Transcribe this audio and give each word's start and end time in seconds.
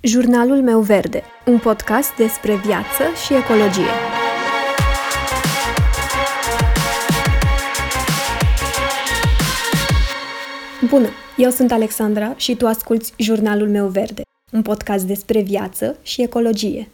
Jurnalul 0.00 0.62
meu 0.62 0.80
verde, 0.80 1.22
un 1.46 1.58
podcast 1.58 2.16
despre 2.16 2.56
viață 2.56 3.02
și 3.26 3.34
ecologie. 3.34 3.90
Bună, 10.88 11.08
eu 11.36 11.50
sunt 11.50 11.72
Alexandra 11.72 12.34
și 12.36 12.56
tu 12.56 12.66
asculți 12.66 13.12
Jurnalul 13.16 13.68
meu 13.68 13.86
verde, 13.86 14.22
un 14.52 14.62
podcast 14.62 15.04
despre 15.04 15.40
viață 15.40 15.98
și 16.02 16.22
ecologie. 16.22 16.88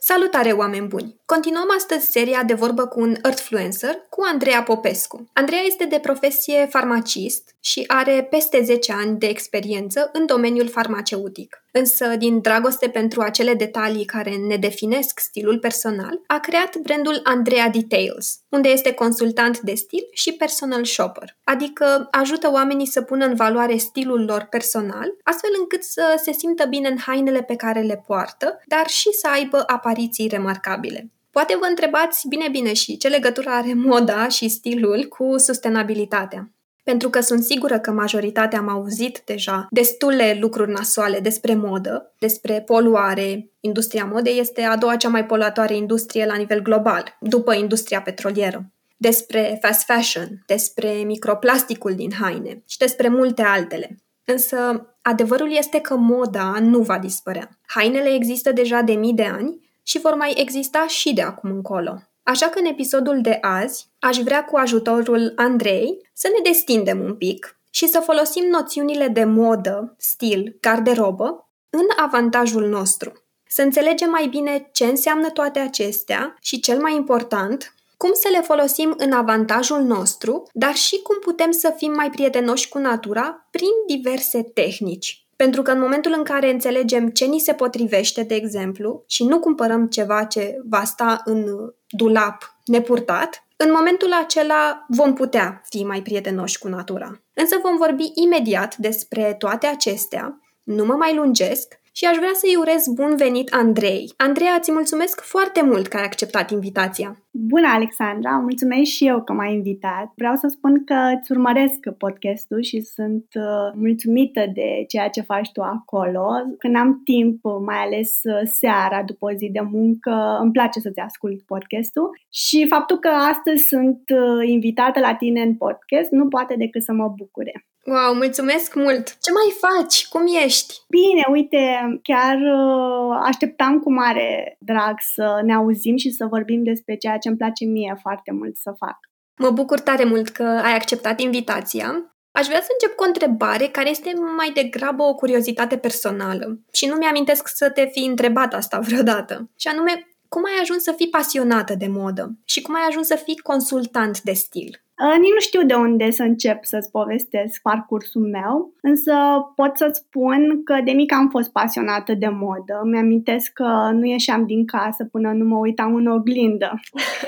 Salutare, 0.00 0.50
oameni 0.50 0.86
buni! 0.86 1.19
Continuăm 1.34 1.68
astăzi 1.76 2.10
seria 2.10 2.42
de 2.42 2.54
vorbă 2.54 2.86
cu 2.86 3.00
un 3.00 3.16
Earthfluencer, 3.22 3.94
cu 4.08 4.22
Andreea 4.32 4.62
Popescu. 4.62 5.28
Andreea 5.32 5.62
este 5.62 5.84
de 5.84 5.98
profesie 5.98 6.66
farmacist 6.70 7.54
și 7.60 7.84
are 7.86 8.26
peste 8.30 8.62
10 8.62 8.92
ani 8.92 9.18
de 9.18 9.26
experiență 9.26 10.10
în 10.12 10.26
domeniul 10.26 10.68
farmaceutic. 10.68 11.64
Însă, 11.72 12.16
din 12.18 12.40
dragoste 12.40 12.88
pentru 12.88 13.20
acele 13.20 13.54
detalii 13.54 14.04
care 14.04 14.36
ne 14.36 14.56
definesc 14.56 15.18
stilul 15.18 15.58
personal, 15.58 16.20
a 16.26 16.38
creat 16.38 16.76
brandul 16.76 17.20
Andrea 17.24 17.68
Details, 17.68 18.38
unde 18.48 18.68
este 18.68 18.92
consultant 18.92 19.60
de 19.60 19.74
stil 19.74 20.08
și 20.12 20.32
personal 20.32 20.84
shopper, 20.84 21.36
adică 21.44 22.08
ajută 22.10 22.50
oamenii 22.52 22.86
să 22.86 23.02
pună 23.02 23.24
în 23.24 23.34
valoare 23.34 23.76
stilul 23.76 24.24
lor 24.24 24.46
personal, 24.50 25.14
astfel 25.22 25.50
încât 25.58 25.82
să 25.82 26.20
se 26.22 26.32
simtă 26.32 26.64
bine 26.66 26.88
în 26.88 26.98
hainele 26.98 27.42
pe 27.42 27.56
care 27.56 27.80
le 27.80 28.02
poartă, 28.06 28.60
dar 28.66 28.86
și 28.86 29.12
să 29.12 29.28
aibă 29.28 29.62
apariții 29.66 30.28
remarcabile. 30.28 31.10
Poate 31.30 31.56
vă 31.60 31.66
întrebați, 31.68 32.28
bine, 32.28 32.48
bine, 32.48 32.72
și 32.72 32.96
ce 32.96 33.08
legătură 33.08 33.48
are 33.50 33.74
moda 33.74 34.28
și 34.28 34.48
stilul 34.48 35.04
cu 35.04 35.38
sustenabilitatea? 35.38 36.50
Pentru 36.82 37.10
că 37.10 37.20
sunt 37.20 37.42
sigură 37.42 37.78
că 37.78 37.90
majoritatea 37.90 38.58
am 38.58 38.68
auzit 38.68 39.22
deja 39.24 39.66
destule 39.70 40.36
lucruri 40.40 40.72
nasoale 40.72 41.20
despre 41.20 41.54
modă, 41.54 42.14
despre 42.18 42.62
poluare. 42.66 43.50
Industria 43.60 44.04
modei 44.04 44.38
este 44.38 44.62
a 44.62 44.76
doua 44.76 44.96
cea 44.96 45.08
mai 45.08 45.26
poluatoare 45.26 45.76
industrie 45.76 46.26
la 46.26 46.36
nivel 46.36 46.62
global, 46.62 47.16
după 47.20 47.54
industria 47.54 48.02
petrolieră. 48.02 48.72
Despre 48.96 49.58
fast 49.62 49.84
fashion, 49.84 50.42
despre 50.46 50.90
microplasticul 50.90 51.94
din 51.94 52.12
haine 52.20 52.62
și 52.66 52.78
despre 52.78 53.08
multe 53.08 53.42
altele. 53.42 53.96
Însă, 54.24 54.86
adevărul 55.02 55.56
este 55.56 55.80
că 55.80 55.96
moda 55.96 56.56
nu 56.60 56.78
va 56.78 56.98
dispărea. 56.98 57.48
Hainele 57.66 58.14
există 58.14 58.52
deja 58.52 58.80
de 58.80 58.92
mii 58.92 59.14
de 59.14 59.24
ani 59.24 59.69
și 59.82 60.00
vor 60.00 60.14
mai 60.14 60.32
exista 60.36 60.86
și 60.86 61.12
de 61.12 61.22
acum 61.22 61.50
încolo. 61.50 62.02
Așa 62.22 62.46
că 62.46 62.58
în 62.58 62.64
episodul 62.64 63.20
de 63.20 63.38
azi 63.40 63.86
aș 63.98 64.16
vrea 64.16 64.44
cu 64.44 64.56
ajutorul 64.56 65.32
Andrei 65.36 66.08
să 66.12 66.28
ne 66.32 66.50
destindem 66.50 67.00
un 67.00 67.14
pic 67.14 67.60
și 67.70 67.88
să 67.88 68.00
folosim 68.00 68.44
noțiunile 68.44 69.08
de 69.08 69.24
modă, 69.24 69.94
stil, 69.98 70.56
garderobă 70.60 71.50
în 71.70 71.86
avantajul 71.96 72.68
nostru. 72.68 73.12
Să 73.48 73.62
înțelegem 73.62 74.10
mai 74.10 74.26
bine 74.26 74.68
ce 74.72 74.84
înseamnă 74.84 75.30
toate 75.30 75.58
acestea 75.58 76.36
și, 76.40 76.60
cel 76.60 76.80
mai 76.80 76.94
important, 76.94 77.74
cum 77.96 78.10
să 78.12 78.28
le 78.30 78.40
folosim 78.40 78.94
în 78.96 79.12
avantajul 79.12 79.80
nostru, 79.80 80.48
dar 80.52 80.74
și 80.74 81.00
cum 81.02 81.18
putem 81.18 81.50
să 81.50 81.74
fim 81.76 81.92
mai 81.92 82.10
prietenoși 82.10 82.68
cu 82.68 82.78
natura 82.78 83.48
prin 83.50 83.68
diverse 83.86 84.42
tehnici. 84.42 85.19
Pentru 85.44 85.62
că 85.62 85.70
în 85.70 85.80
momentul 85.80 86.14
în 86.16 86.22
care 86.22 86.50
înțelegem 86.50 87.08
ce 87.08 87.24
ni 87.24 87.38
se 87.38 87.52
potrivește, 87.52 88.22
de 88.22 88.34
exemplu, 88.34 89.04
și 89.06 89.24
nu 89.24 89.38
cumpărăm 89.40 89.86
ceva 89.86 90.24
ce 90.24 90.56
va 90.68 90.84
sta 90.84 91.20
în 91.24 91.46
dulap 91.88 92.56
nepurtat, 92.64 93.46
în 93.56 93.72
momentul 93.72 94.12
acela 94.12 94.84
vom 94.88 95.14
putea 95.14 95.62
fi 95.68 95.84
mai 95.84 96.02
prietenoși 96.02 96.58
cu 96.58 96.68
natura. 96.68 97.22
Însă 97.34 97.56
vom 97.62 97.76
vorbi 97.76 98.10
imediat 98.14 98.76
despre 98.76 99.34
toate 99.38 99.66
acestea, 99.66 100.40
nu 100.62 100.84
mă 100.84 100.94
mai 100.94 101.14
lungesc 101.14 101.79
și 102.00 102.06
aș 102.06 102.16
vrea 102.16 102.34
să-i 102.34 102.60
urez 102.62 102.82
bun 102.94 103.12
venit 103.16 103.48
Andrei. 103.52 104.12
Andreea, 104.16 104.54
îți 104.58 104.72
mulțumesc 104.72 105.20
foarte 105.20 105.62
mult 105.64 105.86
că 105.86 105.96
ai 105.96 106.02
acceptat 106.02 106.50
invitația. 106.50 107.10
Bună, 107.30 107.68
Alexandra! 107.68 108.30
Mulțumesc 108.30 108.90
și 108.90 109.06
eu 109.06 109.22
că 109.22 109.32
m-ai 109.32 109.52
invitat. 109.52 110.12
Vreau 110.16 110.34
să 110.36 110.46
spun 110.48 110.84
că 110.84 110.98
îți 111.18 111.32
urmăresc 111.32 111.78
podcastul 111.98 112.62
și 112.62 112.80
sunt 112.80 113.26
uh, 113.34 113.72
mulțumită 113.74 114.42
de 114.54 114.84
ceea 114.88 115.08
ce 115.08 115.20
faci 115.20 115.52
tu 115.52 115.60
acolo. 115.60 116.26
Când 116.58 116.76
am 116.76 117.00
timp, 117.04 117.40
mai 117.64 117.80
ales 117.86 118.20
uh, 118.22 118.40
seara, 118.44 119.02
după 119.02 119.24
o 119.26 119.36
zi 119.36 119.48
de 119.52 119.60
muncă, 119.60 120.38
îmi 120.42 120.52
place 120.52 120.80
să-ți 120.80 121.00
ascult 121.00 121.42
podcastul 121.42 122.08
și 122.32 122.66
faptul 122.68 122.98
că 122.98 123.08
astăzi 123.08 123.62
sunt 123.66 124.02
uh, 124.14 124.48
invitată 124.48 125.00
la 125.00 125.14
tine 125.14 125.40
în 125.40 125.54
podcast 125.56 126.10
nu 126.10 126.28
poate 126.28 126.54
decât 126.58 126.82
să 126.82 126.92
mă 126.92 127.08
bucure. 127.16 127.69
Wow, 127.84 128.14
mulțumesc 128.14 128.74
mult! 128.74 129.06
Ce 129.08 129.30
mai 129.32 129.54
faci? 129.60 130.08
Cum 130.08 130.22
ești? 130.44 130.74
Bine, 130.88 131.24
uite, 131.30 131.58
chiar 132.02 132.36
uh, 132.36 133.20
așteptam 133.22 133.78
cu 133.78 133.92
mare 133.92 134.56
drag 134.58 134.94
să 135.14 135.40
ne 135.44 135.54
auzim 135.54 135.96
și 135.96 136.10
să 136.10 136.26
vorbim 136.26 136.62
despre 136.62 136.96
ceea 136.96 137.18
ce 137.18 137.28
îmi 137.28 137.36
place 137.36 137.64
mie 137.64 137.98
foarte 138.00 138.32
mult 138.32 138.56
să 138.56 138.72
fac. 138.78 138.98
Mă 139.36 139.50
bucur 139.50 139.80
tare 139.80 140.04
mult 140.04 140.28
că 140.28 140.42
ai 140.42 140.74
acceptat 140.74 141.20
invitația. 141.20 142.14
Aș 142.32 142.46
vrea 142.46 142.60
să 142.60 142.68
încep 142.72 142.96
cu 142.96 143.02
o 143.02 143.06
întrebare 143.06 143.66
care 143.66 143.90
este 143.90 144.12
mai 144.36 144.50
degrabă 144.54 145.02
o 145.02 145.14
curiozitate 145.14 145.76
personală 145.76 146.60
și 146.72 146.86
nu 146.86 146.94
mi-amintesc 146.94 147.48
să 147.48 147.70
te 147.70 147.86
fi 147.92 148.04
întrebat 148.04 148.54
asta 148.54 148.78
vreodată. 148.86 149.50
Și 149.56 149.68
anume, 149.68 150.08
cum 150.28 150.44
ai 150.44 150.60
ajuns 150.60 150.82
să 150.82 150.92
fii 150.92 151.08
pasionată 151.08 151.74
de 151.74 151.86
modă 151.86 152.38
și 152.44 152.62
cum 152.62 152.74
ai 152.74 152.86
ajuns 152.88 153.06
să 153.06 153.14
fii 153.14 153.38
consultant 153.38 154.20
de 154.20 154.32
stil? 154.32 154.82
Uh, 155.00 155.16
nici 155.18 155.32
nu 155.32 155.40
știu 155.40 155.62
de 155.62 155.74
unde 155.74 156.10
să 156.10 156.22
încep 156.22 156.64
să-ți 156.64 156.90
povestesc 156.90 157.60
parcursul 157.62 158.28
meu, 158.28 158.74
însă 158.80 159.12
pot 159.54 159.76
să-ți 159.76 159.98
spun 159.98 160.62
că 160.64 160.80
de 160.84 160.90
mică 160.90 161.14
am 161.14 161.28
fost 161.28 161.52
pasionată 161.52 162.14
de 162.14 162.28
modă. 162.28 162.80
Mi-amintesc 162.84 163.52
că 163.52 163.90
nu 163.92 164.04
ieșeam 164.04 164.46
din 164.46 164.66
casă 164.66 165.04
până 165.04 165.32
nu 165.32 165.44
mă 165.44 165.56
uitam 165.56 165.94
în 165.94 166.06
oglindă. 166.06 166.80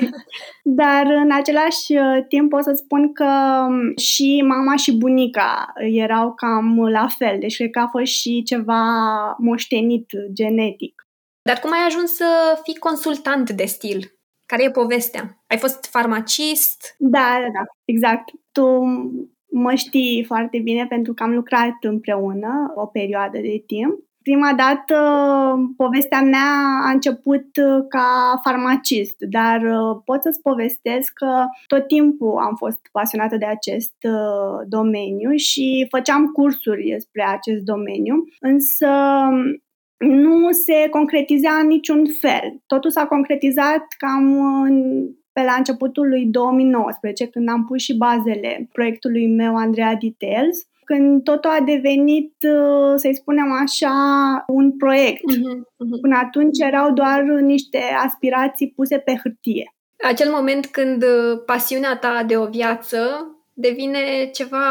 Dar 0.81 1.07
în 1.07 1.31
același 1.33 1.93
uh, 1.93 2.25
timp 2.29 2.51
pot 2.51 2.63
să 2.63 2.73
spun 2.75 3.13
că 3.13 3.31
um, 3.69 3.97
și 3.97 4.45
mama 4.47 4.77
și 4.77 4.97
bunica 4.97 5.73
erau 5.77 6.35
cam 6.35 6.89
la 6.89 7.07
fel, 7.19 7.37
deci 7.41 7.57
cred 7.57 7.71
că 7.71 7.79
a 7.79 7.87
fost 7.87 8.13
și 8.13 8.43
ceva 8.43 8.83
moștenit 9.39 10.11
genetic. 10.33 11.07
Dar 11.43 11.59
cum 11.59 11.73
ai 11.73 11.87
ajuns 11.87 12.11
să 12.15 12.61
fii 12.63 12.77
consultant 12.77 13.51
de 13.51 13.65
stil? 13.65 14.22
Care 14.53 14.65
e 14.65 14.71
povestea? 14.71 15.43
Ai 15.47 15.59
fost 15.59 15.85
farmacist? 15.91 16.95
Da, 16.99 17.39
da, 17.41 17.49
da, 17.53 17.63
exact. 17.85 18.31
Tu 18.53 18.65
mă 19.51 19.75
știi 19.75 20.25
foarte 20.27 20.59
bine 20.59 20.87
pentru 20.87 21.15
că 21.15 21.23
am 21.23 21.35
lucrat 21.35 21.77
împreună 21.81 22.73
o 22.75 22.87
perioadă 22.87 23.39
de 23.39 23.63
timp. 23.67 23.99
Prima 24.23 24.53
dată, 24.57 24.97
povestea 25.77 26.23
mea 26.23 26.81
a 26.87 26.91
început 26.91 27.47
ca 27.89 28.41
farmacist, 28.45 29.17
dar 29.19 29.63
uh, 29.63 30.01
pot 30.05 30.23
să-ți 30.23 30.41
povestesc 30.43 31.13
că 31.13 31.45
tot 31.67 31.87
timpul 31.87 32.39
am 32.39 32.55
fost 32.57 32.81
pasionată 32.93 33.37
de 33.37 33.47
acest 33.47 33.97
uh, 34.03 34.67
domeniu 34.69 35.31
și 35.37 35.87
făceam 35.91 36.27
cursuri 36.27 36.89
despre 36.91 37.23
acest 37.23 37.63
domeniu, 37.63 38.25
însă 38.41 38.89
nu 40.03 40.51
se 40.51 40.89
concretiza 40.91 41.51
în 41.51 41.67
niciun 41.67 42.05
fel. 42.21 42.61
Totul 42.67 42.91
s-a 42.91 43.07
concretizat 43.07 43.87
cam 43.99 44.41
în, 44.63 45.07
pe 45.33 45.43
la 45.43 45.55
începutul 45.59 46.09
lui 46.09 46.27
2019, 46.27 47.27
când 47.27 47.49
am 47.49 47.65
pus 47.65 47.83
și 47.83 47.97
bazele 47.97 48.69
proiectului 48.73 49.27
meu 49.29 49.57
Andrea 49.57 49.95
Details, 49.95 50.67
când 50.85 51.23
totul 51.23 51.51
a 51.51 51.65
devenit, 51.65 52.35
uh, 52.43 52.93
să-i 52.97 53.15
spunem 53.15 53.53
așa, 53.53 53.95
un 54.47 54.77
proiect. 54.77 55.21
Uh-huh, 55.33 55.59
uh-huh. 55.59 56.01
Până 56.01 56.17
atunci 56.17 56.59
erau 56.59 56.93
doar 56.93 57.23
niște 57.23 57.79
aspirații 58.05 58.73
puse 58.77 58.99
pe 58.99 59.19
hârtie. 59.23 59.75
Acel 60.03 60.31
moment 60.31 60.67
când 60.67 61.03
uh, 61.03 61.43
pasiunea 61.47 61.97
ta 61.97 62.25
de 62.27 62.37
o 62.37 62.47
viață 62.47 62.99
devine 63.53 64.31
ceva 64.33 64.67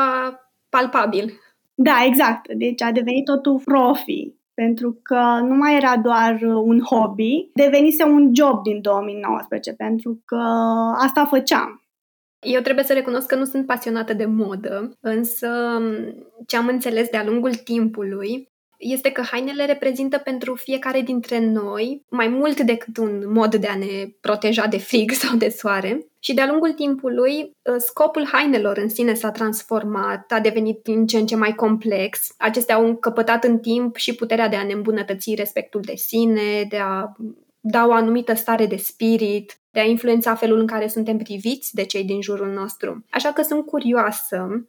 palpabil. 0.70 1.40
Da, 1.74 2.04
exact. 2.06 2.54
Deci 2.54 2.82
a 2.82 2.92
devenit 2.92 3.26
totul 3.26 3.62
profi 3.66 4.34
pentru 4.66 5.00
că 5.02 5.40
nu 5.42 5.56
mai 5.56 5.76
era 5.76 5.98
doar 5.98 6.42
un 6.42 6.82
hobby, 6.82 7.50
devenise 7.54 8.04
un 8.04 8.32
job 8.36 8.64
din 8.64 8.82
2019, 8.82 9.74
pentru 9.74 10.22
că 10.26 10.42
asta 10.98 11.26
făceam. 11.26 11.84
Eu 12.40 12.62
trebuie 12.62 12.86
să 12.86 12.94
recunosc 12.94 13.28
că 13.28 13.36
nu 13.36 13.44
sunt 13.44 13.66
pasionată 13.66 14.14
de 14.14 14.26
modă, 14.26 14.92
însă 15.00 15.80
ce 16.48 16.58
am 16.58 16.68
înțeles 16.68 17.10
de-a 17.10 17.24
lungul 17.26 17.54
timpului 17.54 18.51
este 18.82 19.12
că 19.12 19.22
hainele 19.22 19.66
reprezintă 19.66 20.18
pentru 20.18 20.56
fiecare 20.56 21.02
dintre 21.02 21.40
noi 21.40 22.02
mai 22.10 22.28
mult 22.28 22.60
decât 22.60 22.98
un 22.98 23.24
mod 23.28 23.56
de 23.56 23.68
a 23.68 23.76
ne 23.76 24.08
proteja 24.22 24.66
de 24.68 24.78
frig 24.78 25.12
sau 25.22 25.38
de 25.38 25.50
soare. 25.50 26.06
Și 26.20 26.34
de-a 26.34 26.48
lungul 26.48 26.72
timpului, 26.72 27.56
ă, 27.66 27.78
scopul 27.78 28.28
hainelor 28.32 28.78
în 28.78 28.90
sine 28.90 29.14
s-a 29.14 29.32
transformat, 29.32 30.32
a 30.32 30.40
devenit 30.40 30.80
din 30.84 31.08
ce 31.08 31.18
în 31.18 31.26
ce 31.26 31.36
mai 31.36 31.56
complex. 31.56 32.34
Acestea 32.38 32.76
au 32.76 32.86
încăpătat 32.86 33.44
în 33.44 33.60
timp 33.60 33.96
și 33.96 34.16
puterea 34.16 34.48
de 34.48 34.56
a 34.56 34.64
ne 34.64 34.74
îmbunătăți 34.74 35.34
respectul 35.36 35.82
de 35.82 35.96
sine, 35.96 36.66
de 36.70 36.78
a 36.78 37.12
da 37.60 37.88
o 37.88 37.92
anumită 37.92 38.34
stare 38.34 38.66
de 38.66 38.76
spirit, 38.76 39.58
de 39.72 39.80
a 39.80 39.84
influența 39.84 40.36
felul 40.36 40.60
în 40.60 40.68
care 40.68 40.88
suntem 40.88 41.18
priviți 41.18 41.76
de 41.76 41.86
cei 41.86 42.04
din 42.04 42.22
jurul 42.22 42.54
nostru. 42.54 43.06
Așa 43.10 43.32
că 43.32 43.42
sunt 43.42 43.66
curioasă 43.66 44.66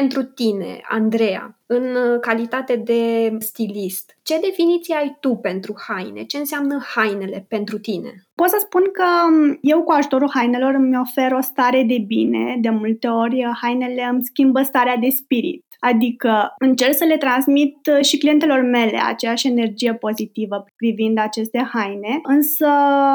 Pentru 0.00 0.22
tine, 0.22 0.80
Andreea, 0.88 1.58
în 1.66 1.96
calitate 2.20 2.76
de 2.76 3.32
stilist, 3.38 4.18
ce 4.22 4.40
definiție 4.40 4.94
ai 4.94 5.16
tu 5.20 5.36
pentru 5.36 5.74
haine? 5.86 6.24
Ce 6.24 6.38
înseamnă 6.38 6.84
hainele 6.94 7.46
pentru 7.48 7.78
tine? 7.78 8.12
Pot 8.34 8.48
să 8.48 8.56
spun 8.60 8.82
că 8.92 9.04
eu 9.60 9.82
cu 9.82 9.92
ajutorul 9.92 10.30
hainelor 10.34 10.74
îmi 10.74 10.98
ofer 10.98 11.32
o 11.32 11.40
stare 11.40 11.82
de 11.82 11.98
bine. 12.06 12.58
De 12.60 12.70
multe 12.70 13.06
ori 13.06 13.46
hainele 13.62 14.02
îmi 14.02 14.24
schimbă 14.24 14.62
starea 14.62 14.96
de 14.96 15.08
spirit. 15.08 15.64
Adică 15.84 16.54
încerc 16.58 16.94
să 16.94 17.04
le 17.04 17.16
transmit 17.16 17.76
uh, 17.86 18.04
și 18.04 18.18
clientelor 18.18 18.60
mele 18.60 19.00
aceeași 19.06 19.46
energie 19.46 19.94
pozitivă 19.94 20.64
privind 20.76 21.18
aceste 21.18 21.68
haine, 21.72 22.20
însă 22.22 22.68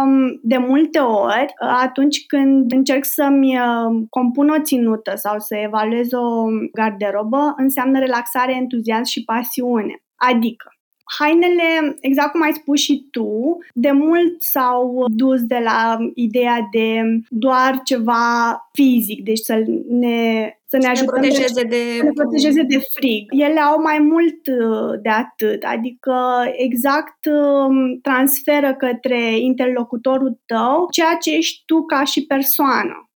um, 0.05 0.39
de 0.41 0.57
multe 0.57 0.99
ori, 0.99 1.53
uh, 1.61 1.79
atunci 1.81 2.25
când 2.25 2.71
încerc 2.71 3.05
să-mi 3.05 3.57
uh, 3.57 4.05
compun 4.09 4.49
o 4.49 4.61
ținută 4.61 5.11
sau 5.15 5.39
să 5.39 5.55
evaluez 5.55 6.11
o 6.11 6.45
garderobă, 6.73 7.53
înseamnă 7.57 7.99
relaxare, 7.99 8.55
entuziasm 8.55 9.03
și 9.03 9.23
pasiune. 9.23 10.03
Adică, 10.15 10.73
Hainele, 11.17 11.97
exact 11.99 12.31
cum 12.31 12.41
ai 12.41 12.53
spus 12.53 12.79
și 12.79 13.07
tu, 13.11 13.57
de 13.73 13.91
mult 13.91 14.41
s-au 14.41 15.05
dus 15.07 15.41
de 15.41 15.61
la 15.63 15.97
ideea 16.13 16.67
de 16.71 17.19
doar 17.29 17.81
ceva 17.83 18.69
fizic, 18.71 19.23
deci 19.23 19.39
să 19.39 19.63
ne 19.89 20.53
să 20.71 20.77
ne 20.77 20.87
ajute 20.87 21.05
să 21.05 21.19
ne 21.19 21.27
protejeze 21.27 21.63
de... 21.63 21.75
Să 21.97 22.03
ne 22.03 22.11
protejeze 22.11 22.61
de 22.61 22.79
frig. 22.95 23.25
Ele 23.29 23.59
au 23.59 23.81
mai 23.81 23.99
mult 23.99 24.47
uh, 24.47 24.99
de 25.01 25.09
atât, 25.09 25.63
adică 25.63 26.15
exact 26.51 27.25
um, 27.25 27.99
transferă 28.01 28.73
către 28.73 29.39
interlocutorul 29.39 30.39
tău 30.45 30.87
ceea 30.91 31.17
ce 31.21 31.35
ești 31.35 31.63
tu 31.65 31.85
ca 31.85 32.03
și 32.03 32.25
persoană. 32.25 33.09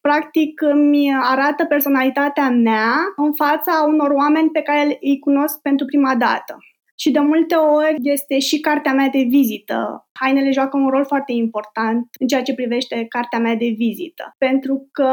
Practic 0.00 0.60
îmi 0.62 1.14
arată 1.22 1.64
personalitatea 1.64 2.50
mea 2.50 2.94
în 3.16 3.32
fața 3.32 3.84
unor 3.88 4.10
oameni 4.10 4.50
pe 4.50 4.60
care 4.60 4.98
îi 5.00 5.18
cunosc 5.18 5.60
pentru 5.60 5.86
prima 5.86 6.14
dată 6.14 6.58
și 7.02 7.10
de 7.10 7.18
multe 7.18 7.54
ori 7.54 7.96
este 8.02 8.38
și 8.38 8.60
cartea 8.60 8.92
mea 8.92 9.08
de 9.08 9.22
vizită. 9.28 10.08
Hainele 10.12 10.50
joacă 10.50 10.76
un 10.76 10.88
rol 10.88 11.04
foarte 11.04 11.32
important 11.32 12.08
în 12.18 12.26
ceea 12.26 12.42
ce 12.42 12.54
privește 12.54 13.06
cartea 13.08 13.38
mea 13.38 13.54
de 13.54 13.74
vizită, 13.76 14.34
pentru 14.38 14.88
că 14.92 15.12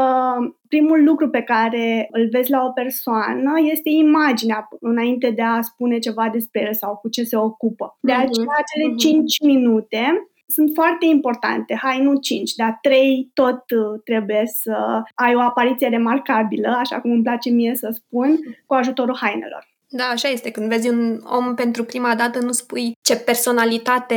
primul 0.68 1.04
lucru 1.04 1.28
pe 1.28 1.42
care 1.42 2.08
îl 2.10 2.28
vezi 2.30 2.50
la 2.50 2.64
o 2.64 2.70
persoană 2.70 3.52
este 3.72 3.90
imaginea 3.90 4.68
înainte 4.80 5.30
de 5.30 5.42
a 5.42 5.60
spune 5.60 5.98
ceva 5.98 6.28
despre 6.32 6.60
el 6.60 6.74
sau 6.74 6.96
cu 6.96 7.08
ce 7.08 7.22
se 7.22 7.36
ocupă. 7.36 7.98
De 8.00 8.12
mhm. 8.12 8.20
aceea, 8.20 8.54
acele 8.58 8.94
5 8.94 9.40
mhm. 9.40 9.50
minute 9.50 10.30
sunt 10.46 10.70
foarte 10.74 11.06
importante. 11.06 11.74
Hai, 11.82 12.02
nu 12.02 12.14
5, 12.14 12.54
dar 12.54 12.78
3 12.82 13.30
tot 13.34 13.62
uh, 13.70 14.00
trebuie 14.04 14.42
să 14.46 15.02
ai 15.14 15.34
o 15.34 15.40
apariție 15.40 15.88
remarcabilă, 15.88 16.76
așa 16.78 17.00
cum 17.00 17.10
îmi 17.10 17.22
place 17.22 17.50
mie 17.50 17.74
să 17.74 17.88
spun, 17.92 18.38
cu 18.66 18.74
ajutorul 18.74 19.16
hainelor. 19.20 19.77
Da, 19.90 20.04
așa 20.04 20.28
este. 20.28 20.50
Când 20.50 20.68
vezi 20.68 20.88
un 20.88 21.20
om 21.24 21.54
pentru 21.54 21.84
prima 21.84 22.14
dată, 22.14 22.38
nu 22.38 22.52
spui 22.52 22.92
ce 23.02 23.16
personalitate 23.16 24.14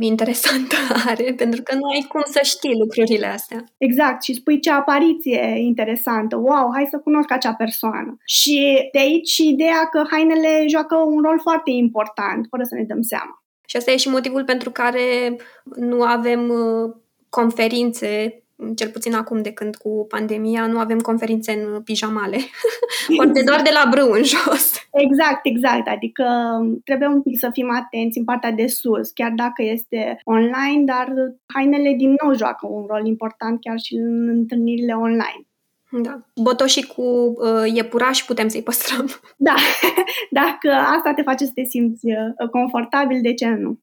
interesantă 0.00 0.76
are, 1.08 1.34
pentru 1.36 1.62
că 1.62 1.74
nu 1.74 1.88
ai 1.88 2.06
cum 2.08 2.22
să 2.24 2.40
știi 2.42 2.78
lucrurile 2.78 3.26
astea. 3.26 3.64
Exact, 3.78 4.22
și 4.22 4.34
spui 4.34 4.60
ce 4.60 4.70
apariție 4.70 5.54
interesantă. 5.58 6.36
Wow, 6.36 6.70
hai 6.74 6.86
să 6.90 6.98
cunosc 6.98 7.32
acea 7.32 7.54
persoană. 7.54 8.16
Și 8.24 8.88
de 8.92 8.98
aici 8.98 9.28
și 9.28 9.48
ideea 9.48 9.88
că 9.90 10.02
hainele 10.10 10.64
joacă 10.68 10.96
un 10.96 11.20
rol 11.22 11.40
foarte 11.40 11.70
important, 11.70 12.46
fără 12.50 12.62
să 12.62 12.74
ne 12.74 12.84
dăm 12.84 13.02
seama. 13.02 13.42
Și 13.66 13.76
asta 13.76 13.90
e 13.90 13.96
și 13.96 14.08
motivul 14.08 14.44
pentru 14.44 14.70
care 14.70 15.36
nu 15.76 16.02
avem 16.02 16.48
uh, 16.48 16.94
conferințe 17.28 18.42
cel 18.76 18.88
puțin 18.88 19.14
acum 19.14 19.42
de 19.42 19.52
când 19.52 19.76
cu 19.76 20.06
pandemia, 20.08 20.66
nu 20.66 20.78
avem 20.78 20.98
conferințe 20.98 21.52
în 21.52 21.82
pijamale. 21.82 22.36
Poate 23.16 23.42
doar 23.44 23.62
de 23.62 23.70
la 23.72 23.90
brâu 23.90 24.10
în 24.10 24.22
jos. 24.22 24.72
Exact, 24.92 25.40
exact. 25.42 25.88
Adică 25.88 26.24
trebuie 26.84 27.08
un 27.08 27.22
pic 27.22 27.38
să 27.38 27.48
fim 27.52 27.70
atenți 27.70 28.18
în 28.18 28.24
partea 28.24 28.52
de 28.52 28.66
sus, 28.66 29.10
chiar 29.10 29.32
dacă 29.36 29.62
este 29.62 30.20
online, 30.24 30.84
dar 30.84 31.12
hainele 31.46 31.94
din 31.96 32.14
nou 32.22 32.34
joacă 32.34 32.66
un 32.70 32.84
rol 32.88 33.06
important 33.06 33.60
chiar 33.60 33.78
și 33.78 33.94
în 33.94 34.28
întâlnirile 34.28 34.92
online. 34.92 35.42
Da. 35.90 36.20
Botoșii 36.42 36.84
cu 36.84 37.02
uh, 37.02 37.72
iepuraș 37.74 38.22
putem 38.22 38.48
să-i 38.48 38.62
păstrăm. 38.62 39.08
Da. 39.36 39.54
Dacă 40.40 40.70
asta 40.70 41.12
te 41.14 41.22
face 41.22 41.44
să 41.44 41.50
te 41.54 41.64
simți 41.64 42.06
uh, 42.06 42.48
confortabil, 42.50 43.20
de 43.20 43.34
ce 43.34 43.46
nu? 43.46 43.78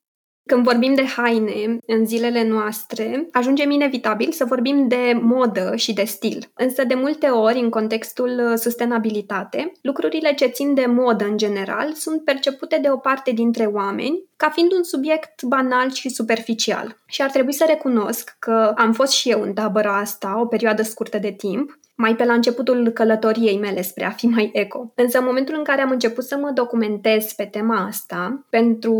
Când 0.46 0.64
vorbim 0.64 0.94
de 0.94 1.06
haine 1.06 1.78
în 1.86 2.06
zilele 2.06 2.48
noastre, 2.48 3.28
ajungem 3.32 3.72
inevitabil 3.72 4.32
să 4.32 4.46
vorbim 4.46 4.88
de 4.88 5.20
modă 5.22 5.76
și 5.76 5.94
de 5.94 6.04
stil. 6.04 6.52
Însă, 6.54 6.84
de 6.84 6.94
multe 6.94 7.28
ori, 7.28 7.60
în 7.60 7.70
contextul 7.70 8.50
uh, 8.52 8.58
sustenabilitate, 8.58 9.72
lucrurile 9.82 10.34
ce 10.34 10.46
țin 10.46 10.74
de 10.74 10.86
modă 10.86 11.26
în 11.26 11.38
general 11.38 11.94
sunt 11.94 12.24
percepute 12.24 12.80
de 12.82 12.90
o 12.90 12.98
parte 12.98 13.32
dintre 13.32 13.66
oameni 13.66 14.24
ca 14.36 14.50
fiind 14.50 14.72
un 14.72 14.84
subiect 14.84 15.44
banal 15.44 15.92
și 15.92 16.10
superficial. 16.10 16.98
Și 17.06 17.22
ar 17.22 17.30
trebui 17.30 17.54
să 17.54 17.66
recunosc 17.68 18.36
că 18.40 18.74
am 18.76 18.94
fost 18.94 19.12
și 19.12 19.30
eu 19.30 19.42
în 19.42 19.54
tabăra 19.54 19.98
asta 19.98 20.40
o 20.42 20.46
perioadă 20.46 20.82
scurtă 20.82 21.18
de 21.18 21.32
timp 21.32 21.80
mai 21.96 22.16
pe 22.16 22.26
la 22.26 22.34
începutul 22.34 22.90
călătoriei 22.90 23.60
mele 23.60 23.82
spre 23.82 24.06
a 24.06 24.10
fi 24.10 24.28
mai 24.28 24.50
eco. 24.54 24.92
Însă 24.96 25.18
în 25.18 25.26
momentul 25.26 25.56
în 25.58 25.64
care 25.64 25.82
am 25.82 25.92
început 25.92 26.24
să 26.24 26.38
mă 26.38 26.52
documentez 26.54 27.34
pe 27.34 27.46
tema 27.46 27.86
asta, 27.86 28.46
pentru 28.50 28.94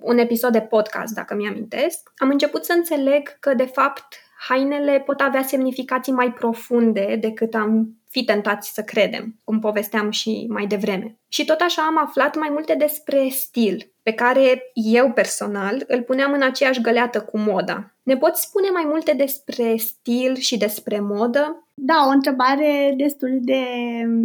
un 0.00 0.18
episod 0.18 0.52
de 0.52 0.60
podcast, 0.60 1.14
dacă 1.14 1.34
mi-amintesc, 1.34 2.12
am 2.16 2.28
început 2.28 2.64
să 2.64 2.72
înțeleg 2.72 3.38
că, 3.40 3.54
de 3.54 3.64
fapt, 3.64 4.06
hainele 4.48 5.02
pot 5.06 5.20
avea 5.20 5.42
semnificații 5.42 6.12
mai 6.12 6.32
profunde 6.32 7.18
decât 7.20 7.54
am 7.54 7.96
fi 8.10 8.24
tentați 8.24 8.72
să 8.72 8.82
credem, 8.82 9.36
cum 9.44 9.58
povesteam 9.58 10.10
și 10.10 10.46
mai 10.48 10.66
devreme. 10.66 11.18
Și 11.28 11.44
tot 11.44 11.60
așa 11.60 11.82
am 11.82 11.98
aflat 11.98 12.36
mai 12.36 12.48
multe 12.52 12.74
despre 12.74 13.28
stil, 13.30 13.92
pe 14.02 14.12
care 14.12 14.62
eu 14.74 15.10
personal 15.12 15.84
îl 15.86 16.02
puneam 16.02 16.32
în 16.32 16.42
aceeași 16.42 16.80
găleată 16.80 17.20
cu 17.20 17.38
moda. 17.38 17.94
Ne 18.02 18.16
poți 18.16 18.42
spune 18.42 18.70
mai 18.70 18.84
multe 18.86 19.12
despre 19.12 19.76
stil 19.76 20.36
și 20.36 20.56
despre 20.56 21.00
modă? 21.00 21.65
Da, 21.78 22.04
o 22.06 22.10
întrebare 22.10 22.94
destul 22.96 23.38
de 23.42 23.62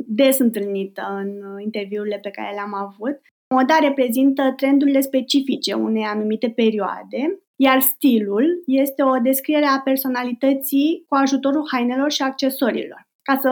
des 0.06 0.40
întâlnită 0.40 1.02
în 1.18 1.60
interviurile 1.60 2.18
pe 2.18 2.30
care 2.30 2.54
le-am 2.54 2.74
avut. 2.74 3.22
Moda 3.56 3.78
reprezintă 3.80 4.54
trendurile 4.56 5.02
specifice 5.02 5.74
unei 5.74 6.04
anumite 6.04 6.50
perioade, 6.50 7.40
iar 7.56 7.80
stilul 7.80 8.64
este 8.66 9.04
o 9.04 9.18
descriere 9.18 9.66
a 9.66 9.80
personalității 9.80 11.06
cu 11.08 11.16
ajutorul 11.16 11.68
hainelor 11.72 12.12
și 12.12 12.22
accesorilor. 12.22 13.08
Ca 13.22 13.38
să 13.42 13.50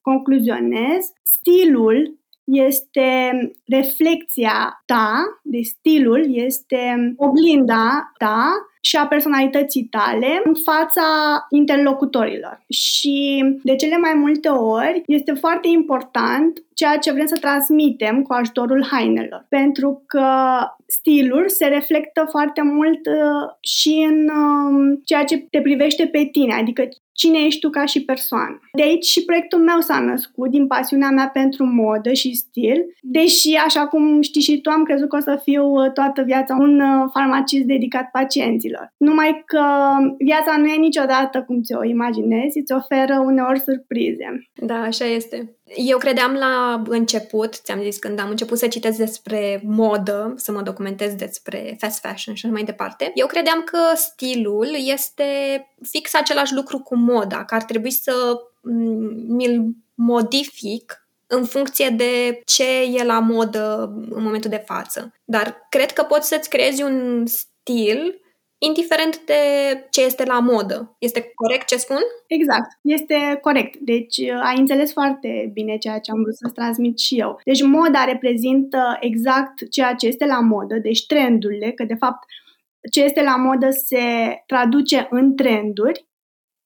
concluzionez, 0.00 1.12
stilul 1.22 2.18
este 2.44 3.30
reflexia 3.66 4.82
ta, 4.86 5.22
de 5.42 5.60
stilul 5.60 6.36
este 6.36 7.14
oglinda 7.16 8.12
ta 8.18 8.52
și 8.80 8.96
a 8.96 9.06
personalității 9.06 9.84
tale 9.84 10.40
în 10.44 10.54
fața 10.64 11.02
interlocutorilor. 11.50 12.62
Și 12.68 13.44
de 13.62 13.76
cele 13.76 13.96
mai 13.96 14.14
multe 14.14 14.48
ori 14.48 15.02
este 15.06 15.32
foarte 15.32 15.68
important 15.68 16.62
ceea 16.74 16.96
ce 16.96 17.12
vrem 17.12 17.26
să 17.26 17.36
transmitem 17.40 18.22
cu 18.22 18.32
ajutorul 18.32 18.86
hainelor. 18.90 19.46
Pentru 19.48 20.02
că 20.06 20.26
stilul 20.86 21.48
se 21.48 21.66
reflectă 21.66 22.26
foarte 22.30 22.62
mult 22.62 23.06
uh, 23.06 23.50
și 23.60 24.06
în 24.08 24.28
uh, 24.28 24.98
ceea 25.04 25.24
ce 25.24 25.36
te 25.50 25.60
privește 25.60 26.06
pe 26.06 26.28
tine, 26.32 26.54
adică 26.54 26.88
cine 27.20 27.38
ești 27.38 27.60
tu 27.60 27.70
ca 27.70 27.84
și 27.84 28.04
persoană. 28.04 28.60
De 28.72 28.82
aici 28.82 29.04
și 29.04 29.24
proiectul 29.24 29.58
meu 29.58 29.80
s-a 29.80 29.98
născut 29.98 30.50
din 30.50 30.66
pasiunea 30.66 31.10
mea 31.10 31.28
pentru 31.32 31.64
modă 31.64 32.12
și 32.12 32.34
stil, 32.34 32.78
deși, 33.02 33.54
așa 33.66 33.86
cum 33.86 34.20
știi 34.20 34.40
și 34.40 34.60
tu, 34.60 34.70
am 34.70 34.82
crezut 34.82 35.08
că 35.08 35.16
o 35.16 35.20
să 35.20 35.40
fiu 35.42 35.64
uh, 35.64 35.92
toată 35.92 36.22
viața 36.22 36.56
un 36.60 36.80
uh, 36.80 37.08
farmacist 37.12 37.64
dedicat 37.64 38.10
pacienților. 38.10 38.69
Numai 38.96 39.42
că 39.46 39.62
viața 40.18 40.56
nu 40.56 40.66
e 40.66 40.76
niciodată 40.76 41.42
cum 41.46 41.62
ți-o 41.62 41.84
imaginezi, 41.84 42.58
îți 42.58 42.72
oferă 42.72 43.18
uneori 43.24 43.60
surprize. 43.60 44.50
Da, 44.54 44.80
așa 44.80 45.04
este. 45.04 45.56
Eu 45.76 45.98
credeam 45.98 46.32
la 46.32 46.82
început, 46.88 47.54
ți-am 47.54 47.82
zis 47.82 47.98
când 47.98 48.20
am 48.20 48.30
început 48.30 48.58
să 48.58 48.66
citesc 48.66 48.98
despre 48.98 49.60
modă, 49.64 50.34
să 50.36 50.52
mă 50.52 50.62
documentez 50.62 51.14
despre 51.14 51.76
fast 51.78 52.00
fashion 52.00 52.34
și 52.34 52.46
așa 52.46 52.54
mai 52.54 52.64
departe, 52.64 53.10
eu 53.14 53.26
credeam 53.26 53.62
că 53.64 53.78
stilul 53.94 54.68
este 54.92 55.24
fix 55.82 56.14
același 56.14 56.54
lucru 56.54 56.78
cu 56.78 56.96
moda, 56.96 57.44
că 57.44 57.54
ar 57.54 57.62
trebui 57.62 57.90
să 57.90 58.12
mi-l 59.26 59.64
modific 59.94 61.04
în 61.26 61.44
funcție 61.44 61.88
de 61.88 62.40
ce 62.44 62.82
e 62.82 63.04
la 63.04 63.18
modă 63.18 63.92
în 64.10 64.22
momentul 64.22 64.50
de 64.50 64.62
față. 64.66 65.14
Dar 65.24 65.66
cred 65.68 65.92
că 65.92 66.02
poți 66.02 66.28
să-ți 66.28 66.48
creezi 66.48 66.82
un 66.82 67.26
stil 67.26 68.20
indiferent 68.62 69.24
de 69.24 69.34
ce 69.90 70.04
este 70.04 70.24
la 70.24 70.38
modă. 70.38 70.96
Este 70.98 71.32
corect 71.34 71.66
ce 71.66 71.76
spun? 71.76 72.02
Exact, 72.26 72.78
este 72.82 73.38
corect. 73.40 73.76
Deci 73.76 74.16
uh, 74.18 74.40
ai 74.42 74.58
înțeles 74.58 74.92
foarte 74.92 75.50
bine 75.52 75.76
ceea 75.76 75.98
ce 75.98 76.10
am 76.10 76.22
vrut 76.22 76.36
să-ți 76.36 76.54
transmit 76.54 76.98
și 76.98 77.18
eu. 77.18 77.40
Deci 77.44 77.62
moda 77.62 78.04
reprezintă 78.04 78.96
exact 79.00 79.70
ceea 79.70 79.94
ce 79.94 80.06
este 80.06 80.26
la 80.26 80.40
modă, 80.40 80.74
deci 80.74 81.06
trendurile, 81.06 81.70
că 81.70 81.84
de 81.84 81.94
fapt 81.94 82.24
ce 82.90 83.04
este 83.04 83.22
la 83.22 83.36
modă 83.36 83.70
se 83.70 84.02
traduce 84.46 85.06
în 85.10 85.36
trenduri 85.36 86.08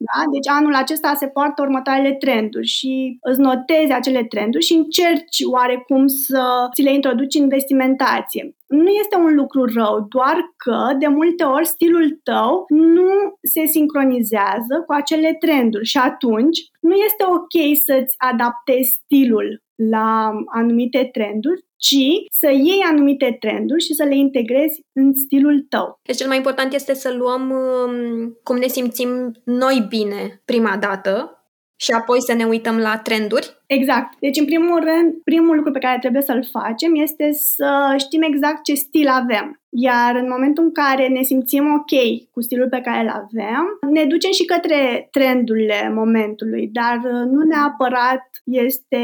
Da? 0.07 0.23
Deci 0.33 0.49
anul 0.49 0.75
acesta 0.75 1.15
se 1.15 1.27
poartă 1.27 1.63
următoarele 1.63 2.13
trenduri 2.15 2.67
și 2.67 3.19
îți 3.21 3.41
notezi 3.41 3.93
acele 3.93 4.25
trenduri 4.25 4.65
și 4.65 4.75
încerci 4.75 5.39
oarecum 5.51 6.07
să 6.07 6.69
ți 6.75 6.83
le 6.83 6.93
introduci 6.93 7.35
în 7.35 7.49
vestimentație. 7.49 8.55
Nu 8.67 8.89
este 8.89 9.17
un 9.17 9.35
lucru 9.35 9.65
rău, 9.65 10.07
doar 10.09 10.37
că 10.57 10.95
de 10.99 11.07
multe 11.07 11.45
ori 11.45 11.67
stilul 11.67 12.21
tău 12.23 12.65
nu 12.69 13.11
se 13.43 13.65
sincronizează 13.67 14.83
cu 14.87 14.93
acele 14.93 15.37
trenduri 15.41 15.85
și 15.85 15.99
atunci 15.99 16.59
nu 16.81 16.95
este 16.95 17.25
ok 17.25 17.77
să-ți 17.85 18.15
adaptezi 18.19 19.01
stilul 19.05 19.63
la 19.75 20.33
anumite 20.47 21.09
trenduri, 21.13 21.65
ci 21.87 22.31
să 22.31 22.51
iei 22.51 22.81
anumite 22.91 23.37
trenduri 23.41 23.85
și 23.85 23.95
să 23.95 24.05
le 24.05 24.17
integrezi 24.17 24.81
în 24.93 25.15
stilul 25.15 25.67
tău. 25.69 26.01
Deci 26.03 26.17
cel 26.17 26.27
mai 26.27 26.37
important 26.37 26.73
este 26.73 26.95
să 26.95 27.13
luăm 27.13 27.51
um, 27.51 28.39
cum 28.43 28.57
ne 28.57 28.67
simțim 28.67 29.33
noi 29.45 29.87
bine 29.89 30.43
prima 30.45 30.77
dată 30.77 31.45
și 31.77 31.91
apoi 31.91 32.23
să 32.23 32.33
ne 32.33 32.45
uităm 32.45 32.79
la 32.79 32.99
trenduri? 32.99 33.63
Exact. 33.67 34.19
Deci, 34.21 34.39
în 34.39 34.45
primul 34.45 34.81
rând, 34.85 35.15
primul 35.25 35.57
lucru 35.57 35.71
pe 35.73 35.79
care 35.79 35.99
trebuie 35.99 36.23
să-l 36.23 36.49
facem 36.51 36.95
este 36.95 37.33
să 37.33 37.95
știm 37.99 38.23
exact 38.23 38.63
ce 38.63 38.75
stil 38.75 39.09
avem. 39.09 39.59
Iar 39.77 40.15
în 40.15 40.29
momentul 40.29 40.65
în 40.65 40.73
care 40.73 41.09
ne 41.09 41.23
simțim 41.23 41.73
ok 41.73 42.31
cu 42.31 42.43
stilul 42.43 42.69
pe 42.69 42.81
care 42.81 43.01
îl 43.03 43.09
avem, 43.09 43.65
ne 43.91 44.05
ducem 44.05 44.33
și 44.33 44.45
către 44.45 45.09
trendurile 45.11 45.93
momentului, 45.95 46.71
dar 46.73 46.97
uh, 46.97 47.31
nu 47.31 47.43
neapărat 47.43 48.31
este 48.45 48.97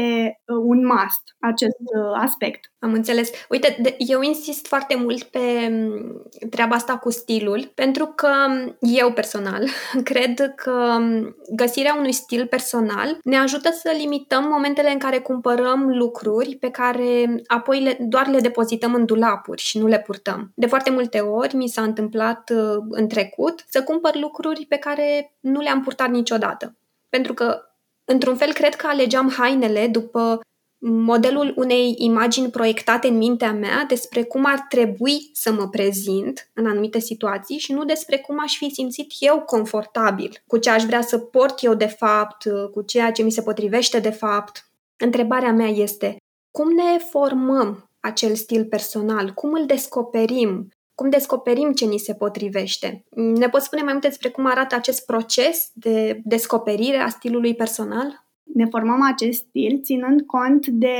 uh, 0.45 0.55
un 0.63 0.85
must 0.85 1.35
acest 1.39 1.77
uh, 1.79 2.11
aspect. 2.13 2.71
Am 2.79 2.93
înțeles. 2.93 3.31
Uite, 3.49 3.95
eu 3.97 4.21
insist 4.21 4.67
foarte 4.67 4.95
mult 4.95 5.23
pe 5.23 5.39
mm, 5.69 6.29
treaba 6.49 6.75
asta 6.75 6.97
cu 6.97 7.11
stilul, 7.11 7.71
pentru 7.75 8.05
că 8.05 8.31
eu 8.79 9.11
personal 9.11 9.67
cred 10.03 10.53
că 10.55 10.97
mm, 10.99 11.35
găsirea 11.55 11.95
unui 11.99 12.11
stil 12.11 12.47
personal 12.47 13.17
ne 13.23 13.37
ajută 13.37 13.69
să 13.71 13.93
limităm 13.97 14.50
momentele 14.51 14.91
în 14.91 14.97
care 14.97 15.19
cumpărăm 15.19 15.89
lucruri 15.89 16.55
pe 16.55 16.69
care 16.69 17.41
apoi 17.47 17.81
le, 17.81 17.97
doar 17.99 18.27
le 18.27 18.39
depozităm 18.39 18.93
în 18.93 19.05
dulapuri 19.05 19.61
și 19.61 19.77
nu 19.77 19.87
le 19.87 19.99
purtăm. 19.99 20.51
De 20.55 20.65
foarte 20.65 20.89
multe 20.89 21.19
ori 21.19 21.55
mi 21.55 21.67
s-a 21.67 21.81
întâmplat 21.81 22.49
uh, 22.49 22.83
în 22.89 23.07
trecut 23.07 23.65
să 23.69 23.83
cumpăr 23.83 24.15
lucruri 24.15 24.65
pe 24.65 24.77
care 24.77 25.35
nu 25.39 25.59
le-am 25.59 25.81
purtat 25.81 26.09
niciodată. 26.09 26.75
Pentru 27.09 27.33
că, 27.33 27.61
într-un 28.05 28.35
fel, 28.35 28.53
cred 28.53 28.75
că 28.75 28.87
alegeam 28.87 29.29
hainele 29.37 29.87
după 29.87 30.41
modelul 30.83 31.53
unei 31.55 31.95
imagini 31.97 32.49
proiectate 32.49 33.07
în 33.07 33.17
mintea 33.17 33.53
mea 33.53 33.85
despre 33.87 34.23
cum 34.23 34.45
ar 34.45 34.65
trebui 34.69 35.29
să 35.33 35.51
mă 35.51 35.67
prezint 35.67 36.49
în 36.53 36.67
anumite 36.67 36.99
situații 36.99 37.57
și 37.57 37.73
nu 37.73 37.85
despre 37.85 38.17
cum 38.17 38.37
aș 38.43 38.57
fi 38.57 38.69
simțit 38.69 39.11
eu 39.19 39.39
confortabil, 39.39 40.43
cu 40.47 40.57
ce 40.57 40.69
aș 40.69 40.83
vrea 40.83 41.01
să 41.01 41.17
port 41.17 41.63
eu 41.63 41.73
de 41.73 41.85
fapt, 41.85 42.43
cu 42.71 42.81
ceea 42.81 43.11
ce 43.11 43.23
mi 43.23 43.31
se 43.31 43.41
potrivește 43.41 43.99
de 43.99 44.09
fapt. 44.09 44.69
Întrebarea 44.97 45.51
mea 45.51 45.67
este, 45.69 46.15
cum 46.51 46.71
ne 46.71 46.97
formăm 47.09 47.89
acel 47.99 48.35
stil 48.35 48.65
personal? 48.65 49.29
Cum 49.29 49.53
îl 49.53 49.65
descoperim? 49.65 50.69
Cum 50.95 51.09
descoperim 51.09 51.71
ce 51.73 51.85
ni 51.85 51.97
se 51.97 52.13
potrivește? 52.13 53.05
Ne 53.09 53.49
poți 53.49 53.65
spune 53.65 53.81
mai 53.81 53.93
multe 53.93 54.07
despre 54.07 54.29
cum 54.29 54.45
arată 54.45 54.75
acest 54.75 55.05
proces 55.05 55.69
de 55.73 56.21
descoperire 56.23 56.97
a 56.97 57.09
stilului 57.09 57.55
personal? 57.55 58.25
Ne 58.53 58.65
formăm 58.65 59.01
acest 59.01 59.39
stil 59.47 59.79
ținând 59.83 60.21
cont 60.21 60.67
de 60.67 60.97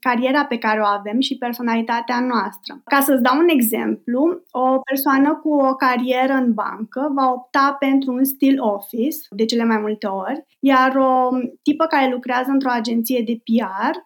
cariera 0.00 0.44
pe 0.44 0.58
care 0.58 0.80
o 0.80 0.84
avem 0.98 1.20
și 1.20 1.38
personalitatea 1.38 2.20
noastră. 2.20 2.80
Ca 2.84 3.00
să-ți 3.00 3.22
dau 3.22 3.38
un 3.38 3.48
exemplu, 3.48 4.42
o 4.50 4.78
persoană 4.78 5.34
cu 5.42 5.52
o 5.54 5.74
carieră 5.74 6.32
în 6.32 6.52
bancă 6.52 7.12
va 7.14 7.32
opta 7.32 7.76
pentru 7.78 8.12
un 8.12 8.24
stil 8.24 8.62
office 8.62 9.16
de 9.30 9.44
cele 9.44 9.64
mai 9.64 9.78
multe 9.78 10.06
ori, 10.06 10.46
iar 10.60 10.96
o 10.96 11.28
tipă 11.62 11.84
care 11.84 12.10
lucrează 12.10 12.50
într-o 12.50 12.70
agenție 12.70 13.22
de 13.26 13.40
PR 13.44 13.96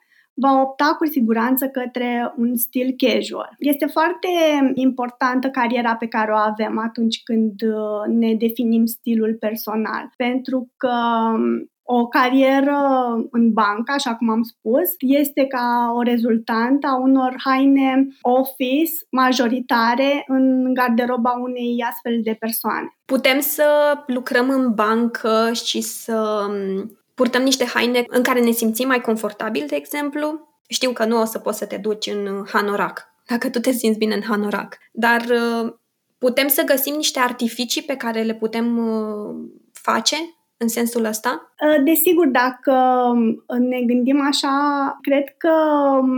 va 0.41 0.61
opta 0.61 0.95
cu 0.99 1.07
siguranță 1.07 1.69
către 1.69 2.33
un 2.37 2.57
stil 2.57 2.95
casual. 2.97 3.55
Este 3.59 3.87
foarte 3.87 4.29
importantă 4.75 5.49
cariera 5.49 5.97
pe 5.97 6.07
care 6.07 6.33
o 6.33 6.37
avem 6.37 6.79
atunci 6.79 7.23
când 7.23 7.63
uh, 7.63 8.15
ne 8.15 8.35
definim 8.35 8.85
stilul 8.85 9.37
personal, 9.41 10.13
pentru 10.17 10.73
că 10.77 10.95
o 11.91 12.07
carieră 12.07 12.81
în 13.31 13.53
bancă, 13.53 13.93
așa 13.93 14.15
cum 14.15 14.31
am 14.31 14.43
spus, 14.43 14.89
este 14.99 15.47
ca 15.47 15.93
o 15.97 16.03
rezultant 16.03 16.85
a 16.85 16.97
unor 16.97 17.35
haine 17.45 18.09
office 18.23 18.93
majoritare 19.11 20.25
în 20.27 20.75
garderoba 20.75 21.31
unei 21.31 21.85
astfel 21.91 22.21
de 22.23 22.37
persoane. 22.41 22.99
Putem 23.05 23.41
să 23.41 23.65
lucrăm 24.07 24.51
în 24.51 24.75
bancă 24.75 25.51
și 25.53 25.81
să 25.81 26.47
um, 26.49 26.99
purtăm 27.15 27.43
niște 27.43 27.65
haine 27.65 28.05
în 28.07 28.23
care 28.23 28.41
ne 28.41 28.51
simțim 28.51 28.87
mai 28.87 29.01
confortabil, 29.01 29.65
de 29.69 29.77
exemplu. 29.77 30.49
Știu 30.69 30.91
că 30.91 31.05
nu 31.05 31.21
o 31.21 31.25
să 31.25 31.39
poți 31.39 31.59
să 31.59 31.67
te 31.67 31.77
duci 31.77 32.07
în 32.07 32.45
hanorac, 32.53 33.07
dacă 33.27 33.51
tu 33.51 33.61
te 33.61 33.71
simți 33.71 33.99
bine 33.99 34.15
în 34.15 34.23
hanorac, 34.29 34.79
dar 34.93 35.21
uh, 35.21 35.73
putem 36.19 36.49
să 36.49 36.63
găsim 36.63 36.95
niște 36.95 37.19
artificii 37.19 37.83
pe 37.83 37.97
care 37.97 38.23
le 38.23 38.35
putem 38.35 38.79
uh, 38.79 39.35
face 39.73 40.17
în 40.59 40.69
sensul 40.69 41.05
ăsta? 41.05 41.55
Uh, 41.67 41.85
desigur, 41.85 42.27
dacă 42.27 42.73
um, 43.13 43.45
ne 43.59 43.83
gândim 43.83 44.21
așa, 44.21 44.99
cred 45.01 45.37
că 45.37 45.53
um, 46.01 46.11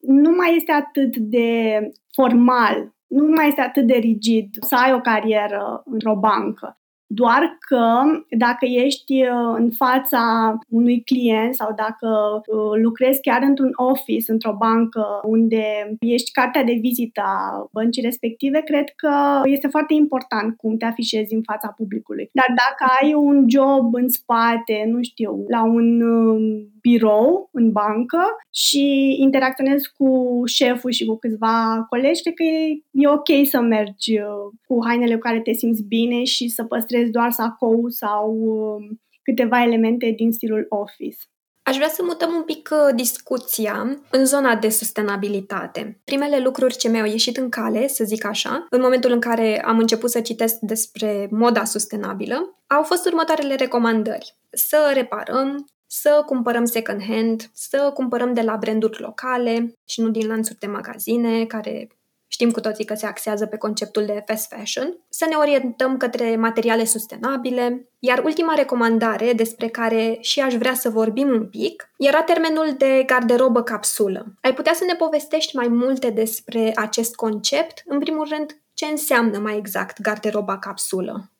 nu 0.00 0.30
mai 0.30 0.56
este 0.56 0.72
atât 0.72 1.16
de 1.16 1.78
formal, 2.12 2.94
nu 3.06 3.26
mai 3.26 3.48
este 3.48 3.60
atât 3.60 3.86
de 3.86 3.94
rigid 3.94 4.48
să 4.60 4.74
ai 4.74 4.92
o 4.92 5.00
carieră 5.00 5.82
într-o 5.84 6.16
bancă. 6.16 6.78
Doar 7.06 7.58
că 7.60 8.02
dacă 8.30 8.64
ești 8.64 9.22
uh, 9.22 9.54
în 9.56 9.70
fața 9.70 10.22
unui 10.68 11.02
client 11.02 11.54
sau 11.54 11.74
dacă 11.76 12.08
uh, 12.46 12.80
lucrezi 12.82 13.20
chiar 13.20 13.42
într-un 13.42 13.72
office, 13.76 14.32
într-o 14.32 14.56
bancă 14.58 15.20
unde 15.22 15.96
ești 16.00 16.32
cartea 16.32 16.64
de 16.64 16.78
vizită 16.80 17.20
a 17.24 17.68
băncii 17.72 18.02
respective, 18.02 18.60
cred 18.60 18.88
că 18.96 19.40
este 19.44 19.68
foarte 19.68 19.94
important 19.94 20.56
cum 20.56 20.76
te 20.76 20.84
afișezi 20.84 21.34
în 21.34 21.42
fața 21.42 21.68
publicului. 21.76 22.30
Dar 22.32 22.46
dacă 22.48 22.92
ai 23.00 23.14
un 23.14 23.44
job 23.48 23.94
în 23.94 24.08
spate, 24.08 24.84
nu 24.86 25.02
știu, 25.02 25.44
la 25.48 25.64
un 25.64 26.00
um, 26.00 26.73
birou 26.88 27.48
în 27.52 27.72
bancă 27.72 28.22
și 28.50 29.16
interacționezi 29.20 29.92
cu 29.96 30.42
șeful 30.46 30.90
și 30.90 31.04
cu 31.04 31.16
câțiva 31.16 31.86
colegi, 31.88 32.22
cred 32.22 32.34
că 32.34 32.42
e, 32.42 32.82
e 32.90 33.08
ok 33.08 33.46
să 33.50 33.60
mergi 33.60 34.18
uh, 34.18 34.52
cu 34.66 34.78
hainele 34.86 35.14
cu 35.14 35.20
care 35.20 35.40
te 35.40 35.52
simți 35.52 35.82
bine 35.82 36.24
și 36.24 36.48
să 36.48 36.64
păstrezi 36.64 37.10
doar 37.10 37.30
sacou 37.30 37.88
sau 37.88 38.30
um, 38.32 39.00
câteva 39.22 39.62
elemente 39.62 40.12
din 40.16 40.32
stilul 40.32 40.66
office. 40.68 41.18
Aș 41.62 41.76
vrea 41.76 41.88
să 41.88 42.02
mutăm 42.04 42.34
un 42.34 42.42
pic 42.42 42.68
uh, 42.72 42.94
discuția 42.94 43.98
în 44.10 44.24
zona 44.24 44.56
de 44.56 44.68
sustenabilitate. 44.68 46.00
Primele 46.04 46.38
lucruri 46.38 46.76
ce 46.76 46.88
mi-au 46.88 47.06
ieșit 47.06 47.36
în 47.36 47.48
cale, 47.48 47.88
să 47.88 48.04
zic 48.04 48.24
așa, 48.24 48.66
în 48.70 48.80
momentul 48.80 49.10
în 49.12 49.20
care 49.20 49.64
am 49.64 49.78
început 49.78 50.10
să 50.10 50.20
citesc 50.20 50.54
despre 50.60 51.28
moda 51.30 51.64
sustenabilă, 51.64 52.62
au 52.66 52.82
fost 52.82 53.06
următoarele 53.06 53.54
recomandări. 53.54 54.36
Să 54.50 54.90
reparăm, 54.94 55.66
să 56.00 56.22
cumpărăm 56.26 56.64
second 56.64 57.02
hand, 57.08 57.50
să 57.52 57.90
cumpărăm 57.94 58.32
de 58.32 58.40
la 58.40 58.56
branduri 58.56 59.00
locale 59.00 59.74
și 59.84 60.00
nu 60.00 60.08
din 60.08 60.26
lanțuri 60.26 60.58
de 60.58 60.66
magazine 60.66 61.44
care 61.44 61.88
știm 62.26 62.50
cu 62.50 62.60
toții 62.60 62.84
că 62.84 62.94
se 62.94 63.06
axează 63.06 63.46
pe 63.46 63.56
conceptul 63.56 64.04
de 64.04 64.22
fast 64.26 64.52
fashion, 64.52 64.98
să 65.08 65.26
ne 65.28 65.36
orientăm 65.36 65.96
către 65.96 66.36
materiale 66.36 66.84
sustenabile, 66.84 67.88
iar 67.98 68.22
ultima 68.24 68.54
recomandare 68.54 69.32
despre 69.32 69.68
care 69.68 70.18
și 70.20 70.40
aș 70.40 70.54
vrea 70.54 70.74
să 70.74 70.90
vorbim 70.90 71.28
un 71.28 71.46
pic 71.46 71.90
era 71.98 72.22
termenul 72.22 72.74
de 72.78 73.02
garderobă 73.06 73.62
capsulă. 73.62 74.26
Ai 74.40 74.54
putea 74.54 74.72
să 74.72 74.84
ne 74.84 74.94
povestești 74.94 75.56
mai 75.56 75.68
multe 75.68 76.10
despre 76.10 76.72
acest 76.74 77.14
concept? 77.14 77.82
În 77.86 77.98
primul 77.98 78.26
rând, 78.30 78.58
ce 78.72 78.86
înseamnă 78.86 79.38
mai 79.38 79.56
exact 79.56 80.00
garderoba 80.00 80.58
capsulă? 80.58 81.33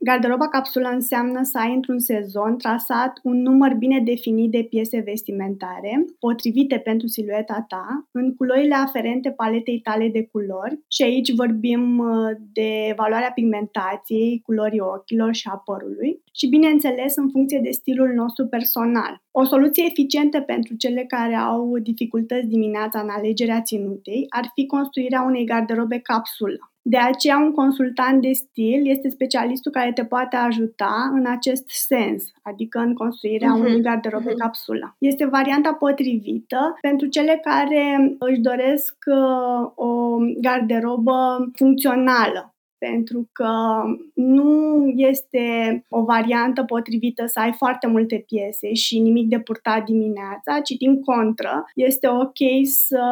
Garderoba 0.00 0.48
capsulă 0.48 0.88
înseamnă 0.88 1.42
să 1.42 1.58
ai 1.58 1.74
într-un 1.74 1.98
sezon 1.98 2.56
trasat 2.56 3.20
un 3.22 3.42
număr 3.42 3.74
bine 3.74 4.00
definit 4.00 4.50
de 4.50 4.66
piese 4.70 5.00
vestimentare, 5.00 6.04
potrivite 6.18 6.78
pentru 6.78 7.06
silueta 7.06 7.64
ta, 7.68 8.08
în 8.10 8.34
culorile 8.34 8.74
aferente 8.74 9.30
paletei 9.30 9.80
tale 9.80 10.08
de 10.08 10.26
culori 10.32 10.80
și 10.88 11.02
aici 11.02 11.34
vorbim 11.34 11.98
uh, 11.98 12.30
de 12.52 12.94
valoarea 12.96 13.30
pigmentației, 13.30 14.40
culorii 14.44 14.80
ochilor 14.80 15.34
și 15.34 15.48
a 15.52 15.56
părului 15.56 16.22
și, 16.32 16.48
bineînțeles, 16.48 17.16
în 17.16 17.30
funcție 17.30 17.60
de 17.62 17.70
stilul 17.70 18.12
nostru 18.14 18.46
personal. 18.46 19.22
O 19.30 19.44
soluție 19.44 19.84
eficientă 19.86 20.40
pentru 20.40 20.74
cele 20.74 21.04
care 21.04 21.34
au 21.34 21.78
dificultăți 21.78 22.46
dimineața 22.46 23.00
în 23.00 23.08
alegerea 23.08 23.62
ținutei 23.62 24.26
ar 24.28 24.50
fi 24.54 24.66
construirea 24.66 25.22
unei 25.22 25.44
garderobe 25.44 25.98
capsulă. 25.98 26.72
De 26.94 26.96
aceea, 26.96 27.38
un 27.38 27.52
consultant 27.52 28.22
de 28.22 28.32
stil 28.32 28.88
este 28.88 29.08
specialistul 29.08 29.72
care 29.72 29.92
te 29.92 30.04
poate 30.04 30.36
ajuta 30.36 31.10
în 31.12 31.26
acest 31.26 31.64
sens, 31.68 32.24
adică 32.42 32.78
în 32.78 32.94
construirea 32.94 33.54
uh-huh. 33.54 33.58
unui 33.58 33.80
garderobe 33.80 34.32
uh-huh. 34.32 34.38
capsulă. 34.38 34.96
Este 34.98 35.24
varianta 35.24 35.72
potrivită 35.72 36.78
pentru 36.80 37.06
cele 37.06 37.40
care 37.42 38.16
își 38.18 38.40
doresc 38.40 38.94
uh, 39.06 39.70
o 39.74 40.16
garderobă 40.40 41.50
funcțională, 41.54 42.54
pentru 42.78 43.28
că 43.32 43.82
nu 44.14 44.84
este 44.96 45.46
o 45.88 46.02
variantă 46.04 46.62
potrivită 46.62 47.26
să 47.26 47.40
ai 47.40 47.52
foarte 47.52 47.86
multe 47.86 48.24
piese 48.26 48.72
și 48.72 48.98
nimic 48.98 49.28
de 49.28 49.40
purtat 49.40 49.84
dimineața, 49.84 50.60
ci 50.60 50.70
din 50.70 51.02
contră, 51.02 51.64
este 51.74 52.08
ok 52.08 52.40
să 52.64 53.02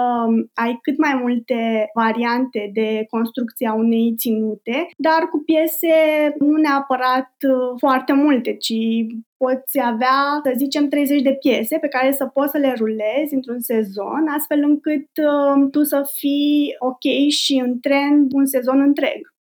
ai 0.55 0.79
cât 0.83 0.99
mai 0.99 1.19
multe 1.23 1.91
variante 1.95 2.71
de 2.73 3.07
construcție 3.11 3.69
a 3.69 3.75
unei 3.75 4.15
ținute, 4.19 4.89
dar 4.97 5.29
cu 5.31 5.39
piese 5.39 5.95
nu 6.39 6.57
neapărat 6.57 7.33
foarte 7.79 8.13
multe, 8.13 8.57
ci 8.57 8.75
poți 9.37 9.81
avea, 9.81 10.41
să 10.45 10.53
zicem, 10.57 10.89
30 10.89 11.23
de 11.23 11.33
piese 11.33 11.79
pe 11.79 11.89
care 11.89 12.13
să 12.13 12.27
poți 12.27 12.51
să 12.51 12.59
le 12.59 12.75
rulezi 12.79 13.35
într-un 13.35 13.61
sezon, 13.61 14.27
astfel 14.37 14.63
încât 14.63 15.09
uh, 15.17 15.69
tu 15.71 15.83
să 15.83 16.11
fii 16.15 16.75
ok 16.79 17.29
și 17.29 17.63
în 17.65 17.81
trend 17.81 18.33
un 18.33 18.47
sezon 18.47 18.81
întreg 18.81 19.35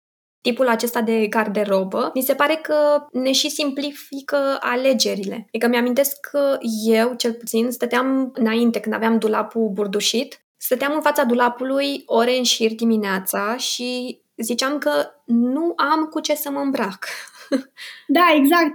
tipul 0.45 0.69
acesta 0.69 1.01
de 1.01 1.27
garderobă, 1.27 2.11
mi 2.15 2.23
se 2.23 2.35
pare 2.35 2.55
că 2.63 3.07
ne 3.13 3.33
și 3.33 3.51
simplifică 3.51 4.57
alegerile. 4.61 5.47
Adică 5.49 5.69
mi-amintesc 5.69 6.21
că 6.21 6.59
eu, 6.87 7.15
cel 7.15 7.33
puțin, 7.33 7.71
stăteam 7.71 8.31
înainte, 8.35 8.81
când 8.81 8.95
aveam 8.95 9.19
dulapul 9.19 9.71
burdușit, 9.73 10.45
stăteam 10.57 10.93
în 10.95 11.01
fața 11.01 11.25
dulapului 11.25 12.03
ore 12.07 12.37
în 12.37 12.43
șir 12.43 12.75
dimineața 12.75 13.57
și 13.57 14.21
ziceam 14.37 14.79
că 14.79 14.91
nu 15.25 15.73
am 15.77 16.05
cu 16.05 16.21
ce 16.21 16.35
să 16.35 16.51
mă 16.51 16.61
îmbrac. 16.61 17.07
Da, 18.07 18.23
exact. 18.37 18.73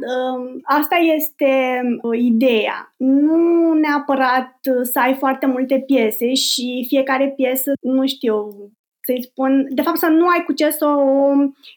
Asta 0.64 0.96
este 1.16 1.82
ideea. 2.14 2.94
Nu 2.98 3.74
neapărat 3.74 4.60
să 4.82 5.00
ai 5.00 5.14
foarte 5.14 5.46
multe 5.46 5.84
piese 5.86 6.34
și 6.34 6.86
fiecare 6.88 7.34
piesă, 7.36 7.72
nu 7.82 8.08
știu, 8.08 8.48
să-i 9.10 9.24
spun, 9.24 9.68
de 9.70 9.82
fapt 9.82 9.98
să 9.98 10.08
nu 10.08 10.28
ai 10.28 10.44
cu 10.46 10.54
ce 10.54 10.70
să 10.70 10.86
o 10.86 11.32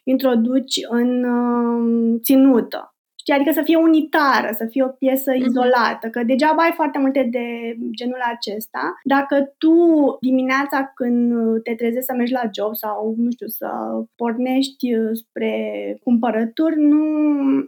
introduci 0.04 0.76
în 0.88 1.24
uh, 1.24 2.20
ținută. 2.22 2.94
Știi? 3.20 3.34
Adică 3.34 3.52
să 3.52 3.62
fie 3.62 3.76
unitară, 3.76 4.48
să 4.52 4.66
fie 4.70 4.82
o 4.82 4.88
piesă 4.88 5.32
uh-huh. 5.32 5.46
izolată, 5.46 6.08
că 6.10 6.22
degeaba 6.22 6.62
ai 6.62 6.72
foarte 6.74 6.98
multe 6.98 7.28
de 7.30 7.76
genul 7.96 8.22
acesta. 8.34 9.00
Dacă 9.04 9.54
tu 9.58 9.76
dimineața 10.20 10.92
când 10.94 11.32
te 11.62 11.74
trezești 11.74 12.04
să 12.04 12.14
mergi 12.16 12.32
la 12.32 12.50
job 12.54 12.74
sau, 12.74 13.14
nu 13.16 13.30
știu, 13.30 13.46
să 13.46 13.68
pornești 14.16 14.86
spre 15.12 15.54
cumpărături, 16.02 16.80
nu 16.80 17.04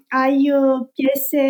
ai 0.08 0.50
uh, 0.50 0.86
piese 0.94 1.44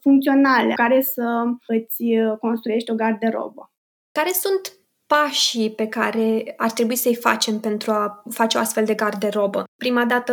funcționale 0.00 0.72
care 0.74 1.00
să 1.00 1.44
îți 1.66 2.04
construiești 2.40 2.90
o 2.90 2.94
garderobă. 2.94 3.70
Care 4.12 4.30
sunt 4.32 4.75
pașii 5.06 5.70
pe 5.70 5.86
care 5.86 6.54
ar 6.56 6.70
trebui 6.70 6.96
să-i 6.96 7.14
facem 7.14 7.60
pentru 7.60 7.90
a 7.90 8.22
face 8.30 8.56
o 8.56 8.60
astfel 8.60 8.84
de 8.84 8.94
garderobă. 8.94 9.64
Prima 9.76 10.04
dată 10.04 10.32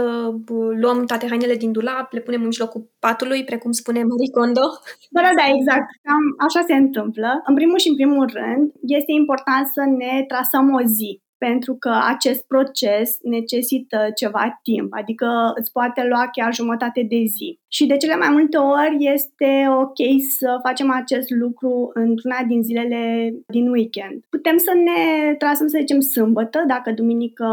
luăm 0.82 1.06
toate 1.06 1.28
hainele 1.28 1.56
din 1.56 1.72
dulap, 1.72 2.12
le 2.12 2.20
punem 2.20 2.40
în 2.40 2.46
mijlocul 2.46 2.90
patului, 3.00 3.44
precum 3.44 3.72
spune 3.72 4.04
Marie 4.04 4.32
Kondo. 4.32 4.66
Da, 5.10 5.22
da, 5.22 5.34
da, 5.40 5.46
exact. 5.56 5.88
Cam 6.08 6.24
așa 6.48 6.62
se 6.68 6.74
întâmplă. 6.74 7.42
În 7.46 7.56
primul 7.56 7.80
și 7.80 7.90
în 7.90 7.96
primul 7.96 8.30
rând, 8.34 8.72
este 8.82 9.12
important 9.22 9.66
să 9.76 9.82
ne 10.02 10.24
trasăm 10.28 10.74
o 10.74 10.82
zi 10.98 11.23
pentru 11.48 11.76
că 11.80 11.94
acest 12.08 12.48
proces 12.48 13.18
necesită 13.22 13.98
ceva 14.16 14.60
timp, 14.64 14.94
adică 14.94 15.28
îți 15.56 15.72
poate 15.72 16.04
lua 16.04 16.30
chiar 16.32 16.54
jumătate 16.54 17.02
de 17.10 17.24
zi. 17.36 17.60
Și 17.68 17.86
de 17.86 17.98
cele 17.98 18.16
mai 18.16 18.30
multe 18.32 18.58
ori 18.58 18.98
este 19.14 19.52
ok 19.82 20.00
să 20.40 20.60
facem 20.64 20.92
acest 20.92 21.30
lucru 21.30 21.92
într-una 21.94 22.44
din 22.48 22.64
zilele 22.64 23.34
din 23.48 23.70
weekend. 23.70 24.24
Putem 24.30 24.58
să 24.58 24.72
ne 24.74 25.34
trasăm, 25.34 25.68
să 25.68 25.78
zicem, 25.80 26.00
sâmbătă, 26.00 26.64
dacă 26.68 26.92
duminică 26.92 27.46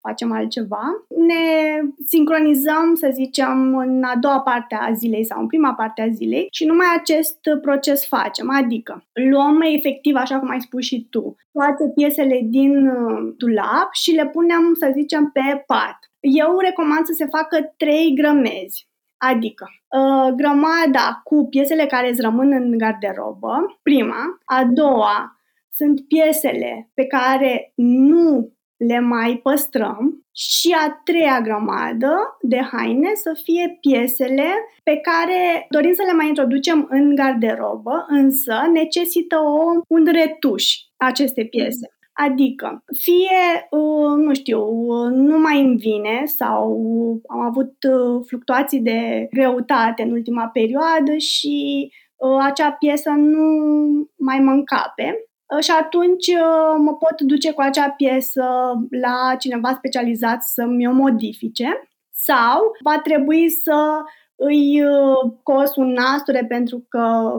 facem 0.00 0.32
altceva. 0.32 0.82
Ne 1.16 1.44
sincronizăm, 2.06 2.94
să 2.94 3.10
zicem, 3.12 3.76
în 3.76 4.02
a 4.02 4.16
doua 4.16 4.40
parte 4.40 4.74
a 4.74 4.92
zilei 4.92 5.24
sau 5.24 5.40
în 5.40 5.46
prima 5.46 5.74
parte 5.74 6.02
a 6.02 6.08
zilei 6.08 6.48
și 6.50 6.64
numai 6.64 6.86
acest 6.98 7.38
proces 7.62 8.06
facem. 8.06 8.50
Adică 8.50 9.04
luăm 9.30 9.60
efectiv, 9.60 10.14
așa 10.16 10.38
cum 10.38 10.48
ai 10.50 10.60
spus 10.60 10.84
și 10.84 11.06
tu, 11.10 11.36
toate 11.52 11.92
piesele 11.94 12.40
din 12.44 12.86
uh, 12.86 13.34
dulap 13.36 13.88
și 13.92 14.10
le 14.10 14.26
punem, 14.26 14.74
să 14.78 14.90
zicem, 14.94 15.30
pe 15.32 15.64
pat. 15.66 15.98
Eu 16.20 16.58
recomand 16.58 17.04
să 17.04 17.12
se 17.16 17.26
facă 17.26 17.74
trei 17.76 18.14
grămezi. 18.14 18.88
Adică, 19.16 19.66
uh, 19.88 20.32
grămada 20.36 21.20
cu 21.24 21.46
piesele 21.50 21.86
care 21.86 22.10
îți 22.10 22.20
rămân 22.20 22.52
în 22.52 22.78
garderobă, 22.78 23.78
prima. 23.82 24.38
A 24.44 24.64
doua 24.64 25.40
sunt 25.72 26.06
piesele 26.06 26.90
pe 26.94 27.04
care 27.04 27.72
nu 27.74 28.52
le 28.88 29.00
mai 29.00 29.40
păstrăm 29.42 30.24
și 30.34 30.76
a 30.78 31.00
treia 31.04 31.40
grămadă 31.40 32.38
de 32.42 32.60
haine 32.72 33.10
să 33.14 33.40
fie 33.42 33.78
piesele 33.80 34.48
pe 34.82 34.96
care 34.96 35.66
dorim 35.70 35.92
să 35.92 36.02
le 36.06 36.12
mai 36.12 36.28
introducem 36.28 36.86
în 36.90 37.14
garderobă, 37.14 38.04
însă 38.08 38.54
necesită 38.72 39.36
o, 39.38 39.82
un 39.88 40.04
retuș 40.12 40.74
aceste 40.96 41.44
piese. 41.44 41.94
Adică, 42.12 42.84
fie, 42.98 43.68
uh, 43.70 44.24
nu 44.24 44.34
știu, 44.34 44.60
nu 45.08 45.38
mai 45.38 45.60
îmi 45.60 45.76
vine 45.76 46.22
sau 46.24 46.72
am 47.28 47.40
avut 47.40 47.74
uh, 47.88 48.24
fluctuații 48.26 48.80
de 48.80 49.26
greutate 49.30 50.02
în 50.02 50.10
ultima 50.10 50.46
perioadă 50.46 51.16
și 51.16 51.88
uh, 52.16 52.38
acea 52.42 52.70
piesă 52.72 53.10
nu 53.10 53.46
mai 54.16 54.38
mă 54.38 54.50
încape 54.50 55.14
Uh, 55.14 55.29
și 55.60 55.70
atunci 55.70 56.26
uh, 56.26 56.74
mă 56.78 56.94
pot 56.94 57.20
duce 57.20 57.52
cu 57.52 57.60
acea 57.60 57.90
piesă 57.90 58.44
la 58.90 59.36
cineva 59.38 59.74
specializat 59.74 60.42
să-mi 60.42 60.86
o 60.86 60.92
modifice 60.92 61.88
sau 62.10 62.60
va 62.82 62.98
trebui 63.02 63.50
să 63.50 64.02
îi 64.34 64.82
uh, 64.82 65.32
cos 65.42 65.76
un 65.76 65.92
nasture 65.92 66.44
pentru 66.48 66.84
că 66.88 67.32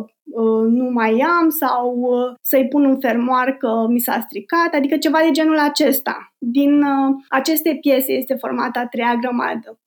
nu 0.70 0.90
mai 0.90 1.26
am 1.40 1.50
sau 1.50 2.10
să-i 2.42 2.68
pun 2.68 2.86
un 2.86 3.00
fermoar 3.00 3.58
că 3.58 3.86
mi 3.90 4.00
s-a 4.00 4.20
stricat, 4.20 4.74
adică 4.74 4.98
ceva 4.98 5.20
de 5.24 5.32
genul 5.32 5.60
acesta. 5.60 6.34
Din 6.38 6.84
aceste 7.30 7.78
piese 7.82 8.12
este 8.12 8.34
formată 8.36 8.80
a 8.80 8.88
treia 8.88 9.16
grămadă. 9.22 9.80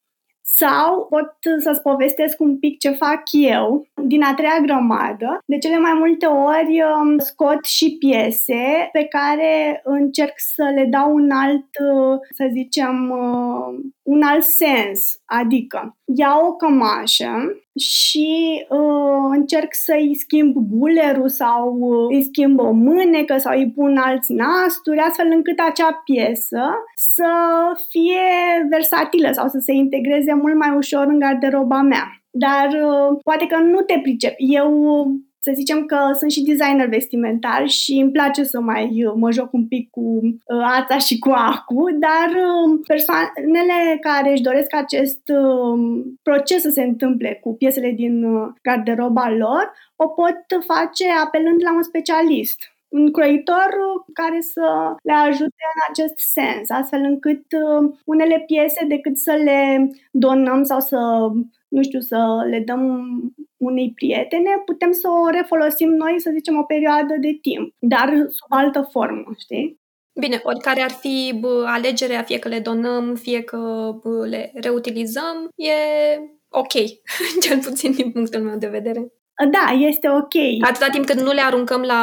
Sau 0.57 1.07
pot 1.11 1.37
să-ți 1.59 1.83
povestesc 1.83 2.41
un 2.41 2.59
pic 2.59 2.79
ce 2.79 2.91
fac 2.91 3.23
eu 3.31 3.87
din 4.03 4.23
a 4.23 4.35
treia 4.35 4.59
grămadă. 4.63 5.39
De 5.45 5.59
cele 5.59 5.79
mai 5.79 5.93
multe 5.95 6.27
ori 6.27 6.83
um, 6.83 7.19
scot 7.19 7.65
și 7.65 7.97
piese 7.99 8.89
pe 8.93 9.05
care 9.05 9.81
încerc 9.85 10.33
să 10.37 10.73
le 10.75 10.85
dau 10.85 11.15
un 11.15 11.31
alt, 11.31 11.67
uh, 11.93 12.19
să 12.31 12.49
zicem, 12.53 13.11
uh, 13.11 13.85
un 14.03 14.23
alt 14.23 14.43
sens. 14.43 15.21
Adică 15.25 15.97
iau 16.05 16.47
o 16.47 16.53
cămașă 16.53 17.64
și 17.79 18.65
uh, 18.69 19.29
încerc 19.31 19.75
să-i 19.75 20.17
schimb 20.19 20.57
gulerul 20.71 21.29
sau 21.29 21.77
uh, 21.79 22.17
îi 22.17 22.23
schimb 22.23 22.59
o 22.61 22.71
mânecă 22.71 23.37
sau 23.39 23.59
îi 23.59 23.71
pun 23.71 23.97
alți 23.97 24.33
nasturi, 24.33 24.99
astfel 24.99 25.27
încât 25.31 25.59
acea 25.59 26.03
piesă 26.05 26.63
să 26.95 27.33
fie 27.89 28.23
versatilă 28.71 29.33
sau 29.33 29.49
să 29.49 29.59
se 29.59 29.73
integreze 29.73 30.35
mult 30.35 30.57
mai 30.57 30.77
ușor 30.77 31.07
în 31.07 31.19
garderoba 31.19 31.81
mea. 31.81 32.19
Dar 32.31 32.67
uh, 32.67 33.19
poate 33.23 33.47
că 33.47 33.57
nu 33.57 33.81
te 33.81 33.99
pricep. 34.03 34.35
Eu 34.37 35.07
să 35.45 35.53
zicem 35.55 35.85
că 35.85 35.99
sunt 36.19 36.31
și 36.31 36.43
designer 36.43 36.89
vestimentar 36.89 37.69
și 37.69 37.93
îmi 37.93 38.11
place 38.11 38.45
să 38.45 38.61
mai 38.61 39.05
uh, 39.05 39.13
mă 39.17 39.31
joc 39.31 39.53
un 39.53 39.67
pic 39.67 39.91
cu 39.91 40.21
uh, 40.23 40.65
ața 40.79 40.99
și 40.99 41.19
cu 41.19 41.31
acu, 41.31 41.85
dar 41.99 42.29
uh, 42.29 42.81
persoanele 42.87 43.99
care 44.01 44.31
își 44.31 44.43
doresc 44.43 44.75
acest 44.75 45.23
proces 46.23 46.61
să 46.61 46.71
se 46.71 46.83
întâmple 46.83 47.39
cu 47.43 47.55
piesele 47.55 47.91
din 47.91 48.25
garderoba 48.63 49.31
lor, 49.31 49.73
o 49.97 50.07
pot 50.09 50.39
face 50.67 51.05
apelând 51.25 51.63
la 51.63 51.75
un 51.75 51.83
specialist 51.83 52.59
un 52.89 53.13
croitor 53.13 53.71
care 54.13 54.41
să 54.41 54.95
le 55.03 55.13
ajute 55.13 55.63
în 55.75 55.81
acest 55.91 56.19
sens, 56.19 56.71
astfel 56.71 57.01
încât 57.01 57.45
unele 58.05 58.45
piese, 58.47 58.85
decât 58.85 59.17
să 59.17 59.33
le 59.33 59.91
donăm 60.11 60.63
sau 60.63 60.81
să, 60.81 60.99
nu 61.75 61.83
știu, 61.83 62.01
să 62.01 62.47
le 62.51 62.61
dăm 62.67 62.83
unei 63.57 63.93
prietene, 63.95 64.51
putem 64.65 64.93
să 64.93 65.09
o 65.09 65.31
refolosim 65.31 65.89
noi, 65.89 66.21
să 66.21 66.31
zicem, 66.33 66.57
o 66.59 66.63
perioadă 66.63 67.15
de 67.21 67.39
timp, 67.43 67.75
dar 67.79 68.09
sub 68.09 68.49
altă 68.49 68.89
formă, 68.91 69.31
știi? 69.39 69.83
Bine, 70.21 70.41
oricare 70.43 70.81
ar 70.81 70.91
fi 70.91 71.35
bă, 71.41 71.65
alegerea, 71.67 72.23
fie 72.23 72.39
că 72.39 72.49
le 72.49 72.59
donăm, 72.59 73.15
fie 73.15 73.43
că 73.43 73.93
bă, 74.03 74.27
le 74.27 74.53
reutilizăm, 74.55 75.49
e 75.55 75.75
ok, 76.49 76.73
cel 77.45 77.59
puțin 77.59 77.93
din 77.93 78.11
punctul 78.13 78.41
meu 78.41 78.57
de 78.57 78.69
vedere. 78.69 79.13
Da, 79.51 79.87
este 79.89 80.09
ok. 80.09 80.35
Atâta 80.69 80.89
timp 80.91 81.07
cât 81.07 81.21
nu 81.21 81.33
le 81.33 81.41
aruncăm 81.41 81.81
la 81.81 82.03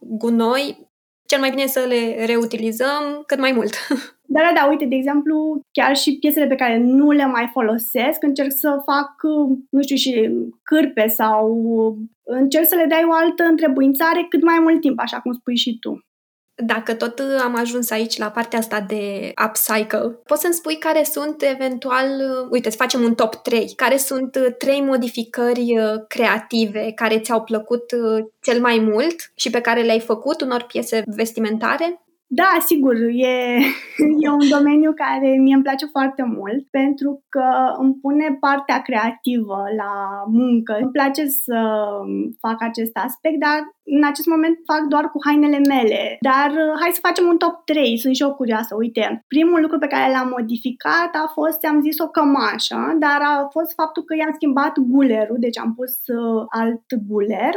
gunoi, 0.00 0.90
cel 1.26 1.40
mai 1.40 1.50
bine 1.50 1.66
să 1.66 1.84
le 1.88 2.24
reutilizăm 2.24 3.22
cât 3.26 3.38
mai 3.38 3.52
mult. 3.52 3.74
Da, 4.28 4.40
da, 4.40 4.52
da, 4.54 4.66
uite, 4.68 4.84
de 4.84 4.94
exemplu, 4.94 5.60
chiar 5.72 5.96
și 5.96 6.18
piesele 6.18 6.46
pe 6.46 6.54
care 6.54 6.78
nu 6.78 7.10
le 7.10 7.26
mai 7.26 7.50
folosesc, 7.52 8.22
încerc 8.22 8.52
să 8.52 8.82
fac, 8.84 9.12
nu 9.70 9.82
știu, 9.82 9.96
și 9.96 10.30
cârpe 10.62 11.06
sau 11.06 11.56
încerc 12.22 12.66
să 12.68 12.74
le 12.74 12.86
dai 12.88 13.04
o 13.08 13.12
altă 13.12 13.42
întrebuințare 13.42 14.26
cât 14.28 14.42
mai 14.42 14.58
mult 14.60 14.80
timp, 14.80 14.98
așa 14.98 15.20
cum 15.20 15.32
spui 15.32 15.56
și 15.56 15.78
tu. 15.78 16.00
Dacă 16.64 16.94
tot 16.94 17.22
am 17.42 17.56
ajuns 17.56 17.90
aici 17.90 18.16
la 18.16 18.30
partea 18.30 18.58
asta 18.58 18.80
de 18.80 19.32
upcycle, 19.46 20.20
poți 20.26 20.40
să-mi 20.40 20.54
spui 20.54 20.76
care 20.76 21.02
sunt 21.02 21.42
eventual, 21.42 22.08
uite, 22.50 22.70
să 22.70 22.76
facem 22.76 23.02
un 23.02 23.14
top 23.14 23.34
3, 23.34 23.72
care 23.76 23.96
sunt 23.96 24.38
trei 24.58 24.80
modificări 24.80 25.78
uh, 25.78 26.04
creative 26.08 26.92
care 26.94 27.20
ți-au 27.20 27.42
plăcut 27.42 27.92
uh, 27.92 28.24
cel 28.40 28.60
mai 28.60 28.78
mult 28.78 29.32
și 29.34 29.50
pe 29.50 29.60
care 29.60 29.82
le-ai 29.82 30.00
făcut 30.00 30.40
unor 30.40 30.62
piese 30.62 31.02
vestimentare? 31.06 32.05
Da, 32.28 32.56
sigur, 32.60 32.94
e, 32.94 33.34
e 34.24 34.28
un 34.30 34.48
domeniu 34.50 34.92
care 34.92 35.28
mie 35.38 35.54
îmi 35.54 35.62
place 35.62 35.86
foarte 35.86 36.22
mult 36.22 36.66
pentru 36.70 37.24
că 37.28 37.48
îmi 37.78 37.94
pune 37.94 38.36
partea 38.40 38.82
creativă 38.82 39.64
la 39.76 39.92
muncă. 40.26 40.78
Îmi 40.80 40.90
place 40.90 41.26
să 41.26 41.58
fac 42.40 42.62
acest 42.62 42.96
aspect, 42.96 43.38
dar 43.40 43.58
în 43.84 44.04
acest 44.04 44.26
moment 44.26 44.56
fac 44.64 44.82
doar 44.88 45.04
cu 45.10 45.18
hainele 45.26 45.60
mele. 45.68 46.16
Dar 46.20 46.50
hai 46.80 46.90
să 46.92 47.06
facem 47.08 47.26
un 47.26 47.36
top 47.36 47.64
3, 47.64 47.98
sunt 47.98 48.14
și 48.14 48.22
eu 48.22 48.34
curioasă. 48.34 48.74
Uite, 48.74 49.24
primul 49.28 49.60
lucru 49.60 49.78
pe 49.78 49.92
care 49.94 50.12
l-am 50.12 50.28
modificat 50.38 51.10
a 51.24 51.30
fost, 51.32 51.64
am 51.64 51.80
zis, 51.80 51.98
o 51.98 52.08
cămașă, 52.08 52.96
dar 52.98 53.20
a 53.22 53.48
fost 53.50 53.74
faptul 53.74 54.02
că 54.04 54.14
i-am 54.14 54.32
schimbat 54.34 54.78
gulerul, 54.78 55.36
deci 55.40 55.58
am 55.58 55.74
pus 55.74 55.92
uh, 56.06 56.44
alt 56.48 56.86
guler 57.08 57.54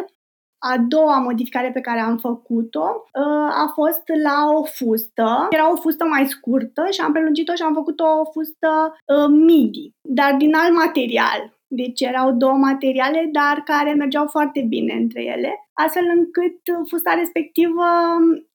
a 0.59 0.77
doua 0.87 1.19
modificare 1.19 1.71
pe 1.71 1.81
care 1.81 1.99
am 1.99 2.17
făcut-o 2.17 2.85
uh, 3.13 3.49
a 3.63 3.71
fost 3.73 4.03
la 4.23 4.57
o 4.59 4.63
fustă. 4.63 5.47
Era 5.49 5.71
o 5.71 5.75
fustă 5.75 6.05
mai 6.05 6.25
scurtă 6.25 6.87
și 6.91 7.01
am 7.01 7.11
prelungit-o 7.11 7.55
și 7.55 7.61
am 7.61 7.73
făcut 7.73 7.99
o 7.99 8.31
fustă 8.31 8.95
uh, 9.05 9.27
midi, 9.29 9.91
dar 10.01 10.35
din 10.35 10.53
alt 10.55 10.73
material. 10.73 11.57
Deci 11.71 12.01
erau 12.01 12.31
două 12.31 12.53
materiale, 12.53 13.29
dar 13.31 13.61
care 13.65 13.93
mergeau 13.93 14.27
foarte 14.27 14.65
bine 14.69 14.93
între 14.93 15.23
ele, 15.23 15.69
astfel 15.73 16.05
încât 16.15 16.87
fusta 16.87 17.13
respectivă 17.13 17.83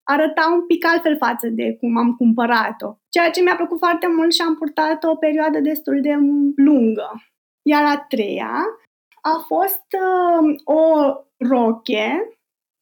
arăta 0.02 0.52
un 0.54 0.66
pic 0.66 0.86
altfel 0.86 1.16
față 1.16 1.48
de 1.48 1.76
cum 1.80 1.96
am 1.96 2.14
cumpărat-o. 2.14 2.94
Ceea 3.08 3.30
ce 3.30 3.42
mi-a 3.42 3.56
plăcut 3.56 3.78
foarte 3.78 4.06
mult 4.16 4.32
și 4.32 4.42
am 4.42 4.54
purtat 4.54 5.04
o 5.04 5.14
perioadă 5.14 5.60
destul 5.60 6.00
de 6.00 6.14
lungă. 6.56 7.22
Iar 7.62 7.84
a 7.84 8.06
treia 8.08 8.52
a 9.20 9.44
fost 9.46 9.86
uh, 9.92 10.54
o 10.64 10.82
roche 11.48 12.28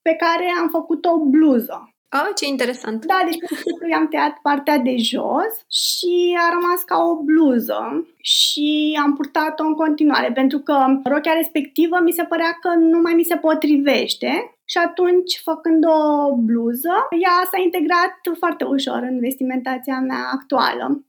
pe 0.02 0.14
care 0.14 0.52
am 0.60 0.68
făcut 0.68 1.04
o 1.04 1.18
bluză. 1.18 1.92
Ah, 2.08 2.30
ce 2.34 2.46
interesant! 2.46 3.04
Da, 3.04 3.22
deci 3.24 3.38
pur 3.38 3.56
și 3.56 3.62
simplu 3.62 3.88
i-am 3.88 4.08
tăiat 4.08 4.38
partea 4.42 4.78
de 4.78 4.96
jos 4.96 5.52
și 5.80 6.38
a 6.44 6.52
rămas 6.52 6.82
ca 6.86 6.96
o 6.98 7.22
bluză 7.22 8.06
și 8.16 8.98
am 9.02 9.14
purtat-o 9.14 9.64
în 9.64 9.74
continuare 9.74 10.32
pentru 10.32 10.58
că 10.58 10.76
rochea 11.04 11.32
respectivă 11.32 12.00
mi 12.00 12.12
se 12.12 12.24
părea 12.24 12.58
că 12.60 12.68
nu 12.78 13.00
mai 13.00 13.12
mi 13.14 13.22
se 13.22 13.36
potrivește 13.36 14.56
și 14.64 14.78
atunci, 14.78 15.40
făcând 15.44 15.84
o 15.84 16.34
bluză, 16.34 16.94
ea 17.22 17.48
s-a 17.50 17.60
integrat 17.62 18.14
foarte 18.38 18.64
ușor 18.64 19.00
în 19.10 19.20
vestimentația 19.20 19.98
mea 20.00 20.30
actuală 20.32 21.04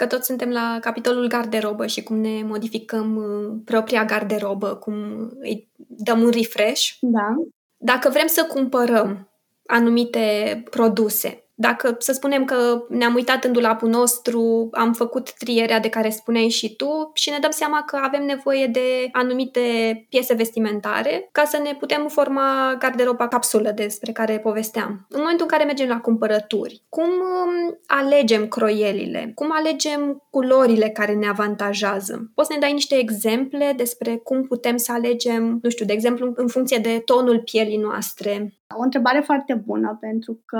că 0.00 0.06
toți 0.06 0.26
suntem 0.26 0.50
la 0.50 0.78
capitolul 0.80 1.26
garderobă 1.26 1.86
și 1.86 2.02
cum 2.02 2.16
ne 2.16 2.42
modificăm 2.42 3.16
uh, 3.16 3.60
propria 3.64 4.04
garderobă, 4.04 4.74
cum 4.74 4.94
îi 5.38 5.68
dăm 5.76 6.20
un 6.20 6.30
refresh. 6.30 6.88
Da. 7.00 7.34
Dacă 7.76 8.08
vrem 8.08 8.26
să 8.26 8.44
cumpărăm 8.44 9.30
anumite 9.66 10.62
produse, 10.70 11.39
dacă 11.60 11.96
să 11.98 12.12
spunem 12.12 12.44
că 12.44 12.84
ne-am 12.88 13.14
uitat 13.14 13.44
în 13.44 13.52
dulapul 13.52 13.88
nostru, 13.88 14.68
am 14.72 14.92
făcut 14.92 15.32
trierea 15.32 15.80
de 15.80 15.88
care 15.88 16.10
spuneai 16.10 16.48
și 16.48 16.76
tu 16.76 17.10
și 17.14 17.30
ne 17.30 17.38
dăm 17.40 17.50
seama 17.50 17.82
că 17.82 17.98
avem 18.02 18.24
nevoie 18.24 18.66
de 18.66 19.08
anumite 19.12 19.60
piese 20.08 20.34
vestimentare 20.34 21.28
ca 21.32 21.44
să 21.44 21.60
ne 21.62 21.76
putem 21.78 22.06
forma 22.08 22.76
garderoba 22.78 23.28
capsulă 23.28 23.70
despre 23.70 24.12
care 24.12 24.38
povesteam. 24.38 25.06
În 25.08 25.18
momentul 25.18 25.42
în 25.42 25.48
care 25.48 25.64
mergem 25.64 25.88
la 25.88 26.00
cumpărături, 26.00 26.82
cum 26.88 27.08
um, 27.08 27.78
alegem 27.86 28.48
croielile? 28.48 29.32
Cum 29.34 29.48
alegem 29.52 30.22
culorile 30.30 30.88
care 30.88 31.14
ne 31.14 31.28
avantajează? 31.28 32.30
Poți 32.34 32.48
să 32.48 32.54
ne 32.54 32.60
dai 32.60 32.72
niște 32.72 32.98
exemple 32.98 33.72
despre 33.76 34.16
cum 34.16 34.42
putem 34.42 34.76
să 34.76 34.92
alegem, 34.92 35.58
nu 35.62 35.70
știu, 35.70 35.86
de 35.86 35.92
exemplu, 35.92 36.32
în 36.34 36.48
funcție 36.48 36.78
de 36.78 37.02
tonul 37.04 37.40
pielii 37.40 37.76
noastre? 37.76 38.54
O 38.78 38.82
întrebare 38.82 39.20
foarte 39.20 39.62
bună, 39.66 39.96
pentru 40.00 40.42
că 40.46 40.58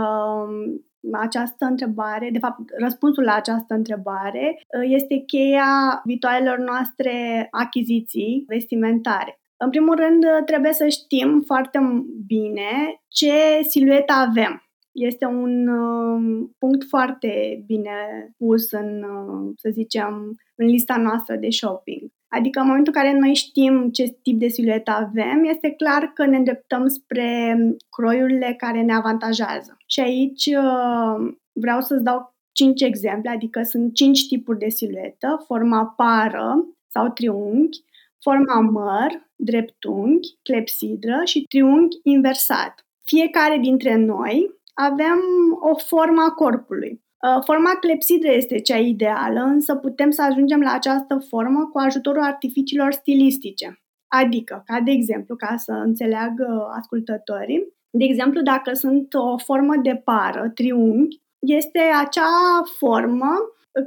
um, 0.49 0.85
această 1.13 1.65
întrebare, 1.65 2.29
de 2.33 2.39
fapt, 2.39 2.59
răspunsul 2.79 3.25
la 3.25 3.35
această 3.35 3.75
întrebare 3.75 4.47
uh, 4.57 4.89
este 4.89 5.23
cheia 5.27 6.01
viitoarelor 6.05 6.59
noastre 6.59 7.47
achiziții 7.51 8.45
vestimentare. 8.47 9.41
În 9.57 9.71
primul 9.71 9.97
rând, 9.97 10.25
uh, 10.25 10.45
trebuie 10.45 10.73
să 10.73 10.89
știm 10.89 11.43
foarte 11.47 11.79
bine 12.27 13.01
ce 13.09 13.33
siluetă 13.69 14.13
avem. 14.13 14.63
Este 14.93 15.25
un 15.25 15.69
uh, 15.69 16.49
punct 16.59 16.87
foarte 16.89 17.63
bine 17.67 17.97
pus 18.37 18.71
în, 18.71 19.03
uh, 19.03 19.53
să 19.57 19.69
zicem, 19.73 20.37
în 20.55 20.67
lista 20.67 20.97
noastră 20.97 21.37
de 21.37 21.51
shopping. 21.51 22.11
Adică 22.31 22.61
în 22.61 22.66
momentul 22.66 22.93
în 22.97 23.03
care 23.03 23.19
noi 23.19 23.35
știm 23.35 23.90
ce 23.90 24.19
tip 24.23 24.38
de 24.38 24.49
siluetă 24.49 24.90
avem, 24.90 25.45
este 25.45 25.71
clar 25.71 26.12
că 26.14 26.27
ne 26.27 26.37
îndreptăm 26.37 26.87
spre 26.87 27.57
croiurile 27.90 28.55
care 28.57 28.83
ne 28.83 28.95
avantajează. 28.95 29.77
Și 29.87 30.01
aici 30.01 30.47
uh, 30.47 31.33
vreau 31.53 31.81
să-ți 31.81 32.05
dau 32.05 32.35
cinci 32.53 32.81
exemple, 32.81 33.31
adică 33.31 33.62
sunt 33.62 33.95
cinci 33.95 34.27
tipuri 34.27 34.59
de 34.59 34.69
siluetă, 34.69 35.45
forma 35.47 35.87
pară 35.87 36.64
sau 36.88 37.09
triunghi, 37.09 37.85
forma 38.21 38.61
măr, 38.61 39.31
dreptunghi, 39.37 40.38
clepsidră 40.43 41.21
și 41.25 41.45
triunghi 41.49 41.99
inversat. 42.03 42.87
Fiecare 43.05 43.59
dintre 43.59 43.97
noi 43.97 44.61
avem 44.75 45.21
o 45.61 45.75
formă 45.75 46.21
a 46.29 46.33
corpului. 46.33 47.05
Uh, 47.23 47.43
forma 47.45 47.71
clepsidră 47.81 48.33
este 48.33 48.59
cea 48.59 48.77
ideală, 48.77 49.41
însă 49.41 49.75
putem 49.75 50.11
să 50.11 50.23
ajungem 50.23 50.61
la 50.61 50.73
această 50.73 51.25
formă 51.29 51.69
cu 51.73 51.79
ajutorul 51.79 52.23
artificiilor 52.23 52.93
stilistice. 52.93 53.81
Adică, 54.09 54.63
ca 54.67 54.81
de 54.81 54.91
exemplu, 54.91 55.37
ca 55.37 55.55
să 55.57 55.73
înțeleagă 55.73 56.73
ascultătorii, 56.77 57.67
de 57.91 58.05
exemplu, 58.05 58.41
dacă 58.41 58.73
sunt 58.73 59.15
o 59.15 59.39
formă 59.39 59.77
de 59.83 59.95
pară, 60.05 60.51
triunghi, 60.55 61.21
este 61.39 61.81
acea 62.07 62.63
formă 62.79 63.33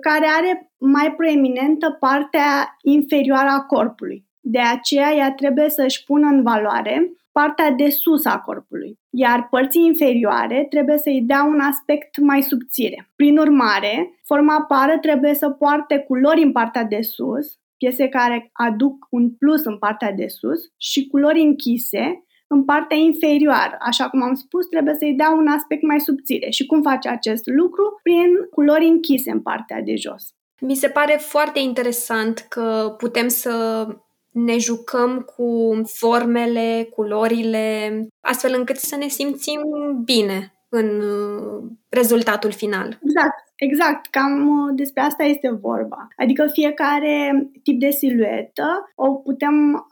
care 0.01 0.25
are 0.37 0.71
mai 0.77 1.13
proeminentă 1.17 1.97
partea 1.99 2.77
inferioară 2.81 3.49
a 3.49 3.61
corpului. 3.61 4.25
De 4.39 4.59
aceea 4.59 5.13
ea 5.13 5.31
trebuie 5.31 5.69
să-și 5.69 6.03
pună 6.03 6.27
în 6.27 6.43
valoare 6.43 7.11
partea 7.33 7.71
de 7.71 7.89
sus 7.89 8.25
a 8.25 8.39
corpului, 8.39 8.99
iar 9.09 9.47
părții 9.49 9.85
inferioare 9.85 10.65
trebuie 10.69 10.97
să-i 10.97 11.21
dea 11.21 11.43
un 11.43 11.59
aspect 11.59 12.17
mai 12.17 12.41
subțire. 12.41 13.11
Prin 13.15 13.37
urmare, 13.37 14.19
forma 14.23 14.61
pară 14.61 14.97
trebuie 15.01 15.33
să 15.33 15.49
poarte 15.49 15.97
culori 15.97 16.43
în 16.43 16.51
partea 16.51 16.83
de 16.83 17.01
sus, 17.01 17.59
piese 17.77 18.07
care 18.07 18.49
aduc 18.51 19.07
un 19.09 19.35
plus 19.35 19.63
în 19.65 19.77
partea 19.77 20.11
de 20.11 20.27
sus 20.27 20.59
și 20.77 21.07
culori 21.07 21.41
închise 21.41 22.23
în 22.47 22.65
partea 22.65 22.97
inferioară. 22.97 23.77
Așa 23.79 24.09
cum 24.09 24.21
am 24.21 24.33
spus, 24.33 24.65
trebuie 24.65 24.95
să-i 24.95 25.13
dea 25.13 25.31
un 25.31 25.47
aspect 25.47 25.81
mai 25.81 25.99
subțire. 25.99 26.49
Și 26.49 26.65
cum 26.65 26.81
face 26.81 27.09
acest 27.09 27.45
lucru? 27.45 27.99
Prin 28.03 28.47
culori 28.51 28.87
închise 28.87 29.31
în 29.31 29.41
partea 29.41 29.81
de 29.81 29.95
jos. 29.95 30.33
Mi 30.59 30.75
se 30.75 30.87
pare 30.87 31.17
foarte 31.19 31.59
interesant 31.59 32.39
că 32.49 32.95
putem 32.97 33.27
să 33.27 33.85
ne 34.33 34.57
jucăm 34.57 35.19
cu 35.35 35.81
formele, 35.85 36.87
culorile, 36.95 38.07
astfel 38.21 38.53
încât 38.57 38.77
să 38.77 38.95
ne 38.95 39.07
simțim 39.07 39.61
bine 40.03 40.53
în 40.75 41.01
uh, 41.01 41.63
rezultatul 41.89 42.51
final. 42.51 42.99
Exact, 43.01 43.37
exact. 43.55 44.05
Cam 44.05 44.47
uh, 44.47 44.73
despre 44.75 45.01
asta 45.01 45.23
este 45.23 45.49
vorba. 45.49 46.07
Adică 46.17 46.45
fiecare 46.51 47.49
tip 47.63 47.79
de 47.79 47.89
siluetă 47.89 48.91
o 48.95 49.13
putem 49.13 49.87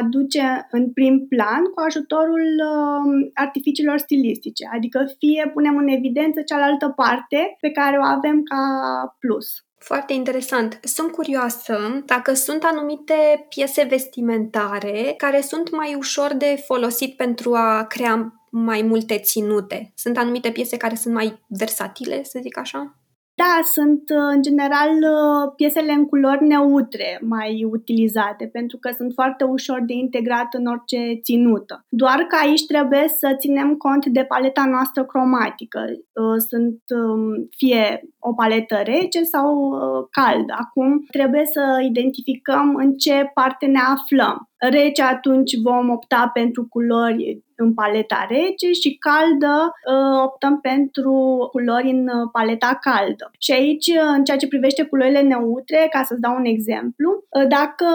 aduce 0.00 0.66
în 0.70 0.92
prim 0.92 1.26
plan 1.28 1.62
cu 1.74 1.80
ajutorul 1.86 2.46
uh, 2.74 3.30
artificiilor 3.34 3.98
stilistice. 3.98 4.68
Adică 4.72 5.04
fie 5.18 5.50
punem 5.52 5.76
în 5.76 5.88
evidență 5.88 6.42
cealaltă 6.42 6.88
parte 6.96 7.56
pe 7.60 7.70
care 7.70 7.96
o 7.98 8.04
avem 8.04 8.42
ca 8.42 8.62
plus. 9.18 9.65
Foarte 9.78 10.12
interesant. 10.12 10.80
Sunt 10.82 11.10
curioasă 11.10 12.02
dacă 12.04 12.34
sunt 12.34 12.64
anumite 12.64 13.46
piese 13.48 13.82
vestimentare 13.82 15.14
care 15.16 15.40
sunt 15.40 15.70
mai 15.70 15.94
ușor 15.94 16.34
de 16.34 16.62
folosit 16.66 17.16
pentru 17.16 17.54
a 17.54 17.84
crea 17.84 18.40
mai 18.50 18.82
multe 18.82 19.18
ținute. 19.18 19.92
Sunt 19.94 20.16
anumite 20.18 20.50
piese 20.50 20.76
care 20.76 20.94
sunt 20.94 21.14
mai 21.14 21.42
versatile, 21.46 22.22
să 22.24 22.38
zic 22.42 22.58
așa? 22.58 22.96
Da, 23.42 23.60
sunt 23.72 24.02
uh, 24.10 24.28
în 24.34 24.42
general 24.42 24.90
uh, 24.90 25.52
piesele 25.56 25.92
în 25.92 26.06
culori 26.06 26.46
neutre 26.46 27.20
mai 27.22 27.64
utilizate 27.70 28.46
pentru 28.52 28.76
că 28.78 28.90
sunt 28.96 29.12
foarte 29.12 29.44
ușor 29.44 29.82
de 29.86 29.92
integrat 29.92 30.54
în 30.54 30.66
orice 30.66 31.20
ținută. 31.22 31.84
Doar 31.88 32.18
că 32.28 32.36
aici 32.42 32.66
trebuie 32.66 33.08
să 33.08 33.36
ținem 33.38 33.74
cont 33.74 34.06
de 34.06 34.24
paleta 34.24 34.64
noastră 34.64 35.04
cromatică. 35.04 35.80
Uh, 35.88 36.36
sunt 36.48 36.80
um, 36.88 37.48
fie 37.56 38.00
o 38.18 38.34
paletă 38.34 38.76
rece 38.84 39.22
sau 39.22 39.70
caldă. 40.10 40.54
Acum 40.56 41.04
trebuie 41.10 41.44
să 41.44 41.82
identificăm 41.82 42.74
în 42.74 42.94
ce 42.94 43.30
parte 43.34 43.66
ne 43.66 43.80
aflăm. 43.96 44.50
Rece 44.56 45.02
atunci 45.02 45.52
vom 45.62 45.90
opta 45.90 46.30
pentru 46.34 46.66
culori 46.68 47.44
în 47.56 47.74
paleta 47.74 48.26
rece 48.28 48.70
și 48.72 48.98
caldă 48.98 49.72
uh, 49.72 50.22
optăm 50.24 50.60
pentru 50.60 51.12
culori 51.52 51.90
în 51.90 52.08
uh, 52.08 52.28
paleta 52.32 52.78
caldă. 52.80 53.30
Și 53.38 53.52
aici, 53.52 53.90
în 54.16 54.24
ceea 54.24 54.36
ce 54.36 54.48
privește 54.48 54.84
culorile 54.84 55.20
neutre, 55.20 55.86
ca 55.90 56.02
să-ți 56.02 56.20
dau 56.20 56.36
un 56.36 56.44
exemplu, 56.44 57.24
dacă 57.48 57.86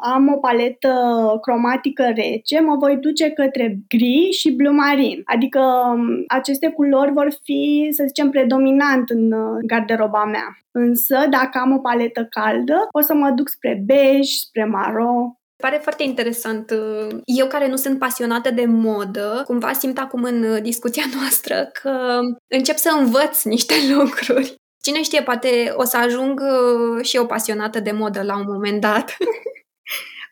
am 0.00 0.32
o 0.32 0.36
paletă 0.36 0.94
cromatică 1.40 2.12
rece, 2.14 2.60
mă 2.60 2.76
voi 2.76 2.96
duce 2.96 3.30
către 3.30 3.78
gri 3.88 4.28
și 4.30 4.52
blue 4.52 4.72
marin. 4.72 5.22
Adică 5.24 5.60
um, 5.94 6.24
aceste 6.28 6.68
culori 6.68 7.12
vor 7.12 7.28
fi, 7.42 7.88
să 7.90 8.04
zicem, 8.06 8.30
predominant 8.30 9.10
în 9.10 9.34
garderoba 9.66 10.24
mea. 10.24 10.58
Însă, 10.70 11.16
dacă 11.30 11.58
am 11.58 11.72
o 11.72 11.78
paletă 11.78 12.26
caldă, 12.30 12.88
o 12.92 13.00
să 13.00 13.14
mă 13.14 13.30
duc 13.30 13.48
spre 13.48 13.82
bej, 13.84 14.28
spre 14.28 14.64
maro, 14.64 15.38
Pare 15.62 15.78
foarte 15.82 16.02
interesant. 16.02 16.70
Eu 17.24 17.46
care 17.46 17.68
nu 17.68 17.76
sunt 17.76 17.98
pasionată 17.98 18.50
de 18.50 18.64
modă, 18.66 19.42
cumva 19.46 19.72
simt 19.72 19.98
acum 19.98 20.22
în 20.22 20.62
discuția 20.62 21.04
noastră 21.20 21.70
că 21.82 22.20
încep 22.46 22.76
să 22.76 22.96
învăț 22.98 23.42
niște 23.42 23.74
lucruri. 23.94 24.54
Cine 24.82 25.02
știe, 25.02 25.22
poate 25.22 25.72
o 25.76 25.84
să 25.84 25.96
ajung 25.96 26.40
uh, 26.40 27.04
și 27.04 27.16
eu 27.16 27.26
pasionată 27.26 27.80
de 27.80 27.90
modă 27.90 28.22
la 28.22 28.36
un 28.36 28.44
moment 28.46 28.80
dat. 28.80 29.16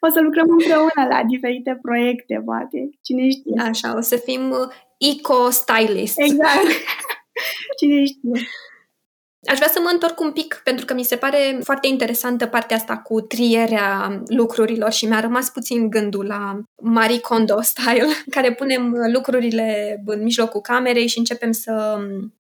O 0.00 0.08
să 0.12 0.20
lucrăm 0.20 0.50
împreună 0.50 1.08
la 1.10 1.22
diferite 1.28 1.78
proiecte, 1.82 2.42
poate. 2.44 2.88
Cine 3.02 3.28
știe. 3.28 3.60
Așa, 3.60 3.96
o 3.96 4.00
să 4.00 4.16
fim 4.16 4.50
uh, 4.50 4.68
eco-stylist. 4.98 6.18
Exact. 6.18 6.70
Cine 7.78 8.04
știe. 8.04 8.48
Aș 9.46 9.56
vrea 9.56 9.68
să 9.68 9.80
mă 9.82 9.90
întorc 9.92 10.20
un 10.20 10.32
pic, 10.32 10.60
pentru 10.64 10.84
că 10.84 10.94
mi 10.94 11.04
se 11.04 11.16
pare 11.16 11.58
foarte 11.62 11.86
interesantă 11.86 12.46
partea 12.46 12.76
asta 12.76 12.96
cu 12.96 13.20
trierea 13.20 14.22
lucrurilor 14.26 14.92
și 14.92 15.06
mi-a 15.06 15.20
rămas 15.20 15.50
puțin 15.50 15.90
gândul 15.90 16.26
la 16.26 16.60
Marie 16.82 17.20
Kondo 17.20 17.60
style, 17.60 18.06
care 18.34 18.54
punem 18.54 18.94
lucrurile 19.12 20.02
în 20.06 20.22
mijlocul 20.22 20.60
camerei 20.60 21.06
și 21.06 21.18
începem 21.18 21.52
să 21.52 21.98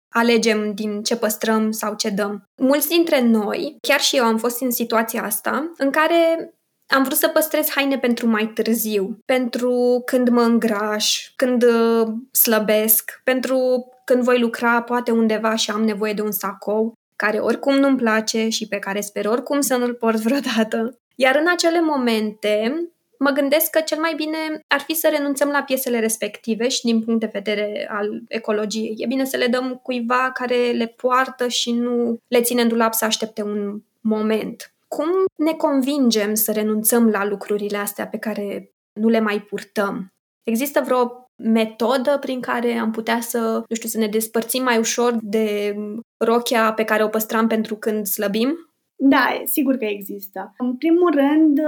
alegem 0.09 0.73
din 0.73 1.03
ce 1.03 1.15
păstrăm 1.15 1.71
sau 1.71 1.95
ce 1.95 2.09
dăm. 2.09 2.43
Mulți 2.61 2.87
dintre 2.87 3.21
noi, 3.21 3.77
chiar 3.81 3.99
și 3.99 4.17
eu 4.17 4.23
am 4.23 4.37
fost 4.37 4.61
în 4.61 4.71
situația 4.71 5.23
asta, 5.23 5.71
în 5.77 5.89
care 5.89 6.53
am 6.93 7.03
vrut 7.03 7.17
să 7.17 7.27
păstrez 7.27 7.69
haine 7.69 7.97
pentru 7.99 8.27
mai 8.27 8.47
târziu, 8.47 9.17
pentru 9.25 10.01
când 10.05 10.29
mă 10.29 10.41
îngraș, 10.41 11.31
când 11.35 11.63
uh, 11.63 12.07
slăbesc, 12.31 13.21
pentru 13.23 13.85
când 14.11 14.23
voi 14.23 14.39
lucra 14.39 14.81
poate 14.81 15.11
undeva 15.11 15.55
și 15.55 15.71
am 15.71 15.83
nevoie 15.83 16.13
de 16.13 16.21
un 16.21 16.31
sacou, 16.31 16.93
care 17.15 17.37
oricum 17.37 17.75
nu-mi 17.75 17.97
place 17.97 18.49
și 18.49 18.67
pe 18.67 18.79
care 18.79 19.01
sper 19.01 19.25
oricum 19.25 19.61
să 19.61 19.75
nu-l 19.75 19.93
port 19.93 20.17
vreodată. 20.25 20.99
Iar 21.15 21.35
în 21.35 21.47
acele 21.51 21.81
momente 21.81 22.73
mă 23.19 23.29
gândesc 23.29 23.69
că 23.69 23.79
cel 23.79 23.99
mai 23.99 24.13
bine 24.15 24.37
ar 24.67 24.79
fi 24.79 24.93
să 24.93 25.07
renunțăm 25.11 25.49
la 25.49 25.63
piesele 25.63 25.99
respective 25.99 26.67
și 26.67 26.81
din 26.81 27.03
punct 27.03 27.19
de 27.19 27.29
vedere 27.33 27.87
al 27.91 28.21
ecologiei. 28.27 28.93
E 28.97 29.05
bine 29.05 29.25
să 29.25 29.37
le 29.37 29.47
dăm 29.47 29.79
cuiva 29.83 30.31
care 30.33 30.71
le 30.71 30.87
poartă 30.87 31.47
și 31.47 31.71
nu 31.71 32.17
le 32.27 32.41
ține 32.41 32.61
în 32.61 32.67
dulap 32.67 32.93
să 32.93 33.05
aștepte 33.05 33.41
un 33.41 33.81
moment. 34.01 34.73
Cum 34.87 35.07
ne 35.35 35.51
convingem 35.51 36.33
să 36.33 36.51
renunțăm 36.51 37.09
la 37.09 37.25
lucrurile 37.25 37.77
astea 37.77 38.07
pe 38.07 38.17
care 38.17 38.71
nu 38.93 39.09
le 39.09 39.19
mai 39.19 39.41
purtăm? 39.41 40.13
Există 40.43 40.81
vreo 40.85 41.20
metodă 41.43 42.17
prin 42.19 42.39
care 42.39 42.73
am 42.73 42.91
putea 42.91 43.19
să, 43.19 43.63
nu 43.67 43.75
știu, 43.75 43.89
să 43.89 43.97
ne 43.97 44.07
despărțim 44.07 44.63
mai 44.63 44.77
ușor 44.77 45.17
de 45.21 45.75
rochia 46.17 46.73
pe 46.73 46.83
care 46.83 47.03
o 47.03 47.07
păstram 47.07 47.47
pentru 47.47 47.75
când 47.75 48.05
slăbim? 48.05 48.55
Da, 48.95 49.41
sigur 49.45 49.77
că 49.77 49.85
există. 49.85 50.53
În 50.57 50.77
primul 50.77 51.11
rând, 51.13 51.59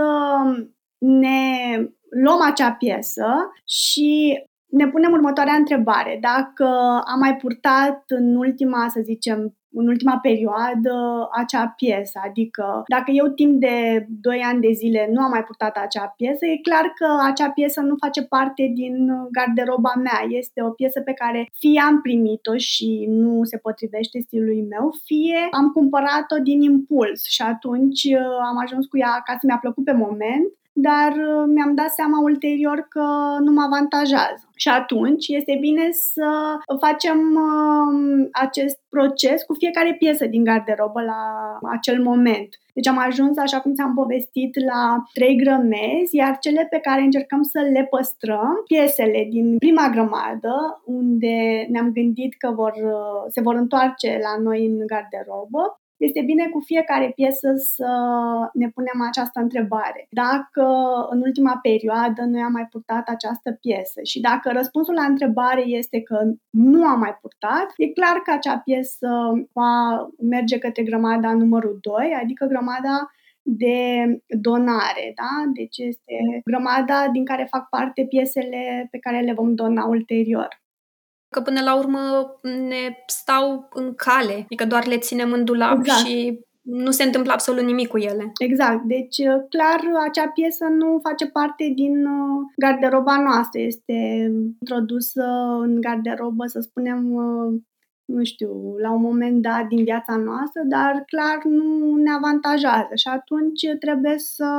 ne 0.98 1.76
luăm 2.10 2.42
acea 2.42 2.72
piesă 2.72 3.26
și 3.68 4.40
ne 4.66 4.88
punem 4.88 5.12
următoarea 5.12 5.54
întrebare. 5.54 6.18
Dacă 6.22 6.66
am 7.06 7.20
mai 7.20 7.36
purtat 7.36 8.04
în 8.08 8.36
ultima, 8.36 8.88
să 8.90 9.02
zicem, 9.04 9.58
în 9.74 9.88
ultima 9.88 10.18
perioadă 10.18 10.96
acea 11.32 11.68
piesă. 11.68 12.20
Adică 12.28 12.84
dacă 12.88 13.12
eu 13.12 13.28
timp 13.28 13.60
de 13.60 14.08
2 14.22 14.40
ani 14.40 14.62
de 14.62 14.72
zile 14.72 15.10
nu 15.12 15.22
am 15.22 15.30
mai 15.30 15.44
purtat 15.44 15.78
acea 15.78 16.14
piesă, 16.18 16.46
e 16.46 16.68
clar 16.70 16.86
că 16.96 17.08
acea 17.26 17.50
piesă 17.50 17.82
nu 17.82 17.96
face 18.00 18.24
parte 18.24 18.72
din 18.74 18.96
garderoba 19.32 19.94
mea. 19.96 20.20
Este 20.30 20.64
o 20.64 20.70
piesă 20.70 21.00
pe 21.02 21.14
care 21.14 21.50
fie 21.60 21.82
am 21.88 22.02
primit-o 22.02 22.58
și 22.58 23.06
nu 23.10 23.44
se 23.44 23.58
potrivește 23.58 24.20
stilului 24.20 24.66
meu, 24.70 24.94
fie 25.06 25.40
am 25.52 25.70
cumpărat-o 25.72 26.38
din 26.44 26.62
impuls 26.62 27.24
și 27.24 27.42
atunci 27.42 28.04
uh, 28.04 28.38
am 28.50 28.58
ajuns 28.64 28.86
cu 28.86 28.98
ea 28.98 29.12
acasă, 29.20 29.40
mi-a 29.44 29.58
plăcut 29.62 29.84
pe 29.84 29.94
moment 29.94 30.48
dar 30.74 31.12
uh, 31.12 31.44
mi-am 31.48 31.76
dat 31.76 31.90
seama 31.90 32.22
ulterior 32.22 32.86
că 32.90 33.06
nu 33.40 33.52
mă 33.52 33.62
avantajează. 33.62 34.50
Și 34.56 34.70
atunci 34.70 35.28
este 35.28 35.58
bine 35.60 35.92
să 35.92 36.58
facem 36.80 37.20
uh, 37.20 38.28
acest 38.32 38.80
proces 38.90 39.44
cu 39.44 39.54
fiecare 39.54 39.96
piesă 40.00 40.26
din 40.26 40.44
garderobă 40.44 41.02
la 41.02 41.22
acel 41.72 42.02
moment. 42.02 42.50
Deci 42.74 42.88
am 42.88 42.98
ajuns, 42.98 43.38
așa 43.38 43.60
cum 43.60 43.74
ți-am 43.74 43.94
povestit, 43.94 44.64
la 44.66 45.04
trei 45.14 45.36
grămezi, 45.36 46.16
iar 46.16 46.38
cele 46.40 46.68
pe 46.70 46.80
care 46.80 47.02
încercăm 47.02 47.42
să 47.42 47.60
le 47.60 47.88
păstrăm, 47.90 48.64
piesele 48.68 49.28
din 49.30 49.58
prima 49.58 49.90
grămadă, 49.90 50.82
unde 50.86 51.66
ne-am 51.70 51.92
gândit 51.92 52.34
că 52.38 52.52
vor, 52.56 52.74
uh, 52.84 53.24
se 53.28 53.42
vor 53.42 53.56
întoarce 53.56 54.20
la 54.22 54.42
noi 54.42 54.66
în 54.66 54.88
garderobă, 54.88 55.83
este 56.04 56.22
bine 56.22 56.48
cu 56.48 56.60
fiecare 56.60 57.12
piesă 57.16 57.54
să 57.56 57.92
ne 58.54 58.70
punem 58.70 59.08
această 59.10 59.40
întrebare. 59.40 60.08
Dacă 60.10 60.66
în 61.10 61.20
ultima 61.22 61.60
perioadă 61.62 62.22
noi 62.22 62.42
am 62.42 62.52
mai 62.52 62.68
purtat 62.72 63.08
această 63.08 63.52
piesă 63.52 64.00
și 64.04 64.20
dacă 64.20 64.52
răspunsul 64.52 64.94
la 64.94 65.04
întrebare 65.04 65.64
este 65.66 66.02
că 66.02 66.18
nu 66.50 66.86
am 66.86 67.00
mai 67.00 67.18
purtat, 67.22 67.68
e 67.78 67.88
clar 67.88 68.18
că 68.24 68.32
acea 68.32 68.58
piesă 68.58 69.10
va 69.54 69.74
merge 70.20 70.58
către 70.58 70.84
grămada 70.84 71.34
numărul 71.34 71.78
2, 71.82 72.20
adică 72.22 72.46
grămada 72.46 73.12
de 73.46 74.06
donare, 74.28 75.14
da? 75.16 75.52
Deci 75.54 75.78
este 75.78 76.42
grămada 76.44 77.08
din 77.12 77.26
care 77.26 77.48
fac 77.50 77.70
parte 77.70 78.06
piesele 78.10 78.88
pe 78.92 78.98
care 78.98 79.20
le 79.20 79.34
vom 79.34 79.56
dona 79.56 79.86
ulterior 79.86 80.48
că 81.34 81.42
până 81.42 81.62
la 81.62 81.76
urmă 81.76 82.00
ne 82.42 83.04
stau 83.08 83.70
în 83.74 83.94
cale, 83.96 84.34
adică 84.34 84.66
doar 84.66 84.88
le 84.88 84.98
ținem 84.98 85.32
în 85.32 85.46
dulap 85.46 85.78
exact. 85.78 86.00
și 86.00 86.40
nu 86.64 86.92
se 86.92 87.04
întâmplă 87.04 87.32
absolut 87.32 87.64
nimic 87.64 87.88
cu 87.88 87.98
ele. 87.98 88.32
Exact. 88.40 88.84
Deci, 88.84 89.18
uh, 89.18 89.44
clar, 89.50 89.80
acea 90.08 90.28
piesă 90.28 90.66
nu 90.66 91.00
face 91.02 91.28
parte 91.28 91.72
din 91.76 92.06
uh, 92.06 92.42
garderoba 92.56 93.22
noastră. 93.22 93.60
Este 93.60 93.94
introdusă 94.60 95.24
în 95.62 95.82
garderobă, 95.82 96.46
să 96.46 96.60
spunem, 96.60 97.14
uh, 97.14 97.62
nu 98.06 98.24
știu, 98.24 98.76
la 98.82 98.92
un 98.92 99.02
moment 99.02 99.42
dat 99.42 99.68
din 99.68 99.84
viața 99.84 100.16
noastră, 100.16 100.62
dar 100.66 101.04
clar 101.06 101.44
nu 101.44 101.96
ne 101.96 102.12
avantajează 102.12 102.92
și 102.96 103.08
atunci 103.08 103.62
trebuie 103.80 104.18
să 104.18 104.50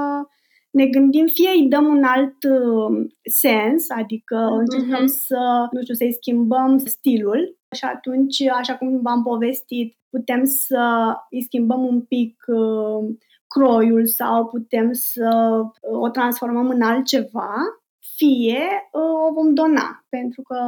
ne 0.75 0.87
gândim, 0.87 1.27
fie 1.27 1.51
îi 1.51 1.69
dăm 1.69 1.87
un 1.87 2.03
alt 2.03 2.43
uh, 2.45 3.07
sens, 3.23 3.91
adică 3.91 4.37
uh-huh. 4.37 4.59
încercăm 4.59 5.07
să, 5.07 5.69
nu 5.71 5.81
știu, 5.83 5.95
să-i 5.95 6.13
schimbăm 6.13 6.79
stilul 6.79 7.59
și 7.75 7.85
atunci, 7.85 8.43
așa 8.43 8.77
cum 8.77 9.01
v-am 9.03 9.23
povestit, 9.23 9.97
putem 10.11 10.45
să 10.45 11.15
îi 11.31 11.43
schimbăm 11.43 11.87
un 11.87 12.01
pic 12.01 12.45
uh, 12.47 13.15
croiul 13.47 14.07
sau 14.07 14.47
putem 14.47 14.93
să 14.93 15.61
uh, 15.81 16.01
o 16.01 16.09
transformăm 16.09 16.69
în 16.69 16.83
altceva, 16.83 17.55
fie 18.17 18.63
uh, 18.93 19.29
o 19.29 19.33
vom 19.33 19.55
dona, 19.55 20.05
pentru 20.09 20.43
că 20.43 20.59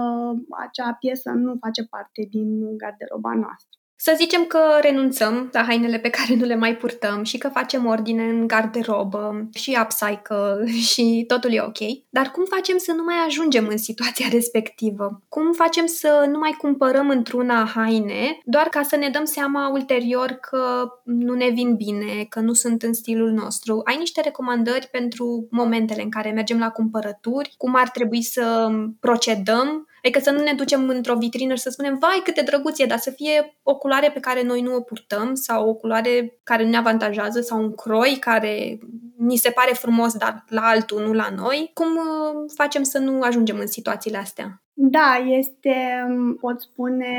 acea 0.64 0.96
piesă 1.00 1.30
nu 1.30 1.56
face 1.60 1.84
parte 1.84 2.26
din 2.30 2.76
garderoba 2.76 3.32
noastră. 3.34 3.78
Să 3.98 4.14
zicem 4.16 4.44
că 4.44 4.58
renunțăm 4.80 5.48
la 5.52 5.62
hainele 5.62 5.98
pe 5.98 6.10
care 6.10 6.34
nu 6.34 6.44
le 6.44 6.54
mai 6.54 6.76
purtăm 6.76 7.24
și 7.24 7.38
că 7.38 7.48
facem 7.48 7.86
ordine 7.86 8.22
în 8.22 8.46
garderobă 8.46 9.48
și 9.54 9.78
upcycle 9.82 10.66
și 10.92 11.24
totul 11.26 11.52
e 11.52 11.60
ok. 11.60 11.78
Dar 12.08 12.30
cum 12.30 12.44
facem 12.44 12.78
să 12.78 12.92
nu 12.92 13.02
mai 13.02 13.14
ajungem 13.26 13.66
în 13.66 13.76
situația 13.76 14.26
respectivă? 14.30 15.22
Cum 15.28 15.52
facem 15.52 15.86
să 15.86 16.28
nu 16.30 16.38
mai 16.38 16.54
cumpărăm 16.58 17.08
într-una 17.10 17.64
haine 17.74 18.38
doar 18.44 18.66
ca 18.66 18.82
să 18.82 18.96
ne 18.96 19.08
dăm 19.08 19.24
seama 19.24 19.68
ulterior 19.68 20.30
că 20.30 20.88
nu 21.04 21.34
ne 21.34 21.48
vin 21.48 21.76
bine, 21.76 22.26
că 22.28 22.40
nu 22.40 22.52
sunt 22.52 22.82
în 22.82 22.92
stilul 22.92 23.30
nostru? 23.30 23.80
Ai 23.84 23.96
niște 23.98 24.20
recomandări 24.20 24.88
pentru 24.90 25.46
momentele 25.50 26.02
în 26.02 26.10
care 26.10 26.30
mergem 26.30 26.58
la 26.58 26.70
cumpărături? 26.70 27.54
Cum 27.56 27.74
ar 27.76 27.88
trebui 27.88 28.22
să 28.22 28.68
procedăm? 29.00 29.86
Adică 30.02 30.20
să 30.20 30.30
nu 30.30 30.42
ne 30.42 30.52
ducem 30.52 30.88
într-o 30.88 31.16
vitrină 31.16 31.54
și 31.54 31.62
să 31.62 31.70
spunem, 31.70 31.98
vai 31.98 32.20
cât 32.24 32.34
de 32.34 32.42
drăguț 32.42 32.78
e, 32.78 32.86
dar 32.86 32.98
să 32.98 33.10
fie 33.10 33.58
o 33.62 33.76
culoare 33.76 34.10
pe 34.10 34.20
care 34.20 34.42
noi 34.42 34.60
nu 34.60 34.74
o 34.74 34.80
purtăm 34.80 35.34
sau 35.34 35.68
o 35.68 35.74
culoare 35.74 36.38
care 36.42 36.62
nu 36.62 36.70
ne 36.70 36.76
avantajează 36.76 37.40
sau 37.40 37.62
un 37.62 37.74
croi 37.74 38.16
care 38.20 38.78
ni 39.18 39.36
se 39.36 39.50
pare 39.50 39.72
frumos, 39.72 40.16
dar 40.16 40.44
la 40.48 40.62
altul, 40.62 41.02
nu 41.06 41.12
la 41.12 41.28
noi. 41.36 41.70
Cum 41.74 41.86
uh, 41.86 42.50
facem 42.54 42.82
să 42.82 42.98
nu 42.98 43.20
ajungem 43.20 43.58
în 43.58 43.66
situațiile 43.66 44.16
astea? 44.16 44.60
Da, 44.78 45.14
este, 45.26 45.74
pot 46.40 46.60
spune, 46.60 47.14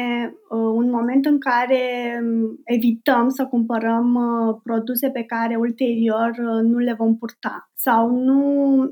uh, 0.50 0.60
un 0.60 0.90
moment 0.90 1.26
în 1.26 1.40
care 1.40 1.82
um, 2.22 2.60
evităm 2.64 3.30
să 3.30 3.46
cumpărăm 3.46 4.16
uh, 4.16 4.56
produse 4.64 5.10
pe 5.10 5.24
care 5.24 5.56
ulterior 5.56 6.30
uh, 6.30 6.62
nu 6.64 6.78
le 6.78 6.94
vom 6.94 7.18
purta 7.18 7.72
sau 7.80 8.10
nu 8.10 8.42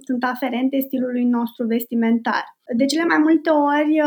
sunt 0.03 0.23
aferente 0.23 0.79
stilului 0.79 1.23
nostru 1.23 1.65
vestimentar. 1.65 2.43
De 2.77 2.85
cele 2.85 3.05
mai 3.05 3.17
multe 3.17 3.49
ori 3.49 4.01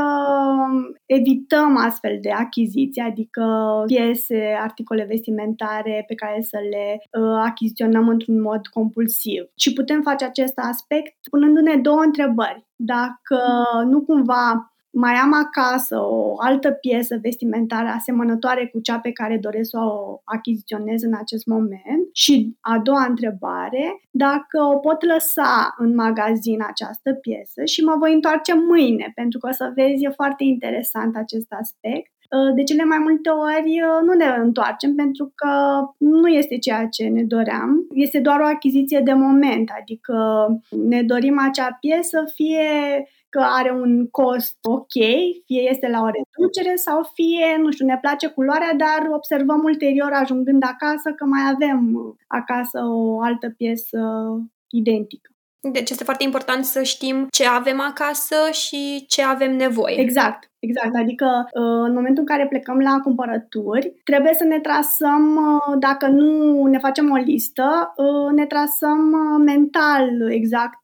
evităm 1.06 1.76
astfel 1.76 2.18
de 2.20 2.30
achiziții, 2.30 3.02
adică 3.02 3.44
piese, 3.86 4.56
articole 4.60 5.04
vestimentare 5.04 6.04
pe 6.06 6.14
care 6.14 6.40
să 6.40 6.58
le 6.70 7.00
achiziționăm 7.44 8.08
într-un 8.08 8.40
mod 8.40 8.66
compulsiv. 8.66 9.42
Și 9.56 9.72
putem 9.72 10.02
face 10.02 10.24
acest 10.24 10.58
aspect 10.58 11.14
punându-ne 11.30 11.76
două 11.76 12.00
întrebări. 12.00 12.66
Dacă 12.76 13.38
nu 13.84 14.00
cumva 14.02 14.72
mai 14.90 15.14
am 15.14 15.32
acasă 15.32 15.96
o 16.00 16.34
altă 16.36 16.70
piesă 16.70 17.18
vestimentară 17.22 17.88
asemănătoare 17.88 18.66
cu 18.66 18.80
cea 18.80 18.98
pe 18.98 19.12
care 19.12 19.38
doresc 19.40 19.70
să 19.70 19.78
o 19.78 20.20
achiziționez 20.24 21.02
în 21.02 21.14
acest 21.14 21.46
moment? 21.46 22.08
Și 22.12 22.56
a 22.60 22.78
doua 22.78 23.04
întrebare, 23.08 24.02
dacă 24.10 24.62
o 24.74 24.76
pot 24.78 25.04
lăsa 25.04 25.74
în 25.78 25.94
magazin 25.94 26.58
această 26.68 27.12
piesă 27.12 27.64
și 27.64 27.84
mă 27.84 27.94
voi 27.98 28.12
întoarce 28.12 28.54
mâine, 28.54 29.12
pentru 29.14 29.38
că 29.38 29.48
o 29.48 29.52
să 29.52 29.72
vezi, 29.74 30.04
e 30.04 30.08
foarte 30.08 30.44
interesant 30.44 31.16
acest 31.16 31.52
aspect. 31.60 32.12
De 32.54 32.62
cele 32.62 32.84
mai 32.84 32.98
multe 32.98 33.28
ori 33.28 33.80
nu 34.04 34.12
ne 34.12 34.26
întoarcem 34.42 34.94
pentru 34.94 35.32
că 35.34 35.50
nu 35.98 36.28
este 36.28 36.58
ceea 36.58 36.86
ce 36.86 37.04
ne 37.04 37.22
doream. 37.22 37.86
Este 37.90 38.20
doar 38.20 38.40
o 38.40 38.44
achiziție 38.44 39.00
de 39.00 39.12
moment, 39.12 39.70
adică 39.80 40.46
ne 40.70 41.02
dorim 41.02 41.38
acea 41.38 41.76
piesă, 41.80 42.24
fie 42.34 42.66
că 43.28 43.40
are 43.40 43.70
un 43.70 44.08
cost 44.10 44.56
ok, 44.62 44.92
fie 45.44 45.62
este 45.70 45.88
la 45.88 46.00
o 46.00 46.10
reducere 46.16 46.76
sau 46.76 47.10
fie, 47.14 47.56
nu 47.62 47.70
știu, 47.70 47.86
ne 47.86 47.98
place 48.00 48.26
culoarea, 48.26 48.74
dar 48.74 49.08
observăm 49.10 49.60
ulterior 49.64 50.12
ajungând 50.12 50.62
acasă 50.62 51.10
că 51.16 51.24
mai 51.24 51.40
avem 51.52 52.16
acasă 52.26 52.78
o 52.84 53.20
altă 53.20 53.54
piesă 53.56 53.98
identică. 54.68 55.30
Deci 55.60 55.90
este 55.90 56.04
foarte 56.04 56.24
important 56.24 56.64
să 56.64 56.82
știm 56.82 57.26
ce 57.30 57.46
avem 57.46 57.80
acasă 57.80 58.36
și 58.50 59.04
ce 59.08 59.22
avem 59.22 59.56
nevoie. 59.56 60.00
Exact, 60.00 60.50
exact. 60.58 60.94
Adică 60.94 61.48
uh, 61.52 61.84
în 61.88 61.94
momentul 61.94 62.18
în 62.18 62.24
care 62.24 62.46
plecăm 62.46 62.78
la 62.78 63.00
cumpărături, 63.02 63.92
trebuie 64.04 64.34
să 64.34 64.44
ne 64.44 64.60
trasăm, 64.60 65.36
uh, 65.36 65.78
dacă 65.78 66.06
nu 66.06 66.64
ne 66.66 66.78
facem 66.78 67.10
o 67.10 67.16
listă, 67.16 67.92
uh, 67.96 68.32
ne 68.34 68.46
trasăm 68.46 69.14
mental 69.44 70.30
exact 70.30 70.82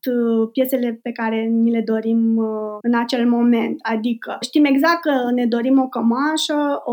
piesele 0.53 1.01
pe 1.03 1.13
care 1.13 1.43
ni 1.43 1.71
le 1.71 1.81
dorim 1.81 2.39
în 2.81 2.95
acel 2.95 3.29
moment. 3.29 3.79
Adică 3.83 4.37
știm 4.41 4.65
exact 4.65 5.01
că 5.01 5.31
ne 5.35 5.47
dorim 5.47 5.81
o 5.81 5.89
cămașă, 5.89 6.83
o, 6.85 6.93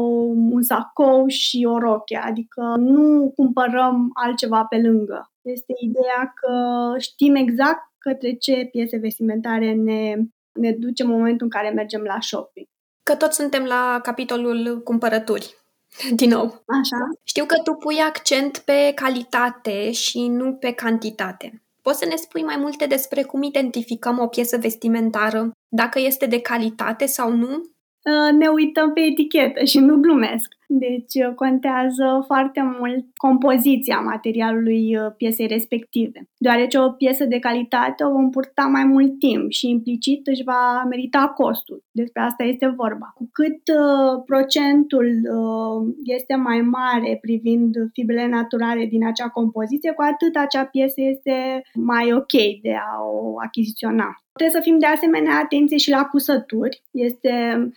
un 0.51 0.61
sacou 0.61 1.27
și 1.27 1.67
o 1.69 1.77
roche. 1.77 2.17
Adică 2.17 2.75
nu 2.77 3.31
cumpărăm 3.35 4.09
altceva 4.13 4.65
pe 4.69 4.81
lângă. 4.81 5.31
Este 5.41 5.73
ideea 5.79 6.33
că 6.35 6.55
știm 6.97 7.35
exact 7.35 7.91
către 7.97 8.33
ce 8.33 8.67
piese 8.71 8.97
vestimentare 8.97 9.73
ne, 9.73 10.15
ne 10.53 10.71
duce 10.71 11.03
în 11.03 11.09
momentul 11.09 11.45
în 11.45 11.49
care 11.49 11.69
mergem 11.69 12.01
la 12.01 12.17
shopping. 12.21 12.67
Că 13.03 13.15
toți 13.15 13.35
suntem 13.35 13.63
la 13.63 13.99
capitolul 14.03 14.81
cumpărături. 14.83 15.55
Din 16.19 16.29
nou. 16.29 16.63
Așa. 16.65 16.97
Știu 17.23 17.45
că 17.45 17.55
tu 17.63 17.73
pui 17.73 17.97
accent 17.97 18.57
pe 18.57 18.91
calitate 18.95 19.91
și 19.91 20.27
nu 20.27 20.53
pe 20.53 20.71
cantitate. 20.71 21.61
Poți 21.81 21.99
să 21.99 22.05
ne 22.05 22.15
spui 22.15 22.43
mai 22.43 22.57
multe 22.57 22.85
despre 22.85 23.23
cum 23.23 23.43
identificăm 23.43 24.19
o 24.19 24.27
piesă 24.27 24.57
vestimentară, 24.57 25.51
dacă 25.67 25.99
este 25.99 26.25
de 26.25 26.41
calitate 26.41 27.05
sau 27.05 27.31
nu? 27.31 27.61
Uh, 28.03 28.37
ne 28.37 28.47
uităm 28.47 28.93
pe 28.93 29.01
etichetă 29.01 29.63
și 29.63 29.79
nu 29.79 29.95
glumesc. 29.95 30.55
Deci 30.67 31.25
uh, 31.27 31.33
contează 31.35 32.23
foarte 32.25 32.75
mult 32.79 33.05
compoziția 33.15 33.99
materialului 33.99 34.97
uh, 34.97 35.13
piesei 35.17 35.47
respective. 35.47 36.29
Deoarece 36.37 36.77
o 36.77 36.89
piesă 36.89 37.25
de 37.25 37.39
calitate 37.39 38.03
o 38.03 38.11
vom 38.11 38.29
purta 38.29 38.63
mai 38.63 38.83
mult 38.83 39.19
timp 39.19 39.51
și 39.51 39.69
implicit 39.69 40.27
își 40.27 40.43
va 40.43 40.83
merita 40.89 41.33
costul. 41.35 41.83
Despre 41.91 42.21
asta 42.21 42.43
este 42.43 42.73
vorba. 42.77 43.11
Cu 43.15 43.29
cât 43.31 43.61
uh, 43.77 44.23
procentul 44.25 45.07
uh, 45.07 45.93
este 46.03 46.35
mai 46.35 46.61
mare 46.61 47.17
privind 47.21 47.75
fibrele 47.93 48.27
naturale 48.27 48.85
din 48.85 49.05
acea 49.05 49.29
compoziție, 49.29 49.91
cu 49.91 50.01
atât 50.01 50.35
acea 50.35 50.65
piesă 50.65 51.01
este 51.01 51.61
mai 51.73 52.13
ok 52.13 52.61
de 52.61 52.73
a 52.73 53.01
o 53.03 53.39
achiziționa. 53.39 54.21
Trebuie 54.41 54.61
să 54.61 54.69
fim 54.69 54.79
de 54.79 54.85
asemenea 54.85 55.39
atenție 55.43 55.77
și 55.77 55.89
la 55.89 56.05
cusături. 56.05 56.83
Este 56.91 57.33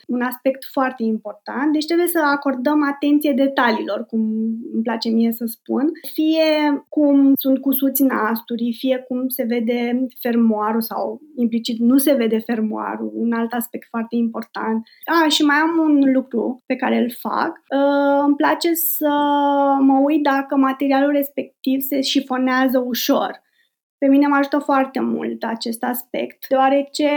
un 0.06 0.20
aspect 0.20 0.64
foarte 0.72 1.02
important. 1.02 1.72
Deci 1.72 1.84
trebuie 1.86 2.06
să 2.06 2.20
acordăm 2.24 2.82
atenție 2.94 3.32
detaliilor, 3.32 4.06
cum 4.06 4.20
îmi 4.72 4.82
place 4.82 5.08
mie 5.08 5.32
să 5.32 5.44
spun. 5.46 5.92
Fie 6.12 6.84
cum 6.88 7.32
sunt 7.34 7.58
cusuți 7.58 8.02
nasturii, 8.02 8.76
fie 8.78 9.04
cum 9.08 9.28
se 9.28 9.44
vede 9.48 10.06
fermoarul 10.20 10.80
sau 10.80 11.20
implicit 11.36 11.78
nu 11.78 11.96
se 11.96 12.12
vede 12.12 12.38
fermoarul, 12.38 13.12
un 13.14 13.32
alt 13.32 13.52
aspect 13.52 13.86
foarte 13.88 14.16
important. 14.16 14.86
A, 15.04 15.28
și 15.28 15.42
mai 15.42 15.56
am 15.56 15.78
un 15.78 16.12
lucru 16.12 16.62
pe 16.66 16.76
care 16.76 16.96
îl 16.98 17.10
fac. 17.10 17.50
Uh, 17.50 18.22
îmi 18.26 18.36
place 18.36 18.74
să 18.74 19.12
mă 19.80 20.00
uit 20.04 20.22
dacă 20.22 20.56
materialul 20.56 21.12
respectiv 21.12 21.80
se 21.80 22.00
șifonează 22.00 22.78
ușor. 22.78 23.42
Pe 23.98 24.06
mine 24.06 24.26
mă 24.26 24.36
ajută 24.36 24.58
foarte 24.58 25.00
mult 25.00 25.42
acest 25.42 25.82
aspect, 25.82 26.46
deoarece 26.48 27.08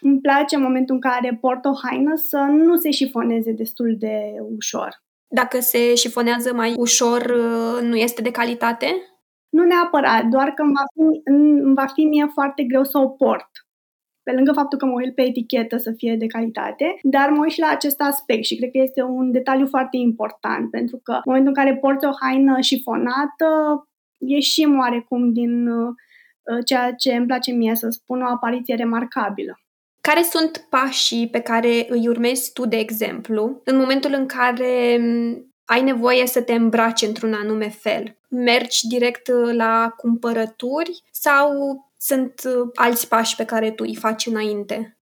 îmi 0.00 0.20
place 0.20 0.56
în 0.56 0.62
momentul 0.62 0.94
în 0.94 1.00
care 1.00 1.38
port 1.40 1.64
o 1.64 1.72
haină 1.82 2.12
să 2.14 2.38
nu 2.38 2.76
se 2.76 2.90
șifoneze 2.90 3.52
destul 3.52 3.96
de 3.98 4.34
ușor. 4.56 5.04
Dacă 5.28 5.60
se 5.60 5.94
șifonează 5.94 6.54
mai 6.54 6.74
ușor, 6.76 7.20
uh, 7.20 7.82
nu 7.82 7.96
este 7.96 8.22
de 8.22 8.30
calitate? 8.30 8.86
Nu 9.48 9.64
neapărat, 9.64 10.24
doar 10.24 10.50
că 10.50 10.62
îmi 10.62 10.72
va 10.72 10.84
fi, 10.94 11.20
îmi 11.64 11.74
va 11.74 11.86
fi 11.86 12.04
mie 12.04 12.26
foarte 12.32 12.62
greu 12.62 12.84
să 12.84 12.98
o 12.98 13.08
port. 13.08 13.50
Pe 14.22 14.32
lângă 14.32 14.52
faptul 14.52 14.78
că 14.78 14.86
mă 14.86 14.92
uit 14.92 15.14
pe 15.14 15.22
etichetă 15.22 15.76
să 15.76 15.92
fie 15.96 16.16
de 16.16 16.26
calitate, 16.26 16.98
dar 17.02 17.30
mă 17.30 17.42
uit 17.42 17.50
și 17.50 17.60
la 17.60 17.68
acest 17.68 18.00
aspect 18.00 18.44
și 18.44 18.56
cred 18.56 18.70
că 18.70 18.78
este 18.78 19.02
un 19.02 19.30
detaliu 19.30 19.66
foarte 19.66 19.96
important, 19.96 20.70
pentru 20.70 21.00
că 21.02 21.12
în 21.12 21.20
momentul 21.24 21.52
în 21.56 21.64
care 21.64 21.76
porți 21.76 22.06
o 22.06 22.10
haină 22.20 22.60
șifonată, 22.60 23.48
ieșim 24.18 24.78
oarecum 24.78 25.32
din 25.32 25.66
uh, 25.68 25.94
ceea 26.64 26.92
ce 26.92 27.14
îmi 27.14 27.26
place 27.26 27.50
mie 27.52 27.74
să 27.74 27.88
spun, 27.90 28.22
o 28.22 28.26
apariție 28.26 28.74
remarcabilă. 28.74 29.60
Care 30.00 30.22
sunt 30.22 30.66
pașii 30.70 31.28
pe 31.28 31.40
care 31.40 31.86
îi 31.88 32.08
urmezi 32.08 32.52
tu, 32.52 32.66
de 32.66 32.76
exemplu, 32.76 33.60
în 33.64 33.76
momentul 33.76 34.12
în 34.12 34.26
care 34.26 34.96
mm, 35.00 35.54
ai 35.64 35.82
nevoie 35.82 36.26
să 36.26 36.42
te 36.42 36.52
îmbraci 36.52 37.02
într-un 37.02 37.32
anume 37.32 37.68
fel? 37.68 38.16
Mergi 38.28 38.86
direct 38.86 39.28
uh, 39.28 39.54
la 39.54 39.94
cumpărături 39.96 41.02
sau 41.10 41.50
sunt 41.98 42.40
uh, 42.44 42.70
alți 42.74 43.08
pași 43.08 43.36
pe 43.36 43.44
care 43.44 43.70
tu 43.70 43.84
îi 43.86 43.96
faci 43.96 44.26
înainte? 44.26 44.98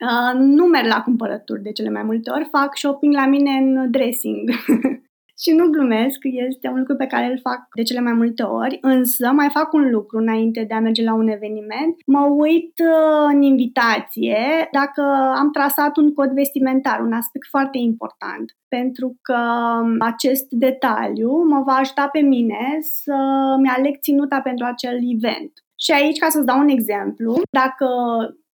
Uh, 0.00 0.38
nu 0.38 0.64
merg 0.64 0.86
la 0.86 1.02
cumpărături 1.02 1.62
de 1.62 1.72
cele 1.72 1.90
mai 1.90 2.02
multe 2.02 2.30
ori, 2.30 2.48
fac 2.50 2.76
shopping 2.76 3.14
la 3.14 3.26
mine 3.26 3.50
în 3.50 3.90
dressing. 3.90 4.50
Și 5.42 5.52
nu 5.52 5.66
glumesc, 5.66 6.18
este 6.22 6.68
un 6.68 6.78
lucru 6.78 6.96
pe 6.96 7.06
care 7.06 7.26
îl 7.26 7.38
fac 7.42 7.68
de 7.74 7.82
cele 7.82 8.00
mai 8.00 8.12
multe 8.12 8.42
ori, 8.42 8.78
însă 8.80 9.30
mai 9.32 9.48
fac 9.52 9.72
un 9.72 9.90
lucru 9.90 10.18
înainte 10.18 10.64
de 10.68 10.74
a 10.74 10.80
merge 10.80 11.02
la 11.02 11.14
un 11.14 11.28
eveniment. 11.28 11.94
Mă 12.06 12.20
uit 12.20 12.72
uh, 12.78 13.30
în 13.32 13.42
invitație 13.42 14.68
dacă 14.72 15.02
am 15.36 15.50
trasat 15.52 15.96
un 15.96 16.14
cod 16.14 16.30
vestimentar, 16.30 17.00
un 17.00 17.12
aspect 17.12 17.46
foarte 17.46 17.78
important, 17.78 18.56
pentru 18.68 19.18
că 19.22 19.38
um, 19.82 19.96
acest 19.98 20.46
detaliu 20.50 21.44
mă 21.48 21.62
va 21.66 21.72
ajuta 21.72 22.08
pe 22.12 22.20
mine 22.20 22.78
să-mi 22.80 23.68
aleg 23.76 23.98
ținuta 24.00 24.40
pentru 24.40 24.66
acel 24.66 24.98
event. 25.14 25.52
Și 25.84 25.92
aici, 25.92 26.18
ca 26.18 26.28
să-ți 26.28 26.46
dau 26.46 26.58
un 26.58 26.68
exemplu, 26.68 27.40
dacă 27.50 27.86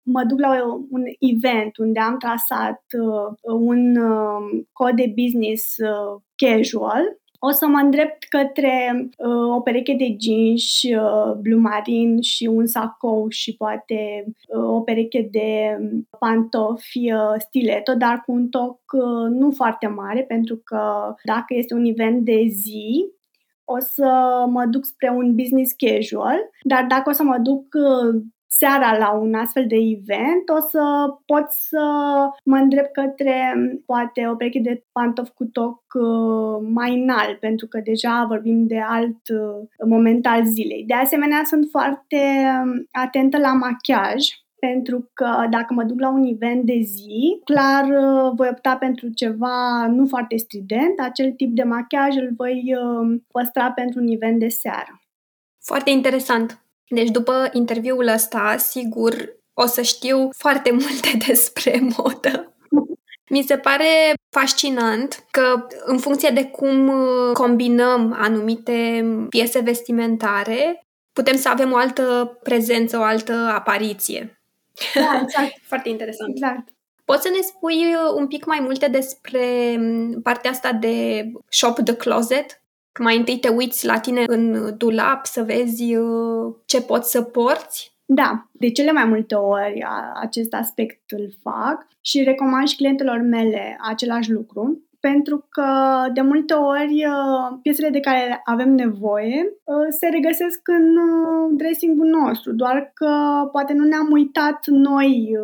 mă 0.06 0.24
duc 0.24 0.40
la 0.40 0.64
un 0.90 1.04
event 1.20 1.78
unde 1.78 2.00
am 2.00 2.18
trasat 2.18 2.84
uh, 3.00 3.54
un 3.54 3.96
uh, 3.96 4.64
cod 4.72 4.96
de 4.96 5.14
business 5.16 5.76
uh, 5.78 6.22
casual, 6.36 7.04
o 7.40 7.52
să 7.52 7.68
mă 7.68 7.80
îndrept 7.84 8.24
către 8.24 9.10
uh, 9.18 9.56
o 9.56 9.60
pereche 9.60 9.94
de 9.94 10.16
jeans 10.20 10.84
uh, 10.84 11.34
blue 11.42 11.60
marine 11.60 12.22
și 12.22 12.46
un 12.46 12.66
sacou 12.66 13.30
și 13.30 13.56
poate 13.56 14.26
uh, 14.48 14.64
o 14.64 14.82
pereche 14.82 15.28
de 15.32 15.78
pantofi 16.20 17.12
uh, 17.12 17.34
stiletto, 17.38 17.94
dar 17.94 18.24
cu 18.26 18.32
un 18.32 18.48
toc 18.48 18.80
uh, 18.94 19.30
nu 19.30 19.52
foarte 19.52 19.88
mare, 19.88 20.22
pentru 20.22 20.56
că 20.64 21.14
dacă 21.24 21.46
este 21.48 21.74
un 21.74 21.86
event 21.86 22.26
de 22.26 22.46
zi, 22.48 23.06
o 23.64 23.80
să 23.80 24.44
mă 24.50 24.66
duc 24.66 24.86
spre 24.86 25.10
un 25.10 25.36
business 25.36 25.72
casual, 25.78 26.40
dar 26.64 26.86
dacă 26.88 27.10
o 27.10 27.14
să 27.14 27.24
mă 27.24 27.38
duc 27.38 27.66
uh, 27.74 28.22
seara 28.58 28.98
la 28.98 29.12
un 29.12 29.34
astfel 29.34 29.66
de 29.68 29.76
event, 29.76 30.50
o 30.50 30.60
să 30.60 30.82
pot 31.26 31.46
să 31.50 31.84
mă 32.44 32.56
îndrept 32.56 32.94
către 32.94 33.54
poate 33.86 34.28
o 34.28 34.36
pereche 34.36 34.60
de 34.60 34.84
pantofi 34.92 35.32
cu 35.32 35.46
toc 35.46 35.82
uh, 35.94 36.68
mai 36.74 37.00
înalt, 37.02 37.40
pentru 37.40 37.68
că 37.68 37.80
deja 37.84 38.26
vorbim 38.28 38.68
de 38.68 38.80
alt 38.80 39.30
uh, 39.30 39.88
moment 39.88 40.26
al 40.26 40.46
zilei. 40.46 40.84
De 40.88 40.94
asemenea, 40.94 41.42
sunt 41.46 41.68
foarte 41.72 42.22
um, 42.64 42.88
atentă 42.92 43.38
la 43.38 43.54
machiaj 43.54 44.26
pentru 44.60 45.10
că 45.14 45.48
dacă 45.50 45.74
mă 45.74 45.84
duc 45.84 46.00
la 46.00 46.10
un 46.10 46.24
event 46.24 46.64
de 46.64 46.80
zi, 46.82 47.42
clar 47.44 47.84
uh, 47.84 48.32
voi 48.36 48.48
opta 48.52 48.76
pentru 48.76 49.08
ceva 49.10 49.88
nu 49.88 50.08
foarte 50.08 50.38
strident, 50.38 51.00
acel 51.00 51.32
tip 51.32 51.56
de 51.56 51.64
machiaj 51.64 52.16
îl 52.16 52.30
voi 52.38 52.76
uh, 52.76 53.20
păstra 53.32 53.72
pentru 53.72 54.00
un 54.00 54.08
event 54.08 54.40
de 54.40 54.48
seară. 54.48 55.02
Foarte 55.64 55.90
interesant. 55.90 56.65
Deci 56.88 57.10
după 57.10 57.50
interviul 57.54 58.08
ăsta, 58.08 58.56
sigur, 58.58 59.36
o 59.54 59.66
să 59.66 59.82
știu 59.82 60.30
foarte 60.38 60.72
multe 60.82 61.18
despre 61.28 61.82
modă. 61.98 62.56
Mi 63.30 63.44
se 63.44 63.58
pare 63.58 64.14
fascinant 64.30 65.26
că 65.32 65.68
în 65.86 65.98
funcție 65.98 66.30
de 66.30 66.46
cum 66.46 66.88
uh, 66.88 67.32
combinăm 67.34 68.16
anumite 68.20 69.06
piese 69.30 69.60
vestimentare, 69.60 70.86
putem 71.14 71.38
să 71.38 71.50
avem 71.50 71.72
o 71.72 71.76
altă 71.76 72.38
prezență, 72.44 72.98
o 72.98 73.02
altă 73.02 73.34
apariție. 73.34 74.42
Da, 74.94 75.20
exact. 75.22 75.54
Foarte 75.70 75.90
interesant. 75.90 76.30
Exact. 76.30 76.68
Poți 77.06 77.22
să 77.22 77.30
ne 77.30 77.42
spui 77.42 77.76
uh, 77.76 78.14
un 78.16 78.28
pic 78.28 78.46
mai 78.46 78.60
multe 78.62 78.88
despre 78.88 79.76
mm, 79.78 80.22
partea 80.22 80.52
asta 80.52 80.72
de 80.72 81.26
shop 81.50 81.80
the 81.80 81.96
closet? 81.96 82.62
Că 82.96 83.04
mai 83.04 83.18
întâi 83.18 83.40
te 83.40 83.50
uiți 83.50 83.86
la 83.86 84.00
tine 84.00 84.24
în 84.28 84.74
dulap 84.78 85.26
să 85.26 85.44
vezi 85.44 85.96
uh, 85.96 86.56
ce 86.66 86.82
poți 86.82 87.12
să 87.12 87.22
porți? 87.22 87.98
Da, 88.06 88.50
de 88.52 88.72
cele 88.72 88.92
mai 88.92 89.06
multe 89.06 89.36
ori 89.36 89.86
acest 90.22 90.54
aspect 90.54 91.12
îl 91.12 91.34
fac 91.42 91.88
și 92.02 92.24
recomand 92.24 92.68
și 92.68 92.76
clientelor 92.76 93.22
mele 93.22 93.78
același 93.90 94.32
lucru 94.32 94.86
pentru 95.08 95.46
că 95.50 95.70
de 96.14 96.22
multe 96.22 96.54
ori 96.54 97.06
uh, 97.06 97.60
piesele 97.62 97.90
de 97.90 98.00
care 98.00 98.42
avem 98.44 98.72
nevoie 98.74 99.40
uh, 99.64 99.88
se 100.00 100.08
regăsesc 100.08 100.60
în 100.80 100.88
uh, 100.98 101.54
dressingul 101.58 102.08
nostru, 102.08 102.54
doar 102.54 102.92
că 102.94 103.12
poate 103.52 103.74
nu 103.74 103.84
ne-am 103.84 104.08
uitat 104.12 104.60
noi 104.68 105.38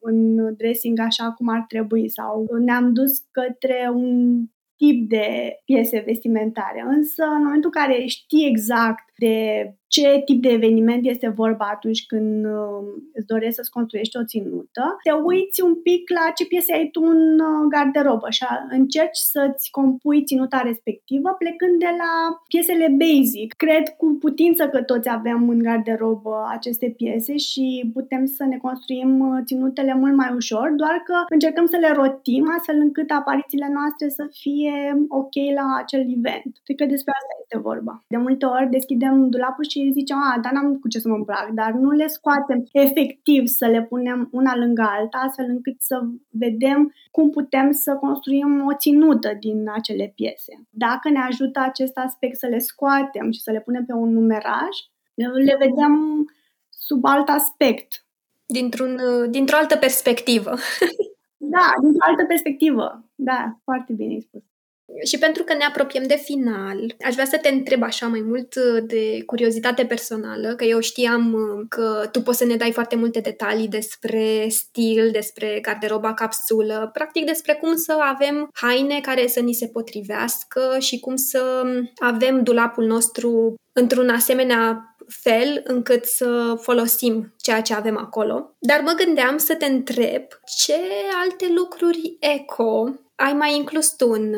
în 0.00 0.36
dressing 0.56 0.98
așa 1.00 1.30
cum 1.30 1.48
ar 1.48 1.64
trebui 1.68 2.08
sau 2.08 2.46
ne-am 2.64 2.92
dus 2.92 3.12
către 3.30 3.90
un 3.94 4.40
tip 4.84 5.08
de 5.08 5.56
piese 5.64 6.02
vestimentare. 6.06 6.84
Însă, 6.86 7.22
în 7.24 7.42
momentul 7.44 7.70
în 7.74 7.80
care 7.82 8.06
știi 8.06 8.46
exact 8.46 9.04
de 9.18 9.36
ce 9.94 10.22
tip 10.24 10.42
de 10.42 10.48
eveniment 10.48 11.06
este 11.06 11.28
vorba 11.28 11.66
atunci 11.72 12.06
când 12.06 12.44
uh, 12.44 12.84
îți 13.12 13.26
dorești 13.26 13.54
să-ți 13.54 13.70
construiești 13.70 14.16
o 14.16 14.24
ținută, 14.24 14.84
te 15.02 15.12
uiți 15.12 15.62
un 15.62 15.74
pic 15.86 16.02
la 16.18 16.24
ce 16.36 16.44
piese 16.46 16.72
ai 16.74 16.88
tu 16.92 17.00
în 17.02 17.22
uh, 17.48 17.60
garderobă 17.68 18.26
și 18.30 18.44
încerci 18.70 19.22
să-ți 19.32 19.70
compui 19.70 20.24
ținuta 20.24 20.60
respectivă 20.70 21.28
plecând 21.38 21.78
de 21.78 21.92
la 22.02 22.12
piesele 22.48 22.88
basic. 23.02 23.48
Cred 23.64 23.84
cu 24.00 24.06
putință 24.24 24.62
că 24.68 24.82
toți 24.82 25.08
avem 25.18 25.48
în 25.48 25.58
garderobă 25.68 26.34
aceste 26.56 26.86
piese 26.96 27.36
și 27.36 27.90
putem 27.92 28.24
să 28.26 28.44
ne 28.44 28.56
construim 28.56 29.10
uh, 29.20 29.38
ținutele 29.44 29.94
mult 29.94 30.14
mai 30.16 30.30
ușor, 30.34 30.66
doar 30.76 30.96
că 31.04 31.16
încercăm 31.28 31.66
să 31.66 31.76
le 31.80 31.90
rotim 31.92 32.44
astfel 32.56 32.76
încât 32.86 33.10
aparițiile 33.10 33.68
noastre 33.78 34.08
să 34.08 34.24
fie 34.40 34.74
ok 35.08 35.34
la 35.58 35.66
acel 35.82 36.00
event. 36.18 36.52
Cred 36.64 36.76
că 36.76 36.86
despre 36.94 37.12
asta 37.14 37.34
este 37.42 37.58
vorba. 37.68 38.04
De 38.08 38.16
multe 38.16 38.44
ori 38.46 38.70
deschidem 38.70 39.28
dulapul 39.28 39.64
și 39.72 39.83
zicem, 39.92 40.16
a, 40.16 40.38
dar 40.42 40.52
n-am 40.52 40.78
cu 40.78 40.88
ce 40.88 40.98
să 40.98 41.08
mă 41.08 41.14
îmbrac, 41.14 41.50
dar 41.50 41.72
nu 41.72 41.90
le 41.90 42.06
scoatem 42.06 42.64
efectiv 42.72 43.46
să 43.46 43.66
le 43.66 43.82
punem 43.82 44.28
una 44.32 44.56
lângă 44.56 44.82
alta, 44.82 45.18
astfel 45.18 45.44
încât 45.48 45.74
să 45.78 46.00
vedem 46.28 46.94
cum 47.10 47.30
putem 47.30 47.72
să 47.72 47.94
construim 47.94 48.66
o 48.66 48.74
ținută 48.74 49.36
din 49.40 49.70
acele 49.74 50.12
piese. 50.14 50.66
Dacă 50.70 51.10
ne 51.10 51.18
ajută 51.18 51.60
acest 51.60 51.96
aspect 51.96 52.36
să 52.36 52.46
le 52.46 52.58
scoatem 52.58 53.30
și 53.30 53.40
să 53.40 53.50
le 53.50 53.60
punem 53.60 53.84
pe 53.84 53.92
un 53.92 54.12
numeraj, 54.12 54.76
le 55.14 55.56
vedem 55.58 56.24
sub 56.68 57.04
alt 57.04 57.28
aspect. 57.28 58.06
Dintr-un, 58.46 59.00
dintr-o 59.30 59.56
altă 59.56 59.76
perspectivă. 59.76 60.50
da, 61.36 61.72
dintr-o 61.80 62.06
altă 62.08 62.24
perspectivă. 62.24 63.04
Da, 63.14 63.58
foarte 63.64 63.92
bine 63.92 64.18
spus. 64.20 64.42
Și 65.02 65.18
pentru 65.18 65.42
că 65.42 65.54
ne 65.54 65.64
apropiem 65.64 66.02
de 66.06 66.16
final, 66.24 66.94
aș 67.04 67.12
vrea 67.12 67.24
să 67.24 67.38
te 67.38 67.48
întreb 67.48 67.82
așa 67.82 68.06
mai 68.06 68.20
mult 68.20 68.54
uh, 68.54 68.82
de 68.86 69.22
curiozitate 69.26 69.84
personală, 69.84 70.54
că 70.54 70.64
eu 70.64 70.80
știam 70.80 71.32
uh, 71.32 71.66
că 71.68 72.08
tu 72.12 72.22
poți 72.22 72.38
să 72.38 72.44
ne 72.44 72.56
dai 72.56 72.72
foarte 72.72 72.96
multe 72.96 73.20
detalii 73.20 73.68
despre 73.68 74.46
stil, 74.48 75.10
despre 75.12 75.58
garderoba 75.62 76.14
capsulă, 76.14 76.90
practic 76.92 77.24
despre 77.24 77.54
cum 77.54 77.76
să 77.76 77.96
avem 78.00 78.48
haine 78.52 79.00
care 79.00 79.26
să 79.26 79.40
ni 79.40 79.52
se 79.52 79.66
potrivească 79.66 80.76
și 80.78 81.00
cum 81.00 81.16
să 81.16 81.62
avem 81.96 82.42
dulapul 82.42 82.84
nostru 82.84 83.54
într-un 83.72 84.08
asemenea 84.08 84.94
fel 85.08 85.60
încât 85.64 86.04
să 86.04 86.54
folosim 86.60 87.34
ceea 87.36 87.60
ce 87.60 87.74
avem 87.74 87.98
acolo. 87.98 88.56
Dar 88.58 88.80
mă 88.80 88.92
gândeam 89.04 89.36
să 89.36 89.54
te 89.54 89.64
întreb 89.64 90.22
ce 90.44 90.76
alte 91.22 91.46
lucruri 91.54 92.16
eco 92.20 93.03
ai 93.16 93.32
mai 93.32 93.56
inclus 93.56 93.94
tu 93.96 94.08
în, 94.08 94.34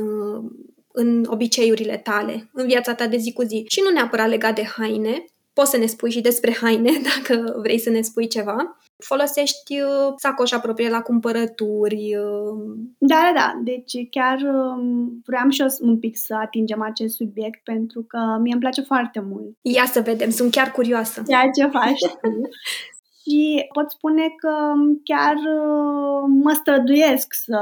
în 0.92 1.24
obiceiurile 1.28 1.96
tale, 1.96 2.48
în 2.52 2.66
viața 2.66 2.94
ta 2.94 3.06
de 3.06 3.16
zi 3.16 3.32
cu 3.32 3.42
zi. 3.42 3.64
Și 3.68 3.80
nu 3.84 3.90
neapărat 3.90 4.28
legat 4.28 4.54
de 4.54 4.64
haine, 4.64 5.24
poți 5.52 5.70
să 5.70 5.76
ne 5.76 5.86
spui 5.86 6.10
și 6.10 6.20
despre 6.20 6.56
haine, 6.62 6.90
dacă 7.02 7.58
vrei 7.58 7.78
să 7.78 7.90
ne 7.90 8.00
spui 8.00 8.26
ceva. 8.28 8.76
Folosești 8.98 9.80
uh, 9.80 10.12
sacoșa 10.16 10.58
proprie 10.60 10.88
la 10.88 11.00
cumpărături. 11.00 12.16
Uh. 12.16 12.76
Da, 12.98 13.20
da, 13.24 13.32
da. 13.34 13.60
Deci 13.64 14.08
chiar 14.10 14.38
um, 14.40 15.20
vreau 15.24 15.48
și 15.48 15.60
eu 15.60 15.66
un 15.80 15.98
pic 15.98 16.16
să 16.16 16.34
atingem 16.34 16.82
acest 16.82 17.14
subiect 17.14 17.64
pentru 17.64 18.02
că 18.02 18.18
mie 18.40 18.52
îmi 18.52 18.60
place 18.60 18.80
foarte 18.80 19.20
mult. 19.20 19.56
Ia 19.60 19.84
să 19.84 20.00
vedem, 20.00 20.30
sunt 20.30 20.50
chiar 20.50 20.70
curioasă. 20.70 21.22
Ceea 21.26 21.50
ce 21.50 21.66
faci 21.66 22.00
tu. 22.00 22.40
și 23.22 23.66
pot 23.72 23.90
spune 23.90 24.26
că 24.36 24.72
chiar 25.04 25.34
uh, 25.34 26.22
mă 26.42 26.52
străduiesc 26.52 27.26
să 27.44 27.58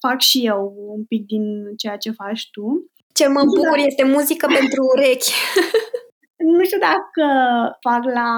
fac 0.00 0.20
și 0.20 0.46
eu 0.46 0.74
un 0.96 1.04
pic 1.04 1.26
din 1.26 1.44
ceea 1.76 1.96
ce 1.96 2.10
faci 2.10 2.50
tu. 2.50 2.90
Ce 3.12 3.28
mă 3.28 3.42
bucur 3.44 3.78
da. 3.78 3.84
este 3.86 4.04
muzică 4.04 4.46
pentru 4.46 4.84
urechi. 4.94 5.32
nu 6.56 6.64
știu 6.64 6.78
dacă 6.78 7.26
fac 7.80 8.04
la 8.04 8.30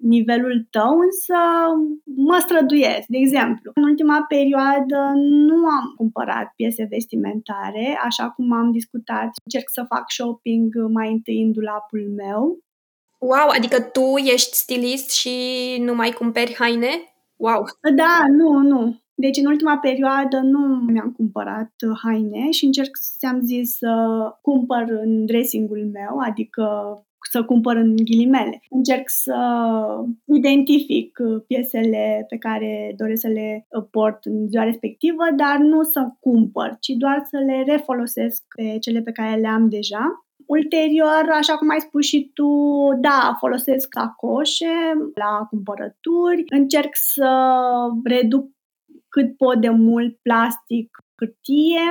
nivelul 0.00 0.66
tău, 0.70 0.98
însă 0.98 1.38
mă 2.04 2.38
străduiesc. 2.40 3.06
De 3.06 3.18
exemplu, 3.18 3.70
în 3.74 3.82
ultima 3.82 4.24
perioadă 4.28 4.98
nu 5.48 5.54
am 5.54 5.92
cumpărat 5.96 6.52
piese 6.56 6.86
vestimentare, 6.90 7.98
așa 8.04 8.30
cum 8.30 8.52
am 8.52 8.72
discutat. 8.72 9.30
Încerc 9.44 9.68
să 9.72 9.84
fac 9.88 10.04
shopping 10.12 10.74
mai 10.92 11.12
întâi 11.12 11.42
în 11.42 11.52
dulapul 11.52 12.12
meu. 12.16 12.58
Wow, 13.18 13.48
adică 13.56 13.80
tu 13.80 14.16
ești 14.16 14.56
stilist 14.56 15.10
și 15.10 15.36
nu 15.80 15.94
mai 15.94 16.10
cumperi 16.10 16.54
haine? 16.58 16.90
Wow! 17.36 17.64
Da, 17.94 18.24
nu, 18.28 18.58
nu. 18.58 19.00
Deci, 19.18 19.36
în 19.36 19.46
ultima 19.46 19.78
perioadă 19.78 20.40
nu 20.42 20.58
mi-am 20.92 21.12
cumpărat 21.16 21.72
haine 22.02 22.50
și 22.50 22.64
încerc, 22.64 22.96
ți-am 23.18 23.40
zis, 23.40 23.76
să 23.76 23.94
cumpăr 24.40 24.84
în 24.88 25.26
dressingul 25.26 25.90
meu, 25.92 26.18
adică 26.18 26.64
să 27.30 27.44
cumpăr 27.44 27.76
în 27.76 27.96
ghilimele. 27.96 28.60
Încerc 28.70 29.08
să 29.08 29.36
identific 30.24 31.18
piesele 31.46 32.24
pe 32.28 32.36
care 32.36 32.94
doresc 32.96 33.20
să 33.20 33.28
le 33.28 33.66
port 33.90 34.24
în 34.24 34.48
ziua 34.48 34.64
respectivă, 34.64 35.22
dar 35.36 35.58
nu 35.58 35.82
să 35.82 36.08
cumpăr, 36.20 36.76
ci 36.80 36.88
doar 36.88 37.26
să 37.30 37.38
le 37.38 37.64
refolosesc 37.66 38.42
pe 38.56 38.78
cele 38.78 39.00
pe 39.00 39.12
care 39.12 39.40
le 39.40 39.48
am 39.48 39.68
deja. 39.68 40.26
Ulterior, 40.46 41.28
așa 41.32 41.56
cum 41.56 41.70
ai 41.70 41.80
spus 41.80 42.06
și 42.06 42.30
tu, 42.34 42.50
da, 43.00 43.36
folosesc 43.38 43.88
sacoșe 43.92 44.74
la 45.14 45.46
cumpărături, 45.50 46.44
încerc 46.46 46.90
să 46.92 47.30
reduc 48.04 48.50
cât 49.16 49.36
pot 49.36 49.60
de 49.60 49.68
mult 49.68 50.16
plastic, 50.22 50.88
hârtie. 51.18 51.86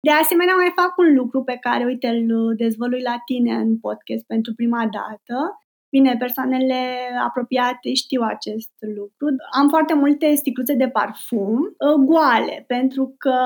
De 0.00 0.10
asemenea, 0.10 0.54
mai 0.54 0.72
fac 0.80 0.92
un 0.96 1.14
lucru 1.14 1.42
pe 1.42 1.56
care, 1.60 1.84
uite, 1.84 2.08
îl 2.08 2.54
dezvălui 2.56 3.02
la 3.02 3.16
tine 3.24 3.54
în 3.54 3.78
podcast 3.78 4.24
pentru 4.26 4.52
prima 4.54 4.88
dată. 4.98 5.36
Bine, 5.90 6.16
persoanele 6.18 6.80
apropiate 7.26 7.94
știu 7.94 8.22
acest 8.22 8.72
lucru. 8.96 9.26
Am 9.58 9.68
foarte 9.68 9.94
multe 9.94 10.34
sticluțe 10.34 10.74
de 10.74 10.88
parfum 10.88 11.58
uh, 11.62 11.94
goale, 11.94 12.64
pentru 12.66 13.14
că 13.18 13.38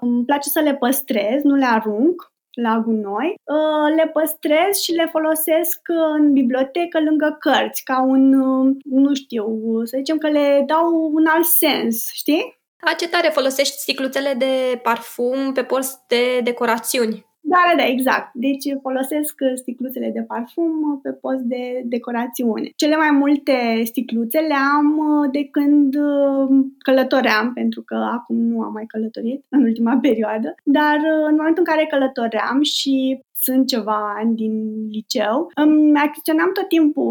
îmi 0.00 0.24
place 0.24 0.48
să 0.48 0.60
le 0.60 0.74
păstrez, 0.74 1.42
nu 1.42 1.54
le 1.54 1.66
arunc 1.66 2.32
la 2.62 2.78
gunoi, 2.84 3.34
uh, 3.44 3.94
le 3.96 4.10
păstrez 4.12 4.78
și 4.82 4.92
le 4.92 5.06
folosesc 5.10 5.80
în 6.16 6.32
bibliotecă 6.32 7.00
lângă 7.00 7.36
cărți, 7.40 7.84
ca 7.84 8.02
un, 8.02 8.32
uh, 8.40 8.76
nu 8.84 9.14
știu, 9.14 9.46
să 9.84 9.96
zicem 9.96 10.18
că 10.18 10.28
le 10.28 10.64
dau 10.66 11.10
un 11.12 11.26
alt 11.26 11.44
sens, 11.44 12.10
știi? 12.12 12.56
A, 12.88 12.94
ce 12.94 13.08
tare 13.08 13.28
folosești 13.28 13.78
sticluțele 13.78 14.34
de 14.38 14.80
parfum 14.82 15.52
pe 15.52 15.62
post 15.62 16.00
de 16.08 16.40
decorațiuni. 16.42 17.26
Da, 17.40 17.56
da, 17.68 17.76
da, 17.82 17.86
exact. 17.88 18.30
Deci 18.34 18.64
folosesc 18.82 19.34
sticluțele 19.54 20.10
de 20.10 20.22
parfum 20.22 21.00
pe 21.02 21.12
post 21.12 21.42
de 21.42 21.82
decorațiune. 21.84 22.72
Cele 22.76 22.96
mai 22.96 23.10
multe 23.10 23.82
sticluțe 23.84 24.38
le 24.38 24.54
am 24.76 24.88
uh, 24.98 25.28
de 25.32 25.44
când 25.44 25.94
uh, 25.94 26.48
călătoream, 26.78 27.52
pentru 27.52 27.82
că 27.82 27.94
acum 27.94 28.36
nu 28.36 28.60
am 28.60 28.72
mai 28.72 28.84
călătorit 28.86 29.44
în 29.48 29.62
ultima 29.62 29.98
perioadă, 30.02 30.54
dar 30.64 30.96
uh, 30.96 31.24
în 31.30 31.34
momentul 31.40 31.64
în 31.66 31.70
care 31.72 31.86
călătoream 31.86 32.62
și 32.62 33.20
sunt 33.46 33.64
ceva 33.74 33.98
ani 34.20 34.32
din 34.42 34.54
liceu, 34.96 35.36
îmi 35.54 35.98
achiziționam 36.06 36.50
tot 36.52 36.68
timpul 36.68 37.10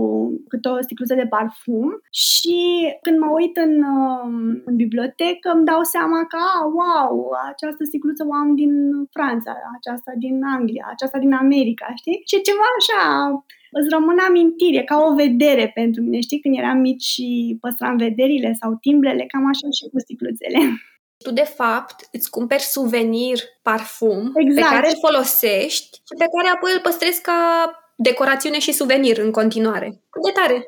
câte 0.52 0.68
o 0.70 0.82
sticluță 0.82 1.16
de 1.22 1.28
parfum 1.36 1.88
și 2.26 2.60
când 3.06 3.18
mă 3.20 3.30
uit 3.40 3.56
în, 3.66 3.74
um, 3.98 4.36
în 4.70 4.76
bibliotecă 4.84 5.48
îmi 5.54 5.68
dau 5.72 5.82
seama 5.94 6.20
că, 6.32 6.38
ah, 6.52 6.64
wow, 6.80 7.14
această 7.52 7.84
sticluță 7.84 8.24
o 8.28 8.34
am 8.42 8.50
din 8.62 8.74
Franța, 9.16 9.52
aceasta 9.78 10.12
din 10.24 10.36
Anglia, 10.56 10.86
aceasta 10.96 11.18
din 11.26 11.34
America, 11.44 11.88
știi? 12.02 12.22
Și 12.30 12.46
ceva 12.48 12.68
așa 12.80 13.04
îți 13.78 13.90
rămân 13.96 14.18
amintire, 14.28 14.82
ca 14.84 14.96
o 15.08 15.16
vedere 15.24 15.72
pentru 15.74 16.02
mine. 16.02 16.20
Știi, 16.20 16.40
când 16.40 16.58
eram 16.58 16.78
mici 16.78 17.04
și 17.04 17.58
păstram 17.62 17.96
vederile 17.98 18.52
sau 18.62 18.78
timbrele, 18.86 19.26
cam 19.28 19.46
așa 19.48 19.68
și 19.78 19.90
cu 19.92 20.00
sticluțele. 20.00 20.60
Tu, 21.26 21.32
de 21.32 21.50
fapt, 21.60 21.96
îți 22.12 22.30
cumperi 22.30 22.62
suvenir, 22.62 23.40
parfum, 23.62 24.32
exact. 24.36 24.70
pe 24.70 24.76
care 24.76 24.88
îl 24.90 24.98
folosești 25.06 25.98
și 26.08 26.14
pe 26.18 26.28
care 26.34 26.48
apoi 26.56 26.72
îl 26.74 26.80
păstrezi 26.88 27.22
ca 27.22 27.40
decorațiune 27.96 28.60
și 28.60 28.72
suvenir 28.72 29.18
în 29.18 29.32
continuare. 29.32 29.88
De 30.26 30.32
tare! 30.40 30.58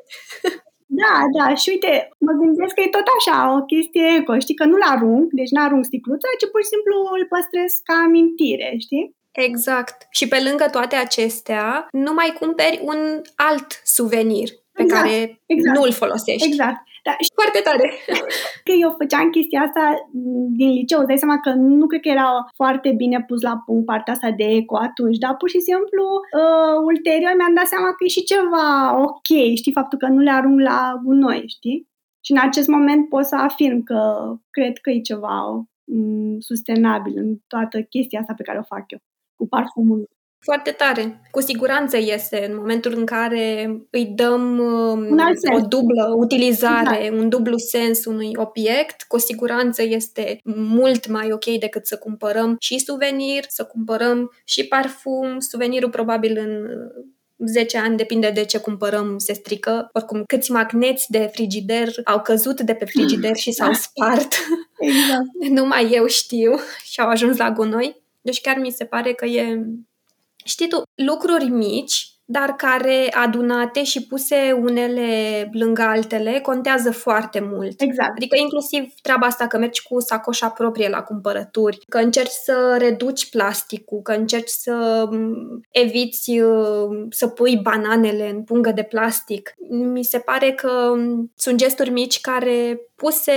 Da, 1.02 1.16
da, 1.38 1.54
și 1.54 1.68
uite, 1.68 2.08
mă 2.18 2.32
gândesc 2.32 2.74
că 2.74 2.80
e 2.80 2.96
tot 2.98 3.08
așa, 3.18 3.56
o 3.56 3.60
chestie 3.62 4.06
eco, 4.18 4.38
știi, 4.38 4.54
că 4.54 4.64
nu-l 4.64 4.84
arunc, 4.94 5.32
deci 5.32 5.50
n-arunc 5.50 5.84
sticluța, 5.84 6.28
ci 6.38 6.50
pur 6.50 6.62
și 6.62 6.72
simplu 6.74 6.94
îl 7.16 7.26
păstrez 7.34 7.72
ca 7.84 7.94
amintire, 8.06 8.74
știi? 8.78 9.16
Exact. 9.30 10.06
Și 10.10 10.28
pe 10.28 10.38
lângă 10.48 10.66
toate 10.70 10.96
acestea, 10.96 11.86
nu 11.92 12.12
mai 12.12 12.36
cumperi 12.40 12.80
un 12.84 13.00
alt 13.36 13.80
suvenir 13.84 14.48
pe 14.72 14.82
exact, 14.82 15.02
care 15.02 15.40
exact. 15.46 15.78
nu-l 15.78 15.92
folosești. 15.92 16.46
Exact. 16.46 16.80
Da, 17.08 17.14
și 17.26 17.38
foarte 17.40 17.60
tare. 17.68 17.86
Că 18.66 18.72
eu 18.84 18.90
făceam 19.00 19.30
chestia 19.36 19.60
asta 19.62 19.84
din 20.58 20.70
liceu, 20.78 20.98
îți 20.98 21.10
dai 21.10 21.22
seama 21.22 21.38
că 21.40 21.50
nu 21.80 21.86
cred 21.86 22.00
că 22.00 22.08
era 22.08 22.28
foarte 22.60 22.90
bine 23.00 23.18
pus 23.28 23.40
la 23.48 23.62
punct 23.66 23.86
partea 23.86 24.12
asta 24.12 24.30
de 24.30 24.44
eco 24.44 24.76
atunci, 24.76 25.18
dar 25.18 25.36
pur 25.36 25.48
și 25.54 25.60
simplu 25.60 26.04
uh, 26.40 26.76
ulterior 26.90 27.32
mi-am 27.36 27.54
dat 27.54 27.66
seama 27.66 27.90
că 27.96 28.02
e 28.04 28.16
și 28.16 28.28
ceva 28.32 28.66
ok, 29.06 29.30
știi, 29.60 29.78
faptul 29.78 29.98
că 29.98 30.06
nu 30.06 30.20
le 30.20 30.30
arunc 30.30 30.60
la 30.60 31.00
gunoi, 31.04 31.44
știi? 31.56 31.78
Și 32.24 32.30
în 32.32 32.38
acest 32.46 32.68
moment 32.68 33.08
pot 33.08 33.24
să 33.24 33.36
afirm 33.36 33.82
că 33.82 34.00
cred 34.50 34.76
că 34.78 34.90
e 34.90 35.00
ceva 35.00 35.36
um, 35.84 36.40
sustenabil 36.40 37.14
în 37.16 37.36
toată 37.46 37.76
chestia 37.82 38.20
asta 38.20 38.34
pe 38.36 38.42
care 38.42 38.58
o 38.58 38.70
fac 38.74 38.84
eu 38.90 38.98
cu 39.36 39.48
parfumul. 39.48 40.08
Foarte 40.40 40.70
tare. 40.70 41.20
Cu 41.30 41.40
siguranță 41.40 41.96
este 41.96 42.46
în 42.48 42.56
momentul 42.56 42.92
în 42.96 43.06
care 43.06 43.76
îi 43.90 44.06
dăm 44.06 44.58
um, 44.58 45.18
o 45.54 45.60
dublă 45.68 46.14
utilizare, 46.16 46.96
exact. 46.96 47.20
un 47.20 47.28
dublu 47.28 47.56
sens 47.56 48.04
unui 48.04 48.30
obiect, 48.36 49.02
cu 49.02 49.18
siguranță 49.18 49.82
este 49.82 50.40
mult 50.54 51.08
mai 51.08 51.32
ok 51.32 51.44
decât 51.44 51.86
să 51.86 51.96
cumpărăm 51.96 52.56
și 52.60 52.78
suvenir, 52.78 53.44
să 53.48 53.64
cumpărăm 53.64 54.30
și 54.44 54.66
parfum. 54.66 55.38
Suvenirul 55.38 55.90
probabil 55.90 56.38
în 56.38 56.66
10 57.46 57.78
ani, 57.78 57.96
depinde 57.96 58.30
de 58.30 58.44
ce 58.44 58.58
cumpărăm, 58.58 59.18
se 59.18 59.32
strică. 59.32 59.88
Oricum, 59.92 60.22
câți 60.26 60.50
magneți 60.50 61.10
de 61.10 61.30
frigider 61.32 61.88
au 62.04 62.20
căzut 62.20 62.60
de 62.60 62.74
pe 62.74 62.84
frigider 62.84 63.36
și 63.36 63.52
s-au 63.52 63.72
spart. 63.86 64.34
Exact. 64.78 65.26
Numai 65.58 65.90
eu 65.92 66.06
știu 66.06 66.54
și 66.82 67.00
au 67.00 67.08
ajuns 67.08 67.36
la 67.36 67.50
gunoi. 67.50 68.02
Deci 68.20 68.40
chiar 68.40 68.58
mi 68.58 68.70
se 68.70 68.84
pare 68.84 69.12
că 69.12 69.24
e, 69.24 69.64
știi 70.48 70.68
tu, 70.68 70.82
lucruri 70.94 71.48
mici, 71.48 72.18
dar 72.30 72.54
care 72.56 73.08
adunate 73.10 73.84
și 73.84 74.06
puse 74.06 74.52
unele 74.62 75.50
lângă 75.52 75.82
altele 75.82 76.40
contează 76.40 76.90
foarte 76.90 77.40
mult. 77.40 77.80
Exact. 77.80 78.16
Adică 78.16 78.36
inclusiv 78.36 78.92
treaba 79.02 79.26
asta 79.26 79.46
că 79.46 79.58
mergi 79.58 79.82
cu 79.82 80.00
sacoșa 80.00 80.48
proprie 80.48 80.88
la 80.88 81.02
cumpărături, 81.02 81.78
că 81.88 81.98
încerci 81.98 82.30
să 82.30 82.76
reduci 82.78 83.30
plasticul, 83.30 84.00
că 84.02 84.12
încerci 84.12 84.48
să 84.48 85.08
eviți 85.70 86.38
uh, 86.40 87.06
să 87.10 87.28
pui 87.28 87.56
bananele 87.56 88.30
în 88.30 88.42
pungă 88.42 88.70
de 88.70 88.82
plastic. 88.82 89.54
Mi 89.68 90.04
se 90.04 90.18
pare 90.18 90.52
că 90.52 90.94
sunt 91.34 91.56
gesturi 91.56 91.90
mici 91.90 92.20
care 92.20 92.80
puse 92.94 93.32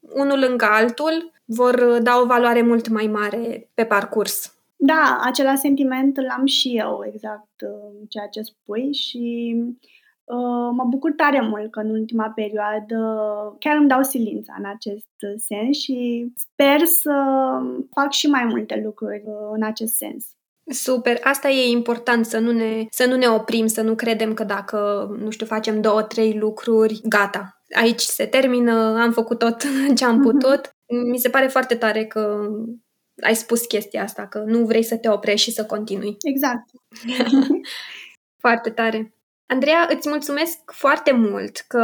unul 0.00 0.38
lângă 0.38 0.64
altul 0.70 1.32
vor 1.44 1.98
da 2.02 2.18
o 2.22 2.26
valoare 2.26 2.62
mult 2.62 2.88
mai 2.88 3.06
mare 3.06 3.70
pe 3.74 3.84
parcurs. 3.84 4.54
Da, 4.82 5.20
acela 5.22 5.54
sentiment 5.54 6.16
îl 6.16 6.28
am 6.38 6.46
și 6.46 6.76
eu, 6.76 7.04
exact 7.06 7.60
uh, 7.62 8.06
ceea 8.08 8.26
ce 8.26 8.40
spui 8.40 8.92
și 8.92 9.54
uh, 10.24 10.70
mă 10.72 10.84
bucur 10.88 11.12
tare 11.12 11.40
mult 11.40 11.70
că 11.70 11.80
în 11.80 11.90
ultima 11.90 12.32
perioadă 12.34 12.96
chiar 13.58 13.76
îmi 13.76 13.88
dau 13.88 14.02
silința 14.02 14.54
în 14.58 14.64
acest 14.64 15.06
sens 15.36 15.76
și 15.76 16.26
sper 16.34 16.84
să 16.84 17.12
fac 17.90 18.12
și 18.12 18.26
mai 18.26 18.44
multe 18.44 18.80
lucruri 18.84 19.22
uh, 19.26 19.50
în 19.52 19.62
acest 19.62 19.94
sens. 19.94 20.26
Super, 20.66 21.18
asta 21.22 21.48
e 21.48 21.70
important 21.70 22.26
să 22.26 22.38
nu, 22.38 22.52
ne, 22.52 22.86
să 22.90 23.06
nu 23.06 23.16
ne 23.16 23.26
oprim, 23.26 23.66
să 23.66 23.82
nu 23.82 23.94
credem 23.94 24.34
că 24.34 24.44
dacă, 24.44 25.08
nu 25.18 25.30
știu, 25.30 25.46
facem 25.46 25.80
două, 25.80 26.02
trei 26.02 26.38
lucruri, 26.38 27.00
gata, 27.08 27.62
aici 27.74 28.00
se 28.00 28.26
termină, 28.26 29.00
am 29.00 29.12
făcut 29.12 29.38
tot 29.38 29.56
ce 29.96 30.04
am 30.04 30.20
putut. 30.20 30.74
Mi 31.10 31.18
se 31.18 31.28
pare 31.28 31.46
foarte 31.46 31.74
tare 31.74 32.04
că 32.04 32.48
ai 33.20 33.34
spus 33.34 33.64
chestia 33.66 34.02
asta, 34.02 34.26
că 34.26 34.42
nu 34.46 34.64
vrei 34.64 34.82
să 34.82 34.96
te 34.96 35.08
oprești 35.08 35.48
și 35.48 35.54
să 35.54 35.64
continui. 35.64 36.16
Exact. 36.22 36.70
foarte 38.42 38.70
tare. 38.70 39.14
Andreea, 39.46 39.88
îți 39.96 40.08
mulțumesc 40.08 40.58
foarte 40.72 41.12
mult 41.12 41.64
că 41.68 41.78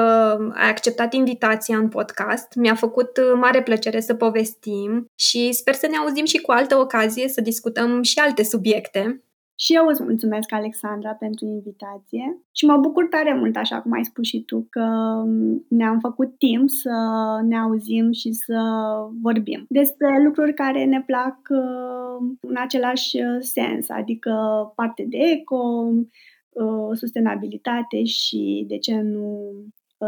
ai 0.54 0.68
acceptat 0.68 1.12
invitația 1.12 1.76
în 1.76 1.88
podcast. 1.88 2.54
Mi-a 2.54 2.74
făcut 2.74 3.18
mare 3.34 3.62
plăcere 3.62 4.00
să 4.00 4.14
povestim 4.14 5.06
și 5.14 5.52
sper 5.52 5.74
să 5.74 5.86
ne 5.86 5.96
auzim 5.96 6.24
și 6.24 6.38
cu 6.38 6.50
altă 6.50 6.76
ocazie 6.76 7.28
să 7.28 7.40
discutăm 7.40 8.02
și 8.02 8.18
alte 8.18 8.42
subiecte. 8.44 9.20
Și 9.58 9.74
eu 9.74 9.86
îți 9.86 10.02
mulțumesc, 10.02 10.52
Alexandra, 10.52 11.12
pentru 11.12 11.46
invitație 11.46 12.40
și 12.52 12.66
mă 12.66 12.76
bucur 12.76 13.06
tare 13.06 13.34
mult, 13.34 13.56
așa 13.56 13.80
cum 13.80 13.92
ai 13.92 14.04
spus 14.04 14.26
și 14.26 14.42
tu, 14.42 14.66
că 14.70 14.86
ne-am 15.68 15.98
făcut 16.00 16.38
timp 16.38 16.70
să 16.70 16.90
ne 17.42 17.58
auzim 17.58 18.12
și 18.12 18.32
să 18.32 18.58
vorbim 19.22 19.64
despre 19.68 20.22
lucruri 20.24 20.54
care 20.54 20.84
ne 20.84 21.02
plac 21.06 21.38
uh, 21.48 22.28
în 22.40 22.56
același 22.56 23.16
uh, 23.16 23.36
sens, 23.40 23.88
adică 23.88 24.32
parte 24.74 25.06
de 25.08 25.16
eco, 25.18 25.90
uh, 26.48 26.90
sustenabilitate 26.92 28.04
și, 28.04 28.64
de 28.68 28.78
ce 28.78 28.94
nu, 28.94 29.52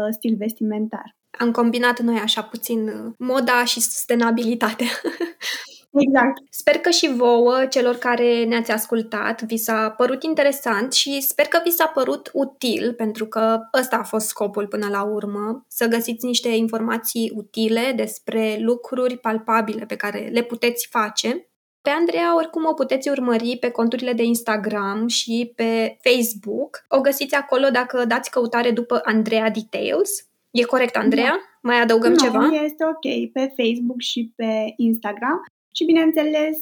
stil 0.09 0.35
vestimentar. 0.37 1.17
Am 1.39 1.51
combinat 1.51 1.99
noi 1.99 2.15
așa 2.15 2.41
puțin 2.41 2.89
moda 3.17 3.63
și 3.65 3.79
sustenabilitatea. 3.79 4.87
Exact. 5.91 6.41
Sper 6.49 6.75
că 6.75 6.89
și 6.89 7.13
vouă, 7.13 7.65
celor 7.69 7.95
care 7.95 8.43
ne-ați 8.43 8.71
ascultat, 8.71 9.41
vi 9.41 9.57
s-a 9.57 9.89
părut 9.89 10.23
interesant 10.23 10.93
și 10.93 11.21
sper 11.21 11.45
că 11.45 11.61
vi 11.63 11.69
s-a 11.69 11.85
părut 11.85 12.29
util, 12.33 12.93
pentru 12.93 13.25
că 13.25 13.59
ăsta 13.79 13.95
a 13.95 14.03
fost 14.03 14.27
scopul 14.27 14.67
până 14.67 14.87
la 14.89 15.03
urmă, 15.03 15.65
să 15.67 15.87
găsiți 15.87 16.25
niște 16.25 16.49
informații 16.49 17.31
utile 17.35 17.93
despre 17.95 18.57
lucruri 18.59 19.17
palpabile 19.17 19.85
pe 19.85 19.95
care 19.95 20.29
le 20.31 20.41
puteți 20.41 20.87
face. 20.87 21.49
Pe 21.81 21.89
Andreea 21.89 22.35
oricum 22.35 22.65
o 22.65 22.73
puteți 22.73 23.09
urmări 23.09 23.57
pe 23.59 23.69
conturile 23.69 24.13
de 24.13 24.23
Instagram 24.23 25.07
și 25.07 25.53
pe 25.55 25.97
Facebook. 26.01 26.85
O 26.87 27.01
găsiți 27.01 27.35
acolo 27.35 27.69
dacă 27.69 28.05
dați 28.05 28.29
căutare 28.29 28.71
după 28.71 28.99
Andreea 29.03 29.49
Details. 29.49 30.09
E 30.51 30.63
corect, 30.63 30.95
Andreea? 30.95 31.29
Da. 31.29 31.39
Mai 31.61 31.81
adăugăm 31.81 32.11
no, 32.11 32.23
ceva? 32.23 32.45
este 32.63 32.83
ok. 32.85 33.31
Pe 33.33 33.53
Facebook 33.57 33.99
și 33.99 34.33
pe 34.35 34.73
Instagram 34.75 35.41
și, 35.75 35.85
bineînțeles, 35.85 36.57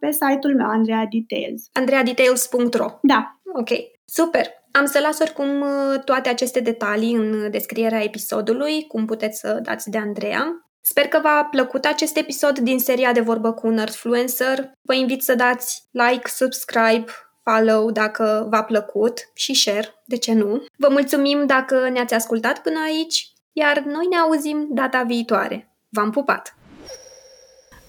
pe 0.00 0.10
site-ul 0.10 0.54
meu, 0.56 0.66
Andrea 0.66 1.08
Details. 1.10 1.62
andreadetails.ro 1.72 2.98
Da. 3.02 3.40
Ok, 3.52 3.68
super! 4.04 4.46
Am 4.70 4.86
să 4.86 4.98
las 5.00 5.18
oricum 5.18 5.60
uh, 5.60 6.00
toate 6.04 6.28
aceste 6.28 6.60
detalii 6.60 7.14
în 7.14 7.50
descrierea 7.50 8.02
episodului, 8.02 8.86
cum 8.86 9.06
puteți 9.06 9.38
să 9.38 9.60
dați 9.62 9.90
de 9.90 9.98
Andreea. 9.98 10.70
Sper 10.80 11.08
că 11.08 11.20
v-a 11.22 11.48
plăcut 11.50 11.84
acest 11.84 12.16
episod 12.16 12.58
din 12.58 12.78
seria 12.78 13.12
de 13.12 13.20
vorbă 13.20 13.52
cu 13.52 13.66
un 13.66 13.76
influencer. 13.76 14.72
Vă 14.82 14.94
invit 14.94 15.22
să 15.22 15.34
dați 15.34 15.82
like, 15.90 16.28
subscribe, 16.28 17.04
follow 17.42 17.90
dacă 17.90 18.46
v-a 18.50 18.62
plăcut 18.62 19.30
și 19.34 19.54
share, 19.54 20.02
de 20.04 20.16
ce 20.16 20.32
nu. 20.32 20.64
Vă 20.76 20.88
mulțumim 20.90 21.46
dacă 21.46 21.88
ne-ați 21.88 22.14
ascultat 22.14 22.58
până 22.58 22.78
aici, 22.86 23.32
iar 23.52 23.78
noi 23.78 24.06
ne 24.10 24.16
auzim 24.16 24.68
data 24.70 25.02
viitoare. 25.02 25.76
V-am 25.88 26.10
pupat! 26.10 26.57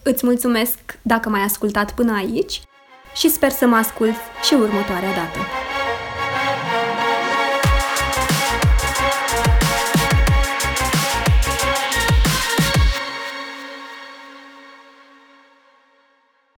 Îți 0.03 0.25
mulțumesc 0.25 0.79
dacă 1.01 1.29
m-ai 1.29 1.41
ascultat 1.41 1.93
până 1.93 2.13
aici 2.15 2.61
și 3.15 3.29
sper 3.29 3.49
să 3.49 3.65
mă 3.65 3.75
ascult 3.75 4.15
și 4.43 4.53
următoarea 4.53 5.13
dată. 5.13 5.58